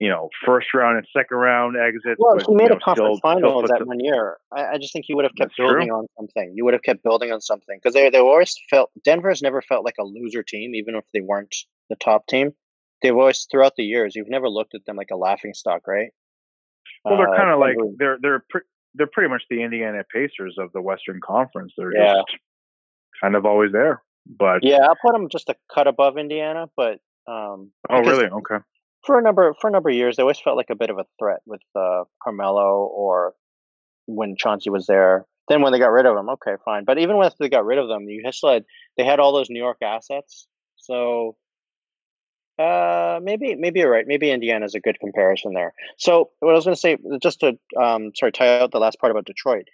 you 0.00 0.08
know 0.08 0.28
first 0.44 0.68
round 0.74 0.98
and 0.98 1.06
second 1.16 1.36
round 1.36 1.76
exits. 1.76 2.16
Well, 2.18 2.36
but, 2.36 2.46
he 2.46 2.54
made 2.54 2.70
a 2.70 2.74
know, 2.74 2.80
conference 2.84 3.18
still, 3.18 3.30
final 3.30 3.50
still 3.50 3.62
that 3.62 3.78
the, 3.78 3.84
one 3.86 4.00
year. 4.00 4.36
I, 4.52 4.72
I, 4.72 4.78
just 4.78 4.92
think 4.92 5.04
he 5.06 5.14
would 5.14 5.24
have 5.24 5.34
kept 5.36 5.56
building 5.56 5.88
true. 5.88 5.96
on 5.96 6.06
something. 6.18 6.52
You 6.54 6.64
would 6.64 6.74
have 6.74 6.82
kept 6.82 7.02
building 7.02 7.32
on 7.32 7.40
something 7.40 7.78
because 7.82 7.94
they 7.94 8.10
they 8.10 8.18
always 8.18 8.54
felt 8.70 8.90
Denver's 9.04 9.42
never 9.42 9.62
felt 9.62 9.84
like 9.84 9.96
a 9.98 10.04
loser 10.04 10.42
team, 10.42 10.74
even 10.74 10.94
if 10.94 11.04
they 11.12 11.20
weren't 11.20 11.54
the 11.90 11.96
top 11.96 12.26
team. 12.26 12.52
They've 13.02 13.16
always 13.16 13.46
throughout 13.50 13.74
the 13.76 13.84
years, 13.84 14.14
you've 14.14 14.30
never 14.30 14.48
looked 14.48 14.74
at 14.74 14.84
them 14.86 14.96
like 14.96 15.10
a 15.12 15.16
laughing 15.16 15.54
stock, 15.54 15.86
right? 15.86 16.10
Well, 17.04 17.18
they're 17.18 17.34
uh, 17.34 17.36
kind 17.36 17.50
of 17.50 17.58
like 17.60 17.76
they're 17.98 18.18
they're 18.20 18.44
pre- 18.48 18.62
they're 18.94 19.10
pretty 19.12 19.28
much 19.28 19.42
the 19.50 19.62
Indiana 19.62 20.02
Pacers 20.12 20.56
of 20.58 20.72
the 20.72 20.80
Western 20.80 21.20
Conference. 21.24 21.72
They're 21.76 21.94
yeah. 21.94 22.14
just 22.14 22.38
kind 23.20 23.34
of 23.34 23.44
always 23.44 23.72
there. 23.72 24.02
But 24.26 24.60
yeah, 24.62 24.78
I'll 24.78 24.96
put 25.00 25.12
them 25.12 25.28
just 25.30 25.48
a 25.48 25.56
cut 25.72 25.86
above 25.86 26.16
Indiana. 26.18 26.66
But 26.76 27.00
um, 27.26 27.70
oh, 27.90 28.00
really? 28.00 28.26
Okay. 28.26 28.56
For 29.04 29.18
a 29.18 29.22
number 29.22 29.54
for 29.60 29.68
a 29.68 29.70
number 29.70 29.90
of 29.90 29.94
years, 29.94 30.16
they 30.16 30.22
always 30.22 30.40
felt 30.40 30.56
like 30.56 30.70
a 30.70 30.76
bit 30.76 30.90
of 30.90 30.98
a 30.98 31.04
threat 31.18 31.40
with 31.46 31.60
uh, 31.74 32.04
Carmelo 32.22 32.86
or 32.86 33.34
when 34.06 34.36
Chauncey 34.36 34.70
was 34.70 34.86
there. 34.86 35.26
Then 35.48 35.60
when 35.60 35.72
they 35.72 35.78
got 35.78 35.92
rid 35.92 36.06
of 36.06 36.16
him, 36.16 36.30
okay, 36.30 36.54
fine. 36.64 36.84
But 36.84 36.98
even 36.98 37.18
when 37.18 37.30
they 37.38 37.50
got 37.50 37.66
rid 37.66 37.78
of 37.78 37.88
them, 37.88 38.08
you 38.08 38.22
still 38.32 38.52
had 38.52 38.64
they 38.96 39.04
had 39.04 39.20
all 39.20 39.32
those 39.32 39.50
New 39.50 39.58
York 39.58 39.78
assets. 39.82 40.46
So 40.76 41.36
uh, 42.58 43.20
maybe 43.22 43.54
maybe 43.56 43.80
you're 43.80 43.90
right. 43.90 44.06
Maybe 44.06 44.30
Indiana 44.30 44.64
is 44.64 44.74
a 44.74 44.80
good 44.80 44.98
comparison 45.00 45.52
there. 45.52 45.74
So 45.98 46.30
what 46.40 46.52
I 46.52 46.54
was 46.54 46.64
going 46.64 46.76
to 46.76 46.80
say, 46.80 46.96
just 47.20 47.40
to 47.40 47.58
um, 47.78 48.12
sorry, 48.14 48.32
tie 48.32 48.60
out 48.60 48.70
the 48.72 48.78
last 48.78 48.98
part 48.98 49.10
about 49.10 49.26
Detroit 49.26 49.68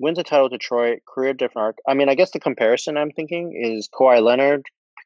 wins 0.00 0.18
a 0.18 0.24
title 0.24 0.48
Detroit, 0.48 1.00
career 1.06 1.34
different 1.34 1.66
arc. 1.66 1.76
I 1.86 1.94
mean, 1.94 2.08
I 2.08 2.14
guess 2.14 2.30
the 2.32 2.40
comparison 2.40 2.96
I'm 2.96 3.12
thinking 3.12 3.52
is 3.54 3.88
Kawhi 3.88 4.22
Leonard, 4.22 4.62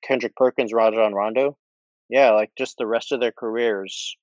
Kendrick 0.06 0.36
Perkins, 0.36 0.72
Rajon 0.72 1.12
Rondo. 1.12 1.58
Yeah, 2.08 2.30
like 2.30 2.52
just 2.56 2.76
the 2.78 2.86
rest 2.86 3.12
of 3.12 3.20
their 3.20 3.32
careers, 3.32 4.16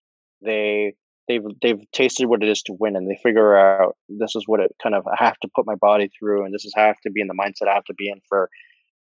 they 0.43 0.93
they've 1.27 1.43
they've 1.61 1.91
tasted 1.91 2.27
what 2.27 2.43
it 2.43 2.49
is 2.49 2.61
to 2.63 2.75
win, 2.79 2.95
and 2.95 3.09
they 3.09 3.19
figure 3.21 3.55
out 3.55 3.97
this 4.07 4.35
is 4.35 4.43
what 4.47 4.59
it 4.59 4.71
kind 4.81 4.95
of 4.95 5.05
I 5.07 5.15
have 5.17 5.37
to 5.41 5.49
put 5.53 5.65
my 5.65 5.75
body 5.75 6.09
through, 6.17 6.45
and 6.45 6.53
this 6.53 6.65
is 6.65 6.73
how 6.75 6.83
I 6.83 6.87
have 6.87 7.01
to 7.03 7.11
be 7.11 7.21
in 7.21 7.27
the 7.27 7.33
mindset 7.33 7.67
I 7.69 7.73
have 7.73 7.85
to 7.85 7.93
be 7.93 8.09
in 8.09 8.21
for 8.29 8.49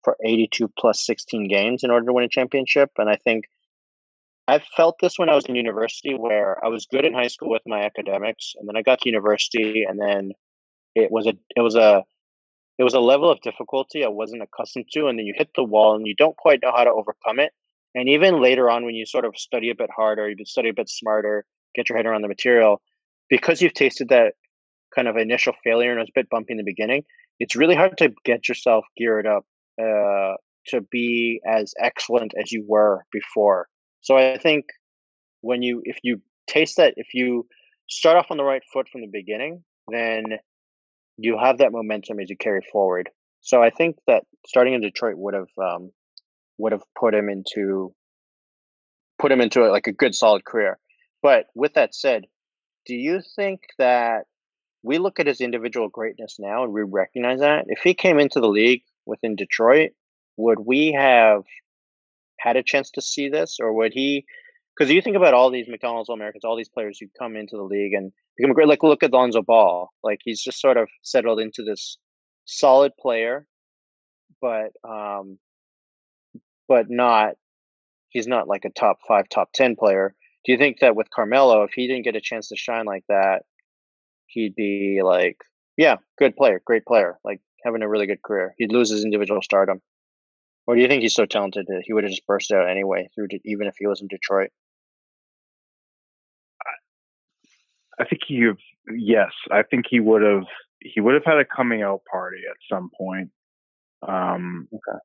for 0.03 0.17
82 0.25 0.71
plus 0.79 1.05
16 1.05 1.47
games 1.49 1.85
in 1.85 1.91
order 1.91 2.07
to 2.07 2.13
win 2.15 2.25
a 2.25 2.29
championship. 2.29 2.91
And 2.97 3.11
I 3.11 3.17
think 3.17 3.45
I 4.49 4.61
felt 4.77 4.97
this 5.01 5.19
when 5.19 5.29
I 5.29 5.35
was 5.35 5.45
in 5.45 5.55
university, 5.55 6.15
where 6.15 6.65
I 6.65 6.69
was 6.69 6.87
good 6.91 7.05
in 7.05 7.13
high 7.13 7.29
school 7.29 7.51
with 7.51 7.63
my 7.67 7.83
academics, 7.83 8.55
and 8.59 8.67
then 8.67 8.77
I 8.77 8.83
got 8.83 9.03
to 9.03 9.09
university, 9.09 9.85
and 9.87 10.01
then 10.01 10.33
it 10.95 11.11
was 11.11 11.27
a 11.27 11.35
it 11.57 11.61
was 11.61 11.77
a 11.77 12.05
it 12.79 12.85
was 12.85 12.95
a 12.95 13.01
level 13.01 13.31
of 13.31 13.41
difficulty 13.43 14.05
I 14.05 14.09
wasn't 14.09 14.43
accustomed 14.43 14.87
to, 14.93 15.07
and 15.07 15.19
then 15.19 15.27
you 15.27 15.35
hit 15.37 15.51
the 15.55 15.65
wall 15.65 15.95
and 15.95 16.07
you 16.07 16.15
don't 16.17 16.37
quite 16.37 16.61
know 16.63 16.73
how 16.75 16.85
to 16.85 16.91
overcome 16.91 17.39
it. 17.39 17.53
And 17.95 18.09
even 18.09 18.41
later 18.41 18.71
on, 18.71 18.85
when 18.85 18.95
you 18.95 19.05
sort 19.05 19.25
of 19.25 19.37
study 19.37 19.71
a 19.71 19.75
bit 19.75 19.91
harder, 19.95 20.31
you 20.31 20.37
study 20.45 20.69
a 20.69 20.75
bit 20.75 20.89
smarter, 20.89 21.45
get 21.75 21.89
your 21.89 21.99
head 21.99 22.07
around 22.07 22.23
the 22.23 22.29
material, 22.29 22.81
because 23.29 23.61
you've 23.61 23.75
tasted 23.75 24.09
that 24.09 24.35
kind 24.95 25.09
of 25.09 25.17
initial 25.17 25.53
failure 25.63 25.91
and 25.91 25.99
it 25.99 26.03
was 26.03 26.11
a 26.11 26.21
bit 26.21 26.31
bumpy 26.31 26.53
in 26.53 26.57
the 26.57 26.65
beginning, 26.65 27.05
it's 27.39 27.57
really 27.57 27.75
hard 27.75 27.97
to 27.99 28.13
get 28.25 28.49
yourself 28.49 28.85
geared 28.97 29.27
up 29.27 29.45
uh, 29.81 30.35
to 30.67 30.81
be 30.91 31.41
as 31.47 31.75
excellent 31.81 32.33
as 32.41 32.53
you 32.53 32.65
were 32.67 33.05
before. 33.13 33.69
So 34.01 34.17
I 34.17 34.39
think 34.39 34.67
when 35.41 35.63
you, 35.63 35.83
if 35.85 35.99
you 36.03 36.21
taste 36.47 36.77
that, 36.77 36.95
if 36.97 37.15
you 37.15 37.47
start 37.89 38.17
off 38.17 38.27
on 38.31 38.37
the 38.37 38.45
right 38.45 38.63
foot 38.73 38.89
from 38.91 39.01
the 39.01 39.07
beginning, 39.07 39.65
then 39.89 40.39
you 41.23 41.39
have 41.39 41.59
that 41.59 41.73
momentum 41.73 42.19
as 42.19 42.31
you 42.31 42.37
carry 42.37 42.63
forward. 42.73 43.11
So 43.41 43.63
I 43.63 43.71
think 43.71 43.97
that 44.07 44.25
starting 44.47 44.75
in 44.75 44.81
Detroit 44.81 45.17
would 45.17 45.35
have 45.35 45.49
um, 45.59 45.91
would 46.59 46.73
have 46.73 46.83
put 46.99 47.15
him 47.15 47.29
into 47.29 47.95
put 49.19 49.33
him 49.33 49.41
into 49.41 49.65
a, 49.65 49.69
like 49.69 49.87
a 49.87 49.93
good 49.93 50.15
solid 50.15 50.45
career. 50.45 50.79
But 51.23 51.47
with 51.55 51.75
that 51.75 51.95
said, 51.95 52.25
do 52.87 52.95
you 52.95 53.21
think 53.37 53.61
that 53.79 54.25
we 54.83 54.99
look 54.99 55.21
at 55.21 55.27
his 55.27 55.43
individual 55.43 55.89
greatness 55.89 56.37
now 56.39 56.65
and 56.65 56.73
we 56.73 56.83
recognize 56.83 57.41
that 57.41 57.67
if 57.69 57.81
he 57.81 57.93
came 57.93 58.19
into 58.19 58.41
the 58.41 58.49
league 58.49 58.83
within 59.05 59.37
Detroit, 59.37 59.91
would 60.39 60.61
we 60.61 60.93
have 60.93 61.43
had 62.39 62.57
a 62.57 62.63
chance 62.63 62.91
to 62.93 63.03
see 63.03 63.29
this, 63.29 63.59
or 63.61 63.73
would 63.75 63.93
he? 63.93 64.25
Because 64.81 64.95
you 64.95 65.03
think 65.03 65.17
about 65.17 65.35
all 65.35 65.51
these 65.51 65.69
McDonald's 65.69 66.09
All 66.09 66.15
Americans, 66.15 66.43
all 66.43 66.57
these 66.57 66.71
players 66.71 66.99
who 66.99 67.07
come 67.19 67.37
into 67.37 67.55
the 67.55 67.63
league 67.63 67.93
and 67.93 68.13
become 68.39 68.55
great. 68.55 68.67
Like 68.67 68.83
look 68.83 69.03
at 69.03 69.13
Lonzo 69.13 69.43
Ball. 69.43 69.91
Like 70.03 70.21
he's 70.25 70.43
just 70.43 70.59
sort 70.59 70.79
of 70.79 70.89
settled 71.03 71.39
into 71.39 71.63
this 71.63 71.99
solid 72.47 72.93
player, 72.99 73.47
but 74.41 74.71
um, 74.83 75.39
but 76.67 76.87
not. 76.89 77.35
He's 78.09 78.27
not 78.27 78.49
like 78.49 78.65
a 78.65 78.71
top 78.71 79.01
five, 79.07 79.29
top 79.29 79.51
ten 79.53 79.77
player. 79.77 80.15
Do 80.47 80.53
you 80.53 80.57
think 80.57 80.79
that 80.81 80.97
with 80.97 81.11
Carmelo, 81.11 81.63
if 81.65 81.73
he 81.75 81.87
didn't 81.87 82.05
get 82.05 82.17
a 82.17 82.21
chance 82.23 82.49
to 82.49 82.57
shine 82.57 82.87
like 82.87 83.05
that, 83.11 83.43
he'd 84.29 84.55
be 84.55 85.03
like, 85.05 85.37
yeah, 85.77 85.97
good 86.19 86.35
player, 86.37 86.63
great 86.65 86.87
player, 86.87 87.19
like 87.23 87.43
having 87.63 87.83
a 87.83 87.89
really 87.89 88.07
good 88.07 88.23
career. 88.23 88.55
He'd 88.57 88.73
lose 88.73 88.89
his 88.89 89.05
individual 89.05 89.43
stardom. 89.43 89.83
Or 90.67 90.75
do 90.75 90.81
you 90.81 90.89
think 90.89 91.03
he's 91.03 91.15
so 91.15 91.27
talented 91.27 91.67
that 91.69 91.83
he 91.85 91.93
would 91.93 92.05
have 92.05 92.13
just 92.13 92.27
burst 92.27 92.51
out 92.51 92.67
anyway, 92.67 93.11
through 93.15 93.29
even 93.45 93.67
if 93.67 93.75
he 93.79 93.87
was 93.87 94.01
in 94.01 94.09
Detroit? 94.09 94.49
I 98.01 98.05
think 98.05 98.23
he 98.27 98.51
yes, 98.97 99.31
I 99.51 99.63
think 99.63 99.85
he 99.89 100.01
would 100.01 100.23
have 100.23 100.45
he 100.81 101.01
would 101.01 101.15
have 101.15 101.25
had 101.25 101.39
a 101.39 101.45
coming 101.45 101.83
out 101.83 102.03
party 102.11 102.39
at 102.51 102.57
some 102.73 102.91
point. 102.97 103.31
Um, 104.07 104.69
okay. 104.73 104.99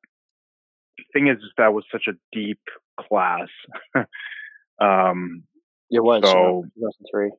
The 0.98 1.04
thing 1.12 1.28
is, 1.28 1.36
that 1.58 1.74
was 1.74 1.84
such 1.92 2.04
a 2.08 2.12
deep 2.32 2.60
class. 2.98 3.48
um, 4.80 5.42
it 5.90 6.02
was 6.02 6.22
so. 6.24 6.64
2003 6.74 7.30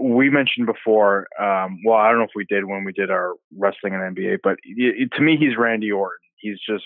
we 0.00 0.30
mentioned 0.30 0.66
before. 0.66 1.28
Um, 1.40 1.80
well, 1.84 1.98
I 1.98 2.08
don't 2.08 2.18
know 2.18 2.24
if 2.24 2.30
we 2.34 2.46
did 2.48 2.64
when 2.64 2.84
we 2.84 2.92
did 2.92 3.10
our 3.10 3.34
wrestling 3.56 3.94
and 3.94 4.16
NBA, 4.16 4.38
but 4.42 4.56
it, 4.62 5.12
to 5.12 5.22
me, 5.22 5.36
he's 5.36 5.56
Randy 5.56 5.90
Orton. 5.92 6.18
He's 6.36 6.58
just 6.68 6.84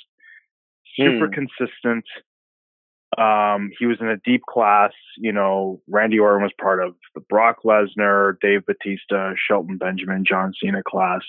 super 0.97 1.27
hmm. 1.27 1.33
consistent. 1.33 2.05
Um, 3.19 3.71
he 3.79 3.87
was 3.87 3.99
in 4.01 4.09
a 4.09 4.17
deep 4.25 4.43
class. 4.49 4.93
You 5.17 5.33
know, 5.33 5.81
Randy 5.89 6.19
Orton 6.19 6.43
was 6.43 6.53
part 6.61 6.83
of 6.83 6.95
the 7.15 7.21
Brock 7.21 7.59
Lesnar, 7.65 8.35
Dave 8.41 8.65
Batista, 8.65 9.33
Shelton 9.37 9.77
Benjamin, 9.77 10.25
John 10.25 10.53
Cena 10.63 10.83
class. 10.87 11.23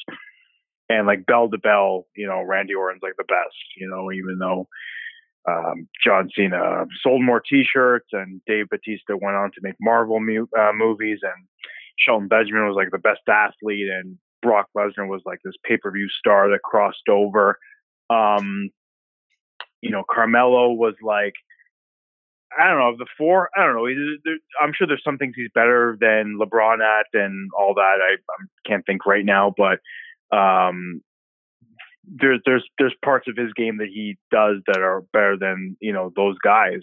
And 0.92 1.06
like 1.06 1.26
bell 1.26 1.50
to 1.50 1.58
bell, 1.58 2.08
you 2.16 2.28
know, 2.28 2.42
Randy 2.42 2.74
Orton's 2.74 3.04
like 3.04 3.18
the 3.18 3.24
best, 3.24 3.56
you 3.78 3.88
know, 3.88 4.12
even 4.12 4.40
though 4.40 4.68
um, 5.48 5.88
John 6.04 6.30
Cena 6.36 6.86
sold 7.02 7.24
more 7.24 7.42
T-shirts 7.42 8.08
and 8.12 8.42
Dave 8.46 8.70
Batista 8.70 9.14
went 9.14 9.36
on 9.36 9.52
to 9.52 9.62
make 9.62 9.76
Marvel 9.80 10.20
mu- 10.20 10.48
uh, 10.58 10.72
movies, 10.74 11.20
and 11.22 11.48
Shelton 11.98 12.28
Benjamin 12.28 12.68
was 12.68 12.76
like 12.76 12.92
the 12.92 12.98
best 12.98 13.22
athlete, 13.28 13.88
and 13.88 14.18
Brock 14.42 14.68
Lesnar 14.76 15.08
was 15.08 15.22
like 15.26 15.40
this 15.44 15.56
pay-per-view 15.64 16.08
star 16.10 16.50
that 16.50 16.62
crossed 16.64 17.08
over. 17.10 17.58
Um, 18.10 18.70
you 19.82 19.92
know, 19.92 20.04
Carmelo 20.10 20.72
was 20.72 20.96
like, 21.04 21.36
I 22.58 22.68
don't 22.68 22.80
know, 22.80 22.89
of 22.89 22.97
the 22.97 23.06
four, 23.18 23.50
I 23.56 23.64
don't 23.64 23.76
know. 23.76 23.88
I'm 24.62 24.74
sure 24.76 24.88
there's 24.88 25.04
some 25.04 25.18
things 25.18 25.34
he's 25.36 25.52
better 25.54 25.97
than 26.00 26.39
LeBron 26.39 26.80
at 26.82 27.06
and 27.14 27.50
all 27.58 27.76
that. 27.76 27.97
I, 28.02 28.14
I 28.16 28.45
can't 28.68 28.86
think 28.86 29.06
right 29.06 29.26
now, 29.26 29.54
but 29.56 29.80
um, 30.36 31.02
there's 32.06 32.41
there's 32.45 32.64
there's 32.78 32.95
parts 33.04 33.28
of 33.28 33.38
his 33.38 33.54
game 33.54 33.78
that 33.78 33.89
he 33.93 34.18
does 34.32 34.58
that 34.68 34.80
are 34.80 35.02
better 35.14 35.38
than 35.38 35.78
you 35.80 35.93
know 35.93 36.12
those 36.16 36.38
guys 36.43 36.82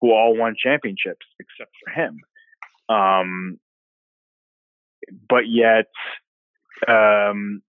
who 0.00 0.10
all 0.10 0.36
won 0.36 0.54
championships 0.60 1.26
except 1.38 1.70
for 1.84 1.92
him. 1.92 2.20
Um, 2.88 3.58
but 5.28 5.48
yet, 5.48 5.86
um, 6.88 7.62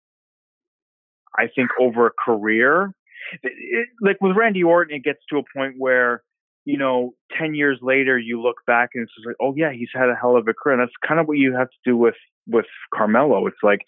I 1.36 1.48
think 1.54 1.70
over 1.80 2.06
a 2.06 2.10
career, 2.10 2.94
it, 3.42 3.52
it, 3.56 3.88
like 4.00 4.20
with 4.20 4.36
Randy 4.36 4.62
Orton, 4.62 4.96
it 4.96 5.04
gets 5.04 5.20
to 5.30 5.38
a 5.38 5.42
point 5.56 5.74
where 5.78 6.22
you 6.64 6.78
know, 6.78 7.14
10 7.38 7.54
years 7.54 7.78
later, 7.82 8.18
you 8.18 8.40
look 8.40 8.56
back 8.66 8.90
and 8.94 9.02
it's 9.02 9.12
like, 9.26 9.36
oh, 9.40 9.54
yeah, 9.56 9.72
he's 9.72 9.88
had 9.92 10.08
a 10.08 10.14
hell 10.14 10.36
of 10.36 10.46
a 10.46 10.54
career. 10.54 10.78
And 10.78 10.82
that's 10.82 10.96
kind 11.06 11.20
of 11.20 11.26
what 11.26 11.38
you 11.38 11.54
have 11.56 11.68
to 11.68 11.76
do 11.84 11.96
with, 11.96 12.14
with 12.46 12.66
Carmelo. 12.94 13.46
It's 13.46 13.56
like 13.62 13.80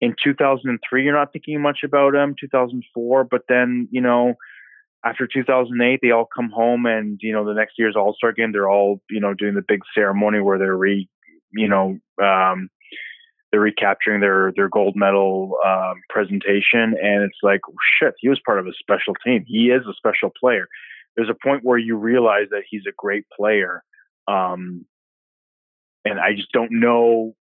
in 0.00 0.14
2003, 0.22 1.04
you're 1.04 1.14
not 1.14 1.32
thinking 1.32 1.60
much 1.60 1.80
about 1.84 2.14
him, 2.14 2.34
2004, 2.38 3.24
but 3.24 3.42
then, 3.48 3.88
you 3.90 4.00
know, 4.00 4.34
after 5.04 5.26
2008, 5.26 6.00
they 6.02 6.10
all 6.10 6.28
come 6.34 6.50
home 6.50 6.84
and, 6.84 7.18
you 7.22 7.32
know, 7.32 7.46
the 7.46 7.54
next 7.54 7.74
year's 7.78 7.96
All 7.96 8.14
Star 8.14 8.32
game, 8.32 8.52
they're 8.52 8.68
all, 8.68 9.00
you 9.08 9.20
know, 9.20 9.32
doing 9.32 9.54
the 9.54 9.64
big 9.66 9.80
ceremony 9.94 10.40
where 10.40 10.58
they're 10.58 10.76
re, 10.76 11.08
you 11.52 11.68
know, 11.68 11.98
um, 12.22 12.68
they're 13.50 13.60
recapturing 13.60 14.20
their 14.20 14.52
their 14.54 14.68
gold 14.68 14.94
medal 14.94 15.56
um, 15.66 16.02
presentation, 16.10 16.94
and 17.00 17.22
it's 17.22 17.38
like 17.42 17.60
shit. 17.98 18.12
He 18.18 18.28
was 18.28 18.38
part 18.44 18.58
of 18.58 18.66
a 18.66 18.72
special 18.78 19.14
team. 19.24 19.44
He 19.46 19.70
is 19.70 19.86
a 19.88 19.94
special 19.94 20.30
player 20.38 20.66
there's 21.18 21.28
a 21.28 21.34
point 21.34 21.64
where 21.64 21.76
you 21.76 21.96
realize 21.96 22.46
that 22.52 22.62
he's 22.70 22.84
a 22.88 22.92
great 22.96 23.24
player. 23.36 23.82
Um, 24.28 24.86
and 26.04 26.20
I 26.20 26.34
just 26.36 26.52
don't 26.52 26.70
know. 26.70 27.34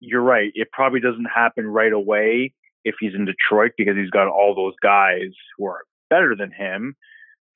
You're 0.00 0.20
right. 0.20 0.50
It 0.56 0.72
probably 0.72 0.98
doesn't 0.98 1.28
happen 1.32 1.64
right 1.64 1.92
away 1.92 2.54
if 2.84 2.96
he's 2.98 3.14
in 3.14 3.26
Detroit 3.26 3.72
because 3.78 3.94
he's 3.96 4.10
got 4.10 4.26
all 4.26 4.56
those 4.56 4.74
guys 4.82 5.30
who 5.56 5.66
are 5.66 5.82
better 6.10 6.34
than 6.36 6.50
him, 6.50 6.96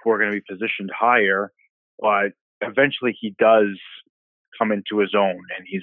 who 0.04 0.10
are 0.10 0.18
going 0.18 0.30
to 0.30 0.36
be 0.36 0.44
positioned 0.48 0.92
higher. 0.96 1.50
But 1.98 2.34
eventually 2.60 3.18
he 3.20 3.34
does 3.36 3.76
come 4.56 4.70
into 4.70 5.00
his 5.00 5.12
own 5.12 5.40
and 5.58 5.66
he's, 5.66 5.82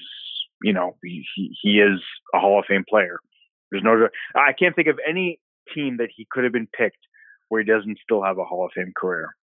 you 0.64 0.72
know, 0.72 0.96
he, 1.04 1.26
he, 1.36 1.54
he 1.62 1.70
is 1.82 2.00
a 2.34 2.39
Hall 2.39 2.60
of 2.60 2.66
Fame 2.66 2.86
player. 2.88 3.20
There's 3.72 3.84
no, 3.84 4.08
I 4.36 4.54
can't 4.54 4.74
think 4.74 4.88
of 4.88 5.00
any 5.06 5.42
team 5.76 5.98
that 5.98 6.12
he 6.16 6.26
could 6.32 6.46
have 6.46 6.54
been 6.54 6.70
picked 6.72 6.96
where 7.50 7.62
he 7.62 7.68
doesn't 7.68 7.98
still 8.02 8.24
have 8.24 8.38
a 8.38 8.46
Hall 8.46 8.66
of 8.66 8.72
Fame 8.74 8.94
career 8.96 9.36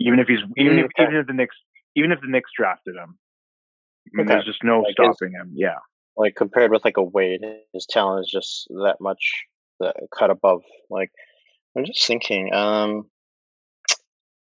even 0.00 0.18
if 0.18 0.26
he's 0.26 0.40
even 0.56 0.78
if 0.78 0.86
even 0.98 1.16
if 1.16 1.26
the 1.26 1.34
Knicks 1.34 1.56
even 1.94 2.10
if 2.10 2.20
the 2.20 2.28
Knicks 2.28 2.50
drafted 2.56 2.96
him. 2.96 3.18
Okay. 4.18 4.26
There's 4.26 4.46
just 4.46 4.64
no 4.64 4.80
like 4.80 4.92
stopping 4.92 5.32
him. 5.32 5.52
Yeah. 5.54 5.78
Like 6.16 6.34
compared 6.34 6.72
with 6.72 6.84
like 6.84 6.96
a 6.96 7.02
Wade, 7.02 7.42
his 7.72 7.86
talent 7.86 8.24
is 8.24 8.30
just 8.30 8.66
that 8.70 8.96
much 9.00 9.44
that 9.78 9.96
cut 10.16 10.30
above. 10.30 10.62
Like 10.88 11.10
I'm 11.76 11.84
just 11.84 12.06
thinking, 12.06 12.52
um 12.52 13.08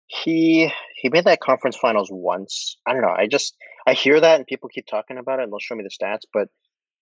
he 0.06 0.72
he 0.96 1.10
made 1.10 1.26
that 1.26 1.42
conference 1.42 1.76
finals 1.76 2.10
once. 2.12 2.78
I 2.86 2.94
don't 2.94 3.02
know. 3.02 3.10
I 3.16 3.28
just 3.28 3.56
I 3.86 3.94
hear 3.94 4.20
that 4.20 4.36
and 4.38 4.48
people 4.48 4.70
keep 4.70 4.86
talking 4.88 5.18
about 5.18 5.40
it 5.40 5.44
and 5.44 5.52
they'll 5.52 5.60
show 5.60 5.76
me 5.76 5.84
the 5.84 6.06
stats, 6.06 6.22
but 6.32 6.48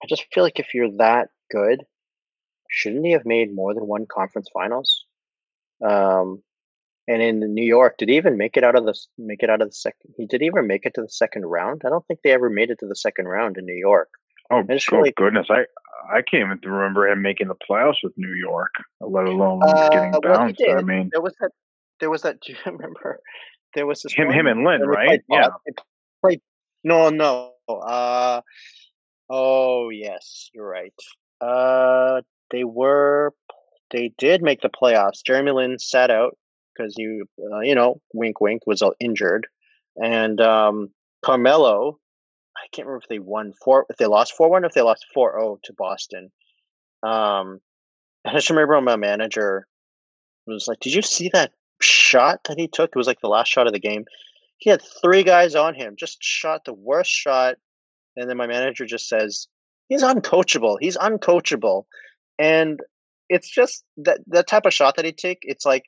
I 0.03 0.07
just 0.07 0.25
feel 0.33 0.43
like 0.43 0.59
if 0.59 0.73
you're 0.73 0.97
that 0.97 1.27
good, 1.51 1.83
shouldn't 2.69 3.05
he 3.05 3.11
have 3.11 3.25
made 3.25 3.53
more 3.53 3.73
than 3.73 3.85
one 3.85 4.05
conference 4.09 4.49
finals? 4.53 5.05
Um 5.85 6.41
and 7.07 7.21
in 7.21 7.53
New 7.53 7.65
York, 7.65 7.97
did 7.97 8.09
he 8.09 8.17
even 8.17 8.37
make 8.37 8.57
it 8.57 8.63
out 8.63 8.75
of 8.75 8.85
the 8.85 8.97
make 9.17 9.43
it 9.43 9.49
out 9.49 9.61
of 9.61 9.69
the 9.69 9.75
second? 9.75 10.13
He 10.17 10.25
did 10.25 10.41
he 10.41 10.47
ever 10.47 10.63
make 10.63 10.85
it 10.85 10.93
to 10.95 11.01
the 11.01 11.09
second 11.09 11.45
round? 11.45 11.83
I 11.85 11.89
don't 11.89 12.05
think 12.07 12.21
they 12.23 12.31
ever 12.31 12.49
made 12.49 12.69
it 12.71 12.79
to 12.79 12.87
the 12.87 12.95
second 12.95 13.25
round 13.27 13.57
in 13.57 13.65
New 13.65 13.75
York. 13.75 14.09
Oh, 14.51 14.63
oh 14.67 14.97
like, 14.97 15.15
goodness! 15.15 15.47
I 15.49 15.65
I 16.11 16.21
can't 16.21 16.43
even 16.45 16.59
remember 16.63 17.07
him 17.07 17.21
making 17.21 17.47
the 17.47 17.55
playoffs 17.55 17.97
with 18.03 18.13
New 18.17 18.33
York, 18.33 18.71
let 19.01 19.25
alone 19.25 19.61
uh, 19.63 19.89
getting 19.89 20.11
bounced. 20.21 20.61
Well, 20.65 20.79
I 20.79 20.81
mean, 20.81 21.09
there 21.11 21.21
was 21.21 21.33
that. 21.39 21.51
There 21.99 22.09
was 22.09 22.23
that. 22.23 22.41
Do 22.45 22.53
you 22.53 22.59
remember? 22.65 23.19
There 23.75 23.85
was 23.85 24.01
this 24.01 24.13
him, 24.13 24.31
him 24.31 24.47
and 24.47 24.63
Lin, 24.63 24.81
right? 24.81 25.21
Yeah. 25.29 25.49
Played, 26.21 26.41
no, 26.83 27.09
no. 27.09 27.51
Uh, 27.67 28.41
oh 29.29 29.89
yes, 29.89 30.49
you're 30.53 30.67
right. 30.67 30.93
Uh, 31.41 32.21
they 32.51 32.63
were. 32.63 33.33
They 33.91 34.11
did 34.17 34.41
make 34.41 34.61
the 34.61 34.69
playoffs. 34.69 35.23
Jeremy 35.25 35.51
Lin 35.51 35.77
sat 35.77 36.09
out 36.09 36.37
because 36.75 36.95
you 36.97 37.25
uh, 37.53 37.59
you 37.59 37.75
know 37.75 38.01
wink 38.13 38.41
wink 38.41 38.63
was 38.65 38.83
injured, 38.99 39.47
and 40.01 40.39
um, 40.41 40.89
Carmelo, 41.23 41.99
I 42.57 42.67
can't 42.71 42.87
remember 42.87 43.03
if 43.03 43.09
they 43.09 43.19
won 43.19 43.53
four 43.63 43.85
if 43.89 43.97
they 43.97 44.05
lost 44.05 44.33
four 44.35 44.49
one 44.49 44.65
if 44.65 44.73
they 44.73 44.81
lost 44.81 45.05
four 45.13 45.31
zero 45.31 45.53
oh 45.53 45.59
to 45.63 45.73
Boston. 45.73 46.31
Um, 47.03 47.59
I 48.25 48.33
just 48.33 48.49
remember 48.49 48.79
my 48.81 48.95
manager 48.95 49.67
was 50.47 50.65
like, 50.67 50.79
"Did 50.79 50.93
you 50.93 51.01
see 51.01 51.29
that 51.33 51.51
shot 51.81 52.41
that 52.47 52.59
he 52.59 52.67
took? 52.67 52.89
It 52.89 52.97
was 52.97 53.07
like 53.07 53.21
the 53.21 53.27
last 53.27 53.49
shot 53.49 53.67
of 53.67 53.73
the 53.73 53.79
game. 53.79 54.05
He 54.57 54.69
had 54.69 54.81
three 55.01 55.23
guys 55.23 55.53
on 55.55 55.75
him, 55.75 55.95
just 55.97 56.17
shot 56.21 56.61
the 56.65 56.73
worst 56.73 57.11
shot, 57.11 57.55
and 58.15 58.29
then 58.29 58.37
my 58.37 58.47
manager 58.47 58.85
just 58.85 59.07
says." 59.07 59.47
He's 59.87 60.01
uncoachable. 60.01 60.77
He's 60.81 60.97
uncoachable. 60.97 61.83
And 62.39 62.79
it's 63.29 63.49
just 63.49 63.83
that 63.97 64.19
that 64.27 64.47
type 64.47 64.65
of 64.65 64.73
shot 64.73 64.95
that 64.95 65.05
he 65.05 65.11
take. 65.11 65.39
It's 65.41 65.65
like 65.65 65.83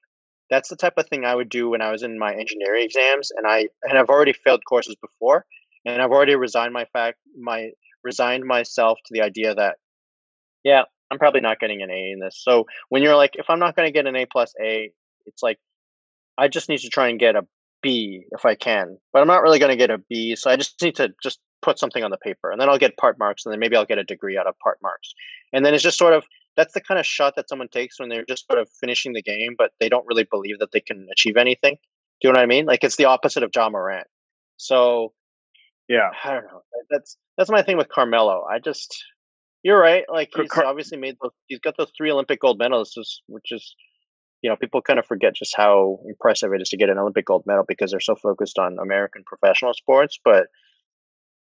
that's 0.50 0.70
the 0.70 0.76
type 0.76 0.94
of 0.98 1.08
thing 1.08 1.26
I 1.26 1.36
would 1.36 1.50
do 1.50 1.70
when 1.70 1.82
I 1.82 1.92
was 1.92 2.04
in 2.04 2.18
my 2.18 2.34
engineering 2.34 2.84
exams, 2.84 3.32
and 3.32 3.48
I 3.48 3.68
and 3.84 3.98
I've 3.98 4.10
already 4.10 4.34
failed 4.34 4.64
courses 4.68 4.96
before, 5.02 5.46
and 5.86 6.02
I've 6.02 6.12
already 6.12 6.36
resigned 6.36 6.74
my 6.74 6.86
fact 6.94 7.18
my 7.40 7.72
resigned 8.04 8.46
myself 8.46 9.00
to 9.06 9.14
the 9.14 9.22
idea 9.22 9.54
that, 9.56 9.78
yeah, 10.64 10.84
I'm 11.12 11.20
probably 11.20 11.42
not 11.42 11.60
getting 11.60 11.82
an 11.82 11.92
A 11.92 12.12
in 12.12 12.20
this. 12.20 12.40
So 12.42 12.66
when 12.90 13.04
you're 13.04 13.16
like, 13.16 13.36
if 13.36 13.50
I'm 13.50 13.60
not 13.60 13.76
going 13.76 13.88
to 13.88 13.92
get 13.92 14.08
an 14.08 14.16
A 14.16 14.26
plus 14.26 14.54
A, 14.62 14.92
it's 15.26 15.44
like 15.44 15.60
I 16.38 16.48
just 16.48 16.70
need 16.70 16.80
to 16.80 16.90
try 16.90 17.10
and 17.10 17.20
get 17.20 17.36
a 17.36 17.46
B 17.82 18.24
if 18.32 18.46
I 18.46 18.56
can, 18.56 18.98
but 19.14 19.22
I'm 19.22 19.28
not 19.28 19.42
really 19.44 19.60
going 19.60 19.72
to 19.72 19.78
get 19.78 19.92
a 19.92 19.98
B, 19.98 20.36
so 20.36 20.50
I 20.50 20.56
just 20.56 20.82
need 20.82 20.96
to 20.96 21.14
just 21.22 21.40
put 21.62 21.80
something 21.80 22.04
on 22.04 22.12
the 22.12 22.18
paper, 22.18 22.52
and 22.52 22.60
then 22.62 22.70
I'll 22.70 22.78
get 22.78 22.98
part 22.98 23.20
marks, 23.20 23.46
and 23.46 23.52
then 23.52 23.60
maybe 23.60 23.76
I'll 23.76 23.86
get 23.86 23.98
a 23.98 24.04
degree 24.04 24.38
out 24.38 24.48
of 24.48 24.58
part 24.60 24.80
marks, 24.82 25.14
and 25.54 25.66
then 25.66 25.74
it's 25.74 25.84
just 25.84 25.98
sort 25.98 26.14
of 26.14 26.24
that's 26.58 26.74
the 26.74 26.82
kind 26.82 27.00
of 27.00 27.06
shot 27.06 27.36
that 27.36 27.48
someone 27.48 27.70
takes 27.70 28.00
when 28.00 28.10
they're 28.10 28.26
just 28.26 28.48
sort 28.48 28.60
of 28.60 28.68
finishing 28.82 29.14
the 29.14 29.22
game, 29.22 29.54
but 29.58 29.72
they 29.80 29.88
don't 29.88 30.06
really 30.08 30.28
believe 30.30 30.58
that 30.60 30.72
they 30.74 30.80
can 30.80 31.08
achieve 31.12 31.38
anything. 31.38 31.78
Do 32.20 32.28
you 32.28 32.34
know 32.34 32.40
what 32.40 32.44
I 32.44 32.48
mean? 32.48 32.66
Like 32.66 32.84
it's 32.84 32.96
the 32.96 33.06
opposite 33.06 33.44
of 33.44 33.52
John 33.52 33.74
Morant. 33.74 34.08
So, 34.58 35.14
yeah, 35.88 36.10
I 36.26 36.34
don't 36.34 36.46
know. 36.46 36.64
That's 36.90 37.16
that's 37.38 37.52
my 37.52 37.62
thing 37.62 37.78
with 37.78 37.90
Carmelo. 37.90 38.44
I 38.52 38.58
just, 38.58 39.04
you're 39.62 39.80
right. 39.80 40.04
Like 40.12 40.32
he's 40.36 40.50
Car- 40.50 40.66
obviously 40.66 40.98
made 40.98 41.16
those. 41.22 41.32
He's 41.46 41.60
got 41.60 41.78
those 41.78 41.92
three 41.96 42.12
Olympic 42.12 42.42
gold 42.42 42.58
medals, 42.58 42.98
which 43.28 43.52
is, 43.52 43.76
you 44.42 44.50
know, 44.50 44.56
people 44.56 44.82
kind 44.82 44.98
of 44.98 45.06
forget 45.06 45.36
just 45.36 45.56
how 45.56 46.00
impressive 46.08 46.54
it 46.54 46.62
is 46.62 46.70
to 46.70 46.78
get 46.78 46.90
an 46.90 46.98
Olympic 46.98 47.28
gold 47.28 47.44
medal 47.46 47.66
because 47.68 47.92
they're 47.92 48.00
so 48.00 48.16
focused 48.16 48.58
on 48.58 48.80
American 48.80 49.24
professional 49.28 49.76
sports. 49.76 50.20
But 50.26 50.48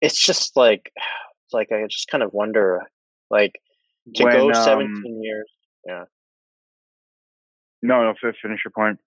it's 0.02 0.22
just 0.22 0.58
like, 0.58 0.92
it's 1.46 1.54
like 1.54 1.72
I 1.72 1.86
just 1.88 2.08
kind 2.08 2.22
of 2.22 2.34
wonder, 2.34 2.82
like 3.30 3.54
to 4.14 4.24
when, 4.24 4.32
go 4.32 4.52
17 4.52 4.86
um, 4.88 5.22
years. 5.22 5.50
Yeah. 5.86 6.04
No, 7.82 8.02
no, 8.02 8.14
finish 8.20 8.60
your 8.64 8.72
point. 8.74 8.98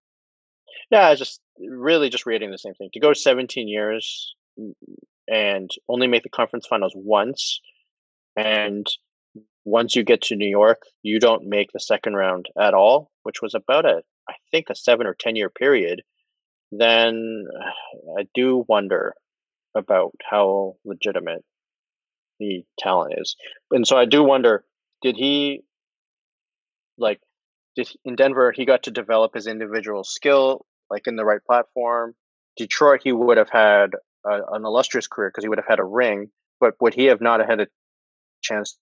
Yeah, 0.89 1.07
I 1.07 1.15
just 1.15 1.39
really 1.59 2.09
just 2.09 2.25
reading 2.25 2.51
the 2.51 2.57
same 2.57 2.73
thing. 2.73 2.89
To 2.93 2.99
go 2.99 3.13
17 3.13 3.67
years 3.67 4.35
and 5.27 5.69
only 5.87 6.07
make 6.07 6.23
the 6.23 6.29
conference 6.29 6.65
finals 6.67 6.93
once, 6.95 7.59
and 8.35 8.87
once 9.65 9.95
you 9.95 10.03
get 10.03 10.21
to 10.23 10.35
New 10.35 10.47
York, 10.47 10.81
you 11.03 11.19
don't 11.19 11.47
make 11.47 11.71
the 11.71 11.79
second 11.79 12.15
round 12.15 12.47
at 12.59 12.73
all, 12.73 13.11
which 13.23 13.41
was 13.41 13.53
about 13.53 13.85
a, 13.85 14.01
I 14.29 14.33
think, 14.51 14.69
a 14.69 14.75
seven 14.75 15.07
or 15.07 15.15
10 15.17 15.35
year 15.35 15.49
period, 15.49 16.01
then 16.71 17.45
I 18.19 18.27
do 18.33 18.65
wonder 18.67 19.13
about 19.75 20.13
how 20.29 20.75
legitimate 20.85 21.43
the 22.39 22.63
talent 22.77 23.15
is. 23.17 23.35
And 23.71 23.87
so 23.87 23.97
I 23.97 24.05
do 24.05 24.23
wonder 24.23 24.63
did 25.03 25.15
he 25.15 25.61
like 26.97 27.19
did 27.75 27.89
he, 27.89 27.99
in 28.05 28.15
Denver 28.15 28.51
he 28.51 28.65
got 28.65 28.83
to 28.83 28.91
develop 28.91 29.35
his 29.35 29.45
individual 29.45 30.03
skill 30.03 30.65
like 30.89 31.07
in 31.07 31.15
the 31.15 31.25
right 31.25 31.43
platform. 31.45 32.15
Detroit 32.57 33.01
he 33.03 33.11
would 33.11 33.37
have 33.37 33.49
had 33.49 33.91
a, 34.25 34.41
an 34.51 34.65
illustrious 34.65 35.07
career 35.07 35.29
because 35.29 35.43
he 35.43 35.49
would 35.49 35.57
have 35.57 35.67
had 35.67 35.79
a 35.79 35.83
ring, 35.83 36.29
but 36.59 36.75
would 36.79 36.93
he 36.93 37.05
have 37.05 37.21
not 37.21 37.45
had 37.45 37.59
a 37.59 37.67
chance 38.41 38.77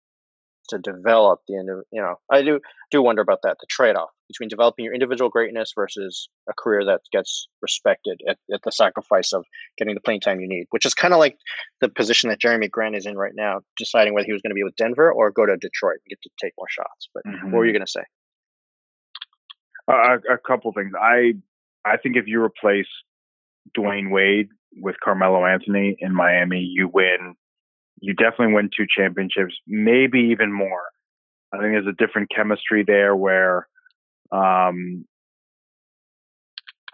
to 0.70 0.78
develop 0.78 1.40
the 1.48 1.58
end 1.58 1.70
of 1.70 1.84
you 1.92 2.02
know 2.02 2.16
I 2.32 2.42
do 2.42 2.60
do 2.92 3.02
wonder 3.02 3.22
about 3.22 3.40
that 3.44 3.58
the 3.60 3.68
trade 3.70 3.96
off 3.96 4.10
between 4.28 4.50
developing 4.50 4.86
your 4.86 4.94
individual 4.94 5.30
greatness 5.30 5.74
versus 5.76 6.30
a 6.50 6.54
career 6.58 6.86
that 6.86 7.02
gets 7.12 7.48
respected 7.62 8.22
at, 8.28 8.38
at 8.54 8.62
the 8.64 8.72
sacrifice 8.72 9.34
of 9.34 9.44
getting 9.78 9.94
the 9.94 10.02
playing 10.02 10.22
time 10.22 10.40
you 10.40 10.48
need, 10.48 10.66
which 10.70 10.86
is 10.86 10.94
kind 10.94 11.14
of 11.14 11.20
like 11.20 11.38
the 11.82 11.90
position 11.90 12.30
that 12.30 12.40
Jerami 12.40 12.72
Grant 12.72 12.96
is 12.96 13.06
in 13.06 13.18
right 13.18 13.34
now, 13.36 13.60
deciding 13.78 14.14
whether 14.14 14.26
he 14.26 14.32
was 14.32 14.42
going 14.42 14.52
to 14.52 14.56
be 14.56 14.64
with 14.64 14.76
Denver 14.78 15.12
or 15.12 15.32
go 15.32 15.46
to 15.46 15.58
Detroit 15.58 15.98
and 16.06 16.10
get 16.10 16.22
to 16.24 16.30
take 16.42 16.54
more 16.58 16.68
shots. 16.70 17.10
But 17.14 17.24
mm-hmm. 17.26 17.52
what 17.52 17.60
were 17.60 17.66
you 17.66 17.72
mm-hmm. 17.72 17.80
going 17.80 17.86
to 17.86 17.92
say? 17.92 18.04
Uh, 19.92 20.18
a, 20.30 20.36
a 20.36 20.38
couple 20.38 20.72
things. 20.72 20.92
I 21.00 21.34
I 21.84 21.98
think 21.98 22.16
if 22.16 22.28
you 22.28 22.42
replace 22.42 22.88
Dwyane 23.78 24.12
Wade 24.12 24.50
with 24.78 24.96
Carmelo 25.04 25.46
Anthony 25.46 25.98
in 26.00 26.14
Miami, 26.14 26.60
you 26.60 26.90
win. 26.92 27.36
You 28.02 28.14
definitely 28.14 28.54
win 28.54 28.70
two 28.76 28.86
championships, 28.90 29.56
maybe 29.68 30.20
even 30.32 30.52
more. 30.52 30.90
I 31.54 31.58
think 31.58 31.74
there's 31.74 31.88
a 31.88 32.06
different 32.06 32.30
chemistry 32.36 32.84
there 32.86 33.16
where 33.16 33.68
um, 34.32 35.06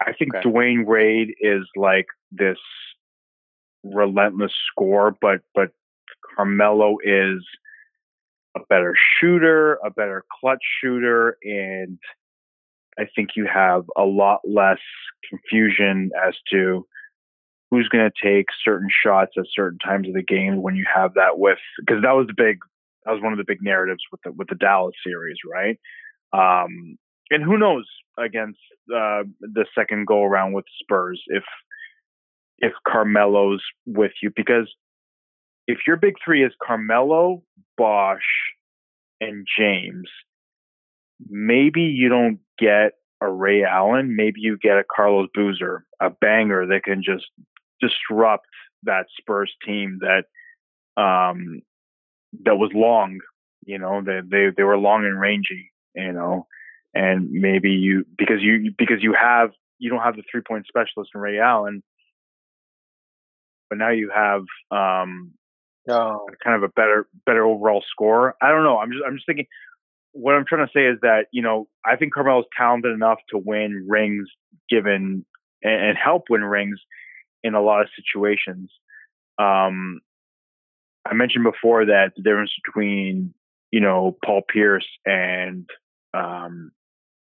I 0.00 0.12
think 0.18 0.34
okay. 0.34 0.48
Dwyane 0.48 0.84
Wade 0.84 1.34
is 1.40 1.64
like 1.76 2.06
this 2.30 2.58
relentless 3.82 4.52
score, 4.70 5.16
but 5.20 5.40
but 5.54 5.70
Carmelo 6.36 6.96
is 7.02 7.44
a 8.56 8.60
better 8.68 8.94
shooter, 9.20 9.78
a 9.84 9.90
better 9.90 10.24
clutch 10.40 10.62
shooter, 10.82 11.36
and 11.42 11.98
I 12.98 13.04
think 13.14 13.30
you 13.36 13.46
have 13.52 13.84
a 13.96 14.04
lot 14.04 14.40
less 14.44 14.80
confusion 15.28 16.10
as 16.26 16.34
to 16.50 16.86
who's 17.70 17.88
going 17.88 18.08
to 18.08 18.26
take 18.26 18.46
certain 18.64 18.88
shots 19.04 19.32
at 19.36 19.44
certain 19.54 19.78
times 19.78 20.08
of 20.08 20.14
the 20.14 20.22
game 20.22 20.62
when 20.62 20.74
you 20.76 20.86
have 20.92 21.14
that 21.14 21.38
with 21.38 21.58
because 21.80 22.02
that 22.02 22.12
was 22.12 22.26
the 22.26 22.34
big 22.36 22.58
that 23.04 23.12
was 23.12 23.22
one 23.22 23.32
of 23.32 23.38
the 23.38 23.44
big 23.46 23.62
narratives 23.62 24.02
with 24.10 24.20
the 24.24 24.32
with 24.32 24.48
the 24.48 24.54
Dallas 24.54 24.94
series, 25.04 25.36
right? 25.50 25.78
Um, 26.32 26.98
and 27.30 27.42
who 27.42 27.58
knows 27.58 27.86
against 28.18 28.58
uh, 28.90 29.22
the 29.40 29.66
second 29.74 30.06
go 30.06 30.22
around 30.22 30.52
with 30.52 30.64
Spurs 30.82 31.22
if 31.26 31.44
if 32.58 32.72
Carmelo's 32.86 33.62
with 33.86 34.12
you 34.22 34.30
because 34.34 34.72
if 35.66 35.78
your 35.86 35.96
big 35.96 36.14
three 36.24 36.44
is 36.44 36.52
Carmelo, 36.66 37.42
Bosh, 37.76 38.20
and 39.20 39.46
James, 39.58 40.08
maybe 41.28 41.82
you 41.82 42.08
don't 42.08 42.38
get 42.58 42.92
a 43.20 43.30
Ray 43.30 43.64
Allen. 43.64 44.16
Maybe 44.16 44.40
you 44.40 44.58
get 44.58 44.78
a 44.78 44.84
Carlos 44.84 45.28
Boozer, 45.34 45.84
a 46.00 46.10
banger 46.10 46.66
that 46.66 46.84
can 46.84 47.02
just 47.02 47.26
disrupt 47.80 48.46
that 48.84 49.06
Spurs 49.18 49.52
team 49.64 50.00
that 50.00 50.24
um, 51.00 51.62
that 52.44 52.56
was 52.56 52.70
long. 52.74 53.20
You 53.64 53.78
know, 53.78 54.02
they 54.04 54.20
they 54.24 54.46
they 54.56 54.62
were 54.62 54.78
long 54.78 55.04
and 55.04 55.20
rangy. 55.20 55.72
You 55.94 56.12
know, 56.12 56.46
and 56.94 57.30
maybe 57.30 57.70
you 57.70 58.04
because 58.16 58.40
you 58.40 58.72
because 58.76 59.02
you 59.02 59.14
have 59.14 59.50
you 59.78 59.90
don't 59.90 60.02
have 60.02 60.16
the 60.16 60.22
three 60.30 60.42
point 60.42 60.66
specialist 60.66 61.10
in 61.14 61.20
Ray 61.20 61.38
Allen, 61.38 61.82
but 63.68 63.78
now 63.78 63.90
you 63.90 64.10
have 64.14 64.42
um, 64.70 65.32
oh. 65.88 66.26
kind 66.42 66.56
of 66.56 66.62
a 66.62 66.68
better 66.68 67.08
better 67.26 67.44
overall 67.44 67.82
score. 67.90 68.34
I 68.42 68.50
don't 68.50 68.64
know. 68.64 68.78
I'm 68.78 68.90
just 68.90 69.04
I'm 69.06 69.14
just 69.14 69.26
thinking. 69.26 69.46
What 70.12 70.34
I'm 70.34 70.46
trying 70.48 70.66
to 70.66 70.72
say 70.74 70.86
is 70.86 70.98
that 71.02 71.26
you 71.32 71.42
know 71.42 71.68
I 71.84 71.96
think 71.96 72.14
Carmelo's 72.14 72.46
talented 72.56 72.92
enough 72.92 73.18
to 73.30 73.38
win 73.38 73.86
rings, 73.88 74.26
given 74.68 75.24
and, 75.62 75.84
and 75.84 75.98
help 75.98 76.24
win 76.30 76.42
rings 76.42 76.80
in 77.44 77.54
a 77.54 77.62
lot 77.62 77.82
of 77.82 77.88
situations. 77.96 78.70
Um, 79.38 80.00
I 81.06 81.14
mentioned 81.14 81.44
before 81.44 81.86
that 81.86 82.12
the 82.16 82.22
difference 82.22 82.52
between 82.64 83.32
you 83.70 83.80
know 83.80 84.16
Paul 84.24 84.42
Pierce 84.48 84.86
and 85.06 85.68
um, 86.14 86.70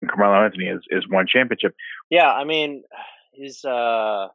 Carmelo 0.07 0.43
Anthony 0.43 0.65
is 0.65 0.82
is 0.89 1.07
one 1.07 1.28
championship. 1.28 1.76
Yeah, 2.09 2.32
I 2.32 2.43
mean, 2.43 2.84
he's 3.32 3.63
uh, 3.63 4.28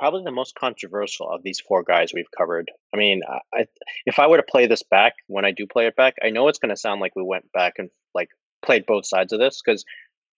probably 0.00 0.22
the 0.24 0.30
most 0.30 0.54
controversial 0.54 1.28
of 1.30 1.42
these 1.42 1.60
four 1.60 1.82
guys 1.82 2.12
we've 2.12 2.30
covered. 2.36 2.70
I 2.94 2.96
mean, 2.96 3.20
I, 3.52 3.66
if 4.06 4.18
I 4.18 4.26
were 4.26 4.38
to 4.38 4.42
play 4.42 4.66
this 4.66 4.82
back 4.82 5.14
when 5.26 5.44
I 5.44 5.50
do 5.50 5.66
play 5.66 5.86
it 5.86 5.94
back, 5.94 6.14
I 6.24 6.30
know 6.30 6.48
it's 6.48 6.58
going 6.58 6.70
to 6.70 6.76
sound 6.76 7.00
like 7.00 7.14
we 7.14 7.22
went 7.22 7.52
back 7.52 7.74
and 7.78 7.90
like 8.14 8.28
played 8.64 8.86
both 8.86 9.06
sides 9.06 9.32
of 9.32 9.38
this 9.38 9.60
because 9.64 9.84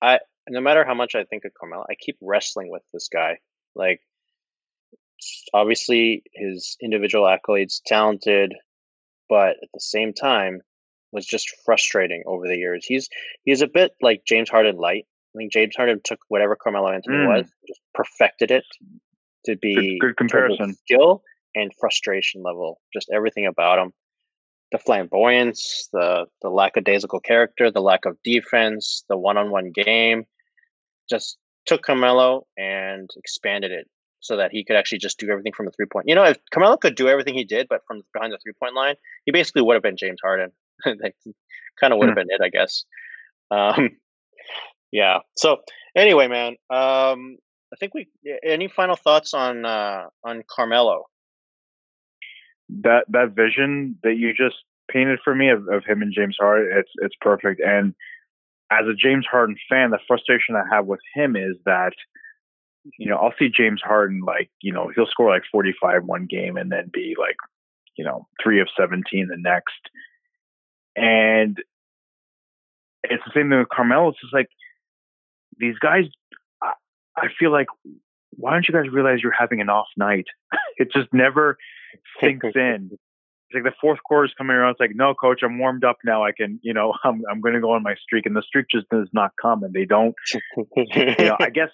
I, 0.03 0.19
no 0.49 0.61
matter 0.61 0.85
how 0.85 0.95
much 0.95 1.15
I 1.15 1.25
think 1.25 1.45
of 1.45 1.53
Carmelo, 1.55 1.85
I 1.89 1.95
keep 1.95 2.17
wrestling 2.21 2.71
with 2.71 2.83
this 2.93 3.09
guy. 3.13 3.39
Like, 3.77 4.01
obviously, 5.55 6.23
his 6.35 6.77
individual 6.81 7.25
accolades, 7.25 7.81
talented, 7.87 8.55
but 9.29 9.57
at 9.63 9.69
the 9.75 9.81
same 9.81 10.13
time, 10.13 10.61
was 11.13 11.27
just 11.27 11.55
frustrating 11.65 12.23
over 12.27 12.49
the 12.49 12.57
years. 12.57 12.85
He's 12.85 13.09
he's 13.45 13.63
a 13.63 13.67
bit 13.67 13.93
like 14.01 14.25
James 14.27 14.51
Harden 14.51 14.77
light. 14.77 15.07
I 15.35 15.39
think 15.39 15.53
James 15.53 15.77
Harden 15.77 16.01
took 16.05 16.21
whatever 16.29 16.57
Carmelo 16.57 16.91
Anthony 16.91 17.17
mm. 17.17 17.29
was, 17.29 17.47
just 17.67 17.81
perfected 17.95 18.51
it 18.51 18.65
to 19.47 19.57
be 19.57 19.99
good, 19.99 20.09
good 20.09 20.17
comparison 20.17 20.75
skill 20.75 21.23
and 21.55 21.73
frustration 21.79 22.43
level. 22.43 22.81
Just 22.93 23.11
everything 23.13 23.47
about 23.47 23.79
him, 23.79 23.93
the 24.73 24.79
flamboyance, 24.79 25.89
the 25.93 26.27
the 26.41 26.51
lackadaisical 26.51 27.21
character, 27.21 27.71
the 27.71 27.81
lack 27.81 28.05
of 28.05 28.17
defense, 28.25 29.05
the 29.09 29.17
one 29.17 29.37
on 29.37 29.51
one 29.51 29.71
game, 29.71 30.25
just 31.09 31.39
took 31.67 31.83
Carmelo 31.83 32.47
and 32.57 33.09
expanded 33.17 33.71
it 33.71 33.89
so 34.23 34.37
that 34.37 34.53
he 34.53 34.65
could 34.65 34.77
actually 34.77 34.99
just 34.99 35.19
do 35.19 35.29
everything 35.29 35.53
from 35.53 35.67
the 35.67 35.73
three 35.73 35.87
point. 35.87 36.07
You 36.09 36.15
know, 36.15 36.25
if 36.25 36.39
Carmelo 36.53 36.77
could 36.77 36.95
do 36.95 37.09
everything 37.09 37.35
he 37.35 37.45
did, 37.45 37.67
but 37.69 37.83
from 37.87 38.03
behind 38.15 38.33
the 38.33 38.39
three 38.43 38.55
point 38.59 38.75
line, 38.75 38.95
he 39.27 39.33
basically 39.33 39.63
would 39.63 39.75
have 39.75 39.83
been 39.83 39.97
James 39.97 40.21
Harden. 40.23 40.51
that 40.85 41.13
kind 41.81 41.93
of 41.93 41.99
would 41.99 42.09
have 42.09 42.17
hmm. 42.17 42.27
been 42.27 42.29
it, 42.31 42.41
I 42.41 42.49
guess. 42.49 42.85
Um, 43.51 43.91
yeah. 44.93 45.19
So 45.37 45.59
anyway, 45.97 46.29
man, 46.29 46.53
um, 46.71 47.37
I 47.73 47.77
think 47.79 47.95
we. 47.95 48.09
Any 48.45 48.69
final 48.69 48.97
thoughts 48.97 49.35
on 49.35 49.65
uh, 49.65 50.05
on 50.25 50.43
Carmelo? 50.49 51.05
That 52.83 53.05
that 53.09 53.33
vision 53.35 53.99
that 54.03 54.17
you 54.17 54.33
just 54.33 54.57
painted 54.91 55.19
for 55.25 55.35
me 55.35 55.51
of, 55.51 55.69
of 55.69 55.85
him 55.85 56.01
and 56.01 56.13
James 56.17 56.37
Harden, 56.41 56.71
it's 56.79 56.91
it's 57.03 57.17
perfect. 57.21 57.61
And 57.61 57.95
as 58.71 58.87
a 58.87 58.95
James 58.95 59.27
Harden 59.31 59.57
fan, 59.69 59.91
the 59.91 59.99
frustration 60.07 60.55
I 60.55 60.75
have 60.75 60.87
with 60.87 61.01
him 61.15 61.37
is 61.37 61.57
that 61.67 61.93
you 62.99 63.09
know 63.09 63.17
I'll 63.17 63.35
see 63.39 63.49
James 63.49 63.81
Harden 63.85 64.21
like 64.27 64.51
you 64.61 64.73
know 64.73 64.91
he'll 64.95 65.07
score 65.07 65.31
like 65.31 65.45
45 65.51 66.05
one 66.05 66.27
game 66.29 66.57
and 66.57 66.71
then 66.71 66.91
be 66.93 67.15
like 67.19 67.37
you 67.97 68.05
know 68.05 68.27
three 68.43 68.61
of 68.61 68.69
17 68.77 69.29
the 69.29 69.37
next 69.39 69.73
and 70.97 71.59
it's 73.05 73.23
the 73.25 73.33
same 73.35 73.51
thing 73.51 73.59
with 73.59 73.69
Carmelo. 73.69 74.09
It's 74.09 74.21
just 74.21 74.35
like 74.35 74.49
these 75.59 75.79
guys. 75.81 76.05
I, 76.63 76.73
I 77.17 77.27
feel 77.39 77.51
like 77.51 77.67
why 78.31 78.53
don't 78.53 78.67
you 78.69 78.75
guys 78.75 78.91
realize 78.91 79.19
you're 79.23 79.33
having 79.33 79.61
an 79.61 79.69
off 79.69 79.89
night? 79.97 80.27
it 80.77 80.93
just 80.93 81.13
never 81.13 81.59
sinks 82.21 82.47
in. 82.55 82.91
It's 82.93 83.55
like 83.55 83.65
the 83.65 83.77
fourth 83.81 83.99
quarter 84.03 84.25
is 84.25 84.33
coming 84.39 84.57
around. 84.57 84.71
It's 84.73 84.81
like, 84.81 84.95
no, 84.95 85.15
coach, 85.15 85.43
I'm 85.45 85.59
warmed 85.59 85.85
up 85.85 85.99
now. 86.05 86.25
I 86.25 86.33
can, 86.33 86.59
you 86.63 86.73
know, 86.73 86.95
I'm 87.05 87.23
I'm 87.31 87.41
going 87.41 87.55
to 87.55 87.61
go 87.61 87.73
on 87.73 87.83
my 87.83 87.95
streak, 87.97 88.27
and 88.27 88.37
the 88.37 88.43
streak 88.43 88.67
just 88.71 88.89
does 88.89 89.09
not 89.13 89.33
come, 89.41 89.63
and 89.63 89.75
they 89.75 89.85
don't. 89.85 90.15
you 90.57 91.15
know, 91.19 91.37
I 91.41 91.51
guess 91.51 91.71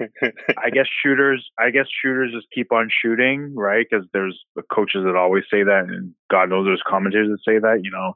I 0.00 0.70
guess 0.70 0.86
shooters, 1.04 1.50
I 1.58 1.70
guess 1.70 1.86
shooters 2.02 2.32
just 2.32 2.46
keep 2.54 2.72
on 2.72 2.88
shooting, 2.90 3.54
right? 3.54 3.86
Because 3.88 4.06
there's 4.12 4.38
the 4.56 4.62
coaches 4.72 5.02
that 5.04 5.16
always 5.16 5.44
say 5.50 5.62
that, 5.62 5.84
and 5.88 6.14
God 6.30 6.48
knows 6.48 6.66
there's 6.66 6.82
commentators 6.86 7.28
that 7.28 7.50
say 7.50 7.58
that. 7.58 7.80
You 7.82 7.90
know, 7.90 8.14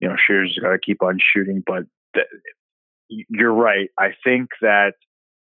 you 0.00 0.08
know, 0.08 0.16
shooters 0.16 0.58
got 0.60 0.70
to 0.70 0.78
keep 0.78 1.02
on 1.02 1.18
shooting. 1.20 1.62
But 1.64 1.84
th- 2.14 2.26
you're 3.08 3.52
right. 3.52 3.90
I 3.98 4.10
think 4.24 4.48
that 4.60 4.92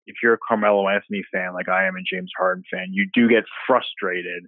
if 0.06 0.16
you're 0.22 0.34
a 0.34 0.38
Carmelo 0.46 0.88
Anthony 0.88 1.22
fan, 1.32 1.54
like 1.54 1.68
I 1.68 1.86
am, 1.86 1.96
a 1.96 2.02
James 2.02 2.30
Harden 2.36 2.64
fan, 2.70 2.88
you 2.90 3.08
do 3.14 3.28
get 3.28 3.44
frustrated 3.66 4.44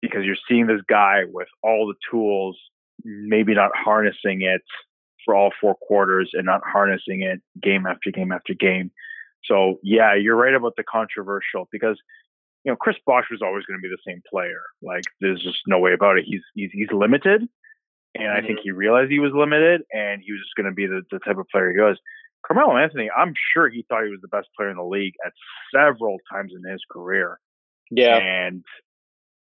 because 0.00 0.24
you're 0.24 0.36
seeing 0.48 0.66
this 0.66 0.80
guy 0.88 1.22
with 1.30 1.48
all 1.62 1.86
the 1.86 1.94
tools, 2.10 2.58
maybe 3.04 3.54
not 3.54 3.72
harnessing 3.74 4.42
it 4.42 4.62
for 5.24 5.34
all 5.34 5.50
four 5.60 5.74
quarters 5.74 6.30
and 6.32 6.46
not 6.46 6.60
harnessing 6.64 7.22
it 7.22 7.40
game 7.60 7.86
after 7.86 8.10
game 8.10 8.32
after 8.32 8.54
game. 8.54 8.90
So 9.44 9.78
yeah, 9.82 10.14
you're 10.14 10.36
right 10.36 10.54
about 10.54 10.74
the 10.76 10.84
controversial 10.84 11.68
because 11.70 11.98
you 12.64 12.72
know 12.72 12.76
Chris 12.76 12.96
Bosh 13.06 13.26
was 13.30 13.42
always 13.42 13.64
going 13.64 13.78
to 13.78 13.82
be 13.82 13.88
the 13.88 14.10
same 14.10 14.22
player. 14.28 14.62
Like 14.82 15.04
there's 15.20 15.42
just 15.42 15.58
no 15.66 15.78
way 15.78 15.92
about 15.92 16.18
it. 16.18 16.24
He's 16.26 16.42
he's 16.54 16.70
he's 16.72 16.92
limited, 16.92 17.42
and. 18.14 18.28
I 18.28 18.40
think 18.40 18.58
mm-hmm. 18.58 18.64
he 18.64 18.70
realized 18.72 19.10
he 19.10 19.20
was 19.20 19.32
limited, 19.34 19.82
and 19.92 20.22
he 20.24 20.32
was 20.32 20.40
just 20.40 20.54
going 20.56 20.66
to 20.66 20.74
be 20.74 20.86
the, 20.86 21.02
the 21.10 21.18
type 21.20 21.38
of 21.38 21.46
player 21.48 21.72
he 21.72 21.80
was. 21.80 21.98
Carmelo 22.46 22.76
Anthony, 22.76 23.10
I'm 23.10 23.34
sure 23.52 23.68
he 23.68 23.84
thought 23.88 24.04
he 24.04 24.10
was 24.10 24.20
the 24.22 24.28
best 24.28 24.48
player 24.56 24.70
in 24.70 24.76
the 24.76 24.84
league 24.84 25.14
at 25.24 25.32
several 25.74 26.18
times 26.30 26.52
in 26.54 26.70
his 26.70 26.80
career. 26.90 27.40
Yeah, 27.90 28.16
and 28.16 28.64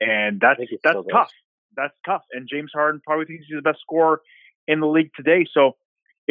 and 0.00 0.40
that's 0.40 0.60
that's 0.82 0.98
tough. 1.10 1.30
That's 1.76 1.96
tough. 2.04 2.22
And 2.32 2.48
James 2.50 2.70
Harden 2.74 3.00
probably 3.04 3.26
thinks 3.26 3.46
he's 3.48 3.56
the 3.56 3.62
best 3.62 3.80
scorer 3.80 4.20
in 4.68 4.80
the 4.80 4.86
league 4.86 5.10
today. 5.16 5.46
So 5.52 5.76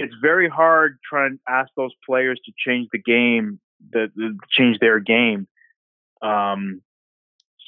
it's 0.02 0.16
very 0.22 0.50
hard 0.50 0.98
trying 1.08 1.38
to 1.38 1.54
ask 1.54 1.70
those 1.78 1.94
players 2.06 2.40
to 2.46 2.52
change 2.58 2.90
the 2.92 3.00
game, 3.00 3.60
the, 3.92 4.12
the 4.16 4.38
change 4.50 4.80
their 4.80 5.00
game. 5.00 5.48
Um, 6.22 6.82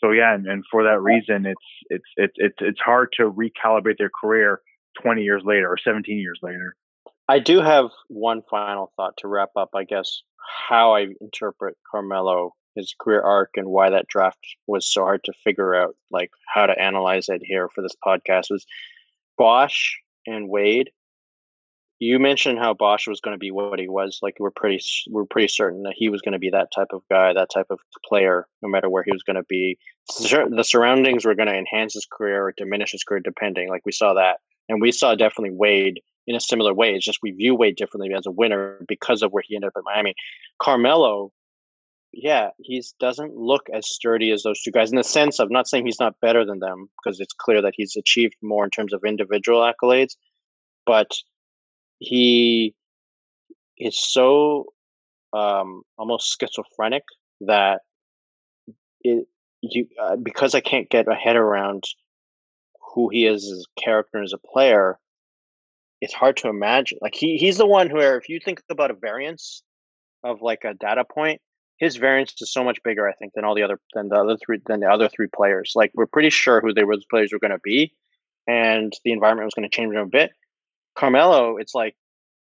so 0.01 0.11
yeah, 0.11 0.33
and, 0.33 0.45
and, 0.47 0.63
for 0.69 0.83
that 0.83 1.01
reason, 1.01 1.45
it's 1.45 1.65
it's 1.89 2.03
it's 2.17 2.33
it's 2.37 2.57
it's 2.59 2.79
hard 2.79 3.09
to 3.17 3.31
recalibrate 3.31 3.97
their 3.97 4.11
career 4.21 4.61
20 5.01 5.23
years 5.23 5.43
later 5.45 5.71
or 5.71 5.77
17 5.77 6.17
years 6.17 6.39
later. 6.41 6.75
I 7.29 7.39
do 7.39 7.61
have 7.61 7.89
one 8.09 8.41
final 8.49 8.91
thought 8.97 9.15
to 9.17 9.27
wrap 9.27 9.51
up. 9.55 9.69
I 9.73 9.85
guess 9.85 10.21
how 10.67 10.95
I 10.95 11.07
interpret 11.21 11.77
Carmelo, 11.89 12.53
his 12.75 12.93
career 12.99 13.21
arc, 13.21 13.51
and 13.55 13.67
why 13.67 13.91
that 13.91 14.07
draft 14.07 14.39
was 14.67 14.85
so 14.91 15.03
hard 15.03 15.23
to 15.23 15.33
figure 15.43 15.73
out, 15.73 15.95
like 16.11 16.31
how 16.53 16.65
to 16.65 16.77
analyze 16.79 17.29
it 17.29 17.41
here 17.43 17.69
for 17.69 17.81
this 17.81 17.95
podcast 18.05 18.51
was 18.51 18.65
Bosh 19.37 19.99
and 20.27 20.49
Wade 20.49 20.89
you 21.99 22.19
mentioned 22.19 22.59
how 22.59 22.73
Bosh 22.73 23.07
was 23.07 23.21
going 23.21 23.33
to 23.33 23.39
be 23.39 23.51
what 23.51 23.79
he 23.79 23.87
was. 23.87 24.19
Like 24.21 24.35
we're 24.39 24.51
pretty 24.51 24.83
we're 25.09 25.25
pretty 25.25 25.47
certain 25.47 25.83
that 25.83 25.93
he 25.95 26.09
was 26.09 26.21
going 26.21 26.33
to 26.33 26.39
be 26.39 26.49
that 26.49 26.71
type 26.73 26.89
of 26.91 27.01
guy, 27.09 27.33
that 27.33 27.49
type 27.53 27.67
of 27.69 27.79
player, 28.05 28.47
no 28.61 28.69
matter 28.69 28.89
where 28.89 29.03
he 29.03 29.11
was 29.11 29.23
going 29.23 29.35
to 29.35 29.43
be. 29.43 29.77
The 30.19 30.63
surroundings 30.63 31.25
were 31.25 31.35
going 31.35 31.47
to 31.47 31.57
enhance 31.57 31.93
his 31.93 32.05
career 32.11 32.43
or 32.47 32.53
diminish 32.55 32.91
his 32.91 33.03
career, 33.03 33.21
depending. 33.21 33.69
Like 33.69 33.85
we 33.85 33.91
saw 33.91 34.13
that, 34.15 34.39
and 34.67 34.81
we 34.81 34.91
saw 34.91 35.15
definitely 35.15 35.55
Wade 35.55 36.01
in 36.27 36.35
a 36.35 36.41
similar 36.41 36.73
way. 36.73 36.93
It's 36.93 37.05
just 37.05 37.19
we 37.21 37.31
view 37.31 37.55
Wade 37.55 37.75
differently 37.75 38.13
as 38.13 38.25
a 38.25 38.31
winner 38.31 38.79
because 38.87 39.21
of 39.21 39.31
where 39.31 39.43
he 39.45 39.55
ended 39.55 39.69
up 39.69 39.77
at 39.77 39.83
Miami. 39.85 40.15
Carmelo, 40.61 41.31
yeah, 42.11 42.49
he 42.59 42.83
doesn't 42.99 43.35
look 43.35 43.67
as 43.73 43.89
sturdy 43.89 44.31
as 44.31 44.43
those 44.43 44.61
two 44.61 44.71
guys 44.71 44.91
in 44.91 44.97
the 44.97 45.03
sense 45.03 45.39
of 45.39 45.49
not 45.49 45.67
saying 45.67 45.85
he's 45.85 45.99
not 45.99 46.19
better 46.21 46.45
than 46.45 46.59
them 46.59 46.89
because 47.03 47.19
it's 47.19 47.33
clear 47.33 47.61
that 47.61 47.73
he's 47.75 47.95
achieved 47.95 48.35
more 48.41 48.63
in 48.65 48.69
terms 48.69 48.93
of 48.93 49.03
individual 49.05 49.61
accolades, 49.61 50.15
but 50.85 51.11
he 52.03 52.75
is 53.77 53.97
so 53.97 54.65
um, 55.31 55.83
almost 55.97 56.37
schizophrenic 56.39 57.03
that 57.41 57.81
it 59.01 59.25
you 59.61 59.87
uh, 60.01 60.17
because 60.17 60.53
I 60.53 60.59
can't 60.59 60.89
get 60.89 61.07
my 61.07 61.17
head 61.17 61.37
around 61.37 61.85
who 62.93 63.09
he 63.09 63.25
is 63.25 63.49
as 63.49 63.65
a 63.65 63.81
character 63.81 64.21
as 64.21 64.33
a 64.33 64.37
player. 64.37 64.99
It's 66.01 66.13
hard 66.13 66.35
to 66.37 66.49
imagine. 66.49 66.99
Like 67.01 67.15
he 67.15 67.37
he's 67.37 67.57
the 67.57 67.65
one 67.65 67.89
where 67.89 68.17
if 68.17 68.27
you 68.27 68.39
think 68.43 68.61
about 68.69 68.91
a 68.91 68.95
variance 68.95 69.63
of 70.23 70.41
like 70.41 70.65
a 70.65 70.73
data 70.73 71.05
point, 71.05 71.39
his 71.77 71.95
variance 71.95 72.33
is 72.41 72.51
so 72.51 72.63
much 72.63 72.79
bigger, 72.83 73.07
I 73.07 73.13
think, 73.13 73.31
than 73.33 73.45
all 73.45 73.55
the 73.55 73.63
other 73.63 73.79
than 73.93 74.09
the 74.09 74.15
other 74.15 74.37
three 74.45 74.59
than 74.67 74.81
the 74.81 74.87
other 74.87 75.07
three 75.07 75.27
players. 75.33 75.71
Like 75.75 75.91
we're 75.95 76.05
pretty 76.05 76.29
sure 76.29 76.59
who 76.59 76.73
they 76.73 76.83
were 76.83 76.97
the 76.97 77.03
players 77.09 77.31
were 77.31 77.39
going 77.39 77.51
to 77.51 77.59
be, 77.63 77.93
and 78.45 78.91
the 79.05 79.13
environment 79.13 79.45
was 79.45 79.53
going 79.53 79.69
to 79.69 79.75
change 79.75 79.93
them 79.93 80.03
a 80.03 80.05
bit. 80.05 80.31
Carmelo, 80.95 81.57
it's 81.57 81.73
like 81.73 81.95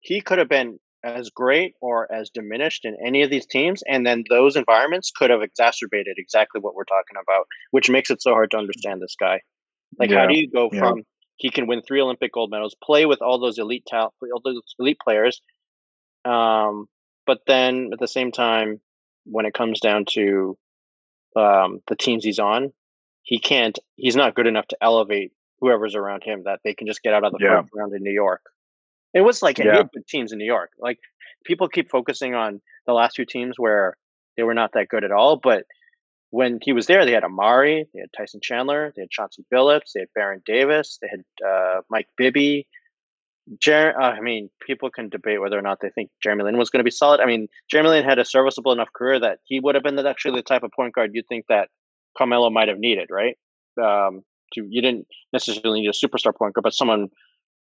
he 0.02 0.22
could 0.22 0.39
have 0.39 0.50
been 0.50 0.80
as 1.04 1.30
great 1.30 1.74
or 1.82 2.12
as 2.12 2.30
diminished 2.30 2.86
in 2.86 2.96
any 3.06 3.24
of 3.24 3.30
these 3.30 3.46
teams, 3.46 3.84
and 3.88 4.06
then 4.06 4.24
those 4.30 4.56
environments 4.56 5.12
could 5.16 5.30
have 5.30 5.42
exacerbated 5.42 6.16
exactly 6.18 6.62
what 6.62 6.76
we're 6.76 6.84
talking 6.84 7.18
about, 7.22 7.48
which 7.72 7.89
makes 7.89 8.10
it 8.10 8.22
so 8.22 8.32
hard 8.32 8.52
to 8.52 8.58
understand 8.58 9.02
this 9.02 9.16
guy. 9.20 9.39
Like, 9.98 10.10
yeah. 10.10 10.22
how 10.22 10.28
do 10.28 10.38
you 10.38 10.50
go 10.50 10.70
from 10.70 10.98
yeah. 10.98 11.04
he 11.38 11.50
can 11.50 11.68
win 11.68 11.82
three 11.82 12.02
Olympic 12.02 12.32
gold 12.32 12.52
medals, 12.52 12.76
play 12.84 13.06
with 13.06 13.22
all 13.22 13.39
those 13.39 13.58
elite 13.58 13.86
talent, 13.88 14.14
all 14.22 14.42
those 14.44 14.62
elite 14.80 15.00
players, 15.04 15.42
um, 16.26 16.88
but 17.26 17.39
then 17.48 17.89
at 17.94 18.00
the 18.00 18.08
same 18.08 18.32
time, 18.32 18.80
when 19.26 19.46
it 19.46 19.54
comes 19.54 19.80
down 19.80 20.06
to 20.10 20.58
um, 21.36 21.80
the 21.88 21.96
teams 21.96 22.24
he's 22.24 22.39
on, 22.39 22.74
he 23.24 23.39
can't. 23.39 23.78
He's 23.96 24.16
not 24.16 24.36
good 24.36 24.48
enough 24.48 24.68
to 24.70 24.78
elevate 24.82 25.32
whoever's 25.62 25.95
around 25.95 26.24
him 26.24 26.43
that 26.45 26.59
they 26.64 26.74
can 26.74 26.88
just 26.88 27.01
get 27.03 27.14
out 27.14 27.24
of 27.24 27.32
the 27.32 27.38
yeah. 27.39 27.62
first 27.62 27.72
round 27.74 27.93
in 27.93 28.03
New 28.03 28.12
York. 28.12 28.41
It 29.14 29.22
was 29.22 29.41
like 29.41 29.59
yeah. 29.59 29.84
good 29.93 30.07
teams 30.07 30.32
in 30.32 30.39
New 30.39 30.45
York. 30.45 30.72
Like 30.80 30.97
people 31.45 31.70
keep 31.70 31.89
focusing 31.89 32.34
on 32.34 32.62
the 32.88 32.93
last 32.93 33.16
two 33.16 33.26
teams 33.26 33.55
where 33.57 33.95
they 34.38 34.43
were 34.43 34.53
not 34.53 34.72
that 34.74 34.89
good 34.89 35.03
at 35.03 35.12
all, 35.12 35.38
but 35.38 35.66
when 36.32 36.59
he 36.62 36.72
was 36.72 36.88
there, 36.88 37.05
they 37.05 37.12
had 37.12 37.24
Amar'e, 37.24 37.86
they 37.93 37.99
had 37.99 38.09
Tyson 38.18 38.39
Chandler, 38.41 38.93
they 38.95 39.03
had 39.03 39.12
Chauncey 39.12 39.45
Billups, 39.53 39.91
they 39.93 40.01
had 40.01 40.09
Baron 40.16 40.41
Davis, 40.45 40.97
they 41.01 41.09
had 41.09 41.24
uh, 41.45 41.82
Mike 41.89 42.07
Bibby. 42.18 42.68
Jer- 43.59 43.99
uh, 44.01 44.12
I 44.12 44.22
mean, 44.22 44.49
people 44.66 44.89
can 44.89 45.09
debate 45.09 45.41
whether 45.41 45.59
or 45.59 45.62
not 45.62 45.80
they 45.82 45.89
think 45.89 46.09
Jeremy 46.24 46.45
Lin 46.45 46.57
was 46.57 46.70
going 46.70 46.80
to 46.80 46.86
be 46.86 46.91
solid. 46.91 47.20
I 47.20 47.26
mean, 47.26 47.49
Jeremy 47.70 47.89
Lin 47.89 48.05
had 48.05 48.18
a 48.18 48.24
serviceable 48.24 48.72
enough 48.72 48.93
career 48.95 49.20
that 49.20 49.39
he 49.43 49.59
would 49.59 49.76
have 49.76 49.84
been 49.84 49.97
the, 49.97 50.07
actually 50.07 50.39
the 50.39 50.43
type 50.43 50.64
of 50.64 50.72
point 50.72 50.93
guard 50.93 51.12
you'd 51.14 51.28
think 51.28 51.47
that 51.49 51.68
Carmelo 52.18 52.49
might 52.49 52.70
have 52.70 52.80
needed, 52.80 53.09
right? 53.12 53.38
Um, 53.82 54.24
to, 54.54 54.66
you 54.70 54.82
didn't 54.82 55.08
necessarily 55.34 55.82
need 55.82 55.89
a 55.89 55.91
superstar 55.91 56.36
point 56.36 56.54
guard, 56.54 56.64
but 56.64 56.74
someone 56.74 57.10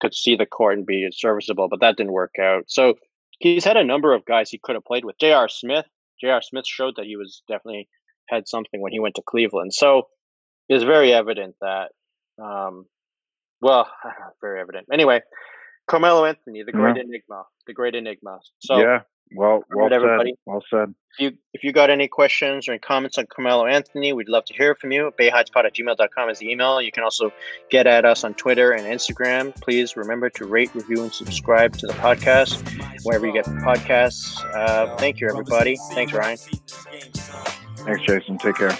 could 0.01 0.13
see 0.13 0.35
the 0.35 0.45
court 0.45 0.77
and 0.77 0.85
be 0.85 1.07
serviceable, 1.11 1.67
but 1.69 1.79
that 1.79 1.97
didn't 1.97 2.13
work 2.13 2.35
out. 2.41 2.63
So 2.67 2.95
he's 3.39 3.63
had 3.63 3.77
a 3.77 3.83
number 3.83 4.13
of 4.13 4.25
guys 4.25 4.49
he 4.49 4.59
could 4.61 4.75
have 4.75 4.85
played 4.85 5.05
with. 5.05 5.17
J.R. 5.19 5.47
Smith, 5.47 5.85
J.R. 6.19 6.41
Smith 6.41 6.65
showed 6.67 6.95
that 6.97 7.05
he 7.05 7.15
was 7.15 7.43
definitely 7.47 7.87
had 8.27 8.47
something 8.47 8.81
when 8.81 8.91
he 8.91 8.99
went 8.99 9.15
to 9.15 9.23
Cleveland. 9.25 9.73
So 9.73 10.07
it's 10.69 10.83
very 10.83 11.13
evident 11.13 11.55
that, 11.61 11.89
um, 12.41 12.85
well, 13.61 13.87
very 14.41 14.59
evident. 14.59 14.87
Anyway, 14.91 15.21
Carmelo 15.87 16.25
Anthony, 16.25 16.63
the 16.63 16.71
great 16.71 16.95
yeah. 16.95 17.03
enigma, 17.03 17.43
the 17.67 17.73
great 17.73 17.95
enigma. 17.95 18.39
So 18.59 18.79
yeah, 18.79 18.99
well, 19.33 19.63
well 19.73 19.87
said. 19.89 19.93
Everybody. 19.93 20.35
Well 20.45 20.63
said. 20.69 20.93
If 21.13 21.19
you 21.19 21.37
if 21.53 21.63
you 21.63 21.73
got 21.73 21.89
any 21.89 22.07
questions 22.07 22.67
or 22.67 22.71
any 22.71 22.79
comments 22.79 23.17
on 23.17 23.25
Carmelo 23.27 23.65
Anthony, 23.65 24.13
we'd 24.13 24.29
love 24.29 24.45
to 24.45 24.53
hear 24.53 24.75
from 24.75 24.91
you. 24.91 25.11
BayHeightsPod 25.19 25.65
at 25.65 25.75
gmail.com 25.75 26.29
is 26.29 26.39
the 26.39 26.49
email. 26.49 26.81
You 26.81 26.91
can 26.91 27.03
also 27.03 27.31
get 27.69 27.85
at 27.85 28.05
us 28.05 28.23
on 28.23 28.33
Twitter 28.33 28.71
and 28.71 28.85
Instagram. 28.85 29.53
Please 29.61 29.97
remember 29.97 30.29
to 30.29 30.45
rate, 30.45 30.73
review, 30.73 31.03
and 31.03 31.13
subscribe 31.13 31.77
to 31.77 31.87
the 31.87 31.93
podcast 31.93 32.61
wherever 33.03 33.25
you 33.25 33.33
get 33.33 33.45
podcasts. 33.45 34.43
Uh, 34.55 34.95
thank 34.97 35.19
you, 35.19 35.27
everybody. 35.29 35.77
Thanks, 35.91 36.13
Ryan. 36.13 36.37
Thanks, 36.37 38.01
Jason. 38.03 38.37
Take 38.37 38.55
care 38.55 38.77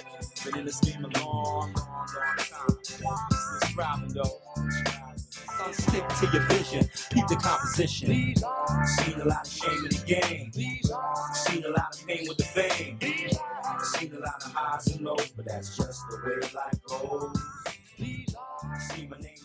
son, 5.73 5.93
stick 5.93 6.07
to 6.07 6.37
your 6.37 6.47
vision. 6.47 6.89
Keep 7.11 7.27
the 7.27 7.35
composition. 7.35 8.35
Seen 8.85 9.21
a 9.21 9.25
lot 9.25 9.45
of 9.45 9.51
shame 9.51 9.85
in 9.85 9.89
the 9.89 10.03
game. 10.05 10.51
Seen 11.33 11.63
a 11.65 11.69
lot 11.69 11.95
of 11.95 12.07
pain 12.07 12.25
with 12.27 12.37
the 12.37 12.43
fame. 12.43 12.99
Seen 13.83 14.13
a 14.13 14.19
lot 14.19 14.43
of 14.45 14.53
highs 14.53 14.87
and 14.87 15.01
lows, 15.05 15.29
but 15.35 15.45
that's 15.45 15.77
just 15.77 16.01
the 16.09 16.17
way 16.25 16.49
life 16.53 16.83
goes. 16.85 17.37
See 18.89 19.07
my 19.07 19.17
name 19.17 19.35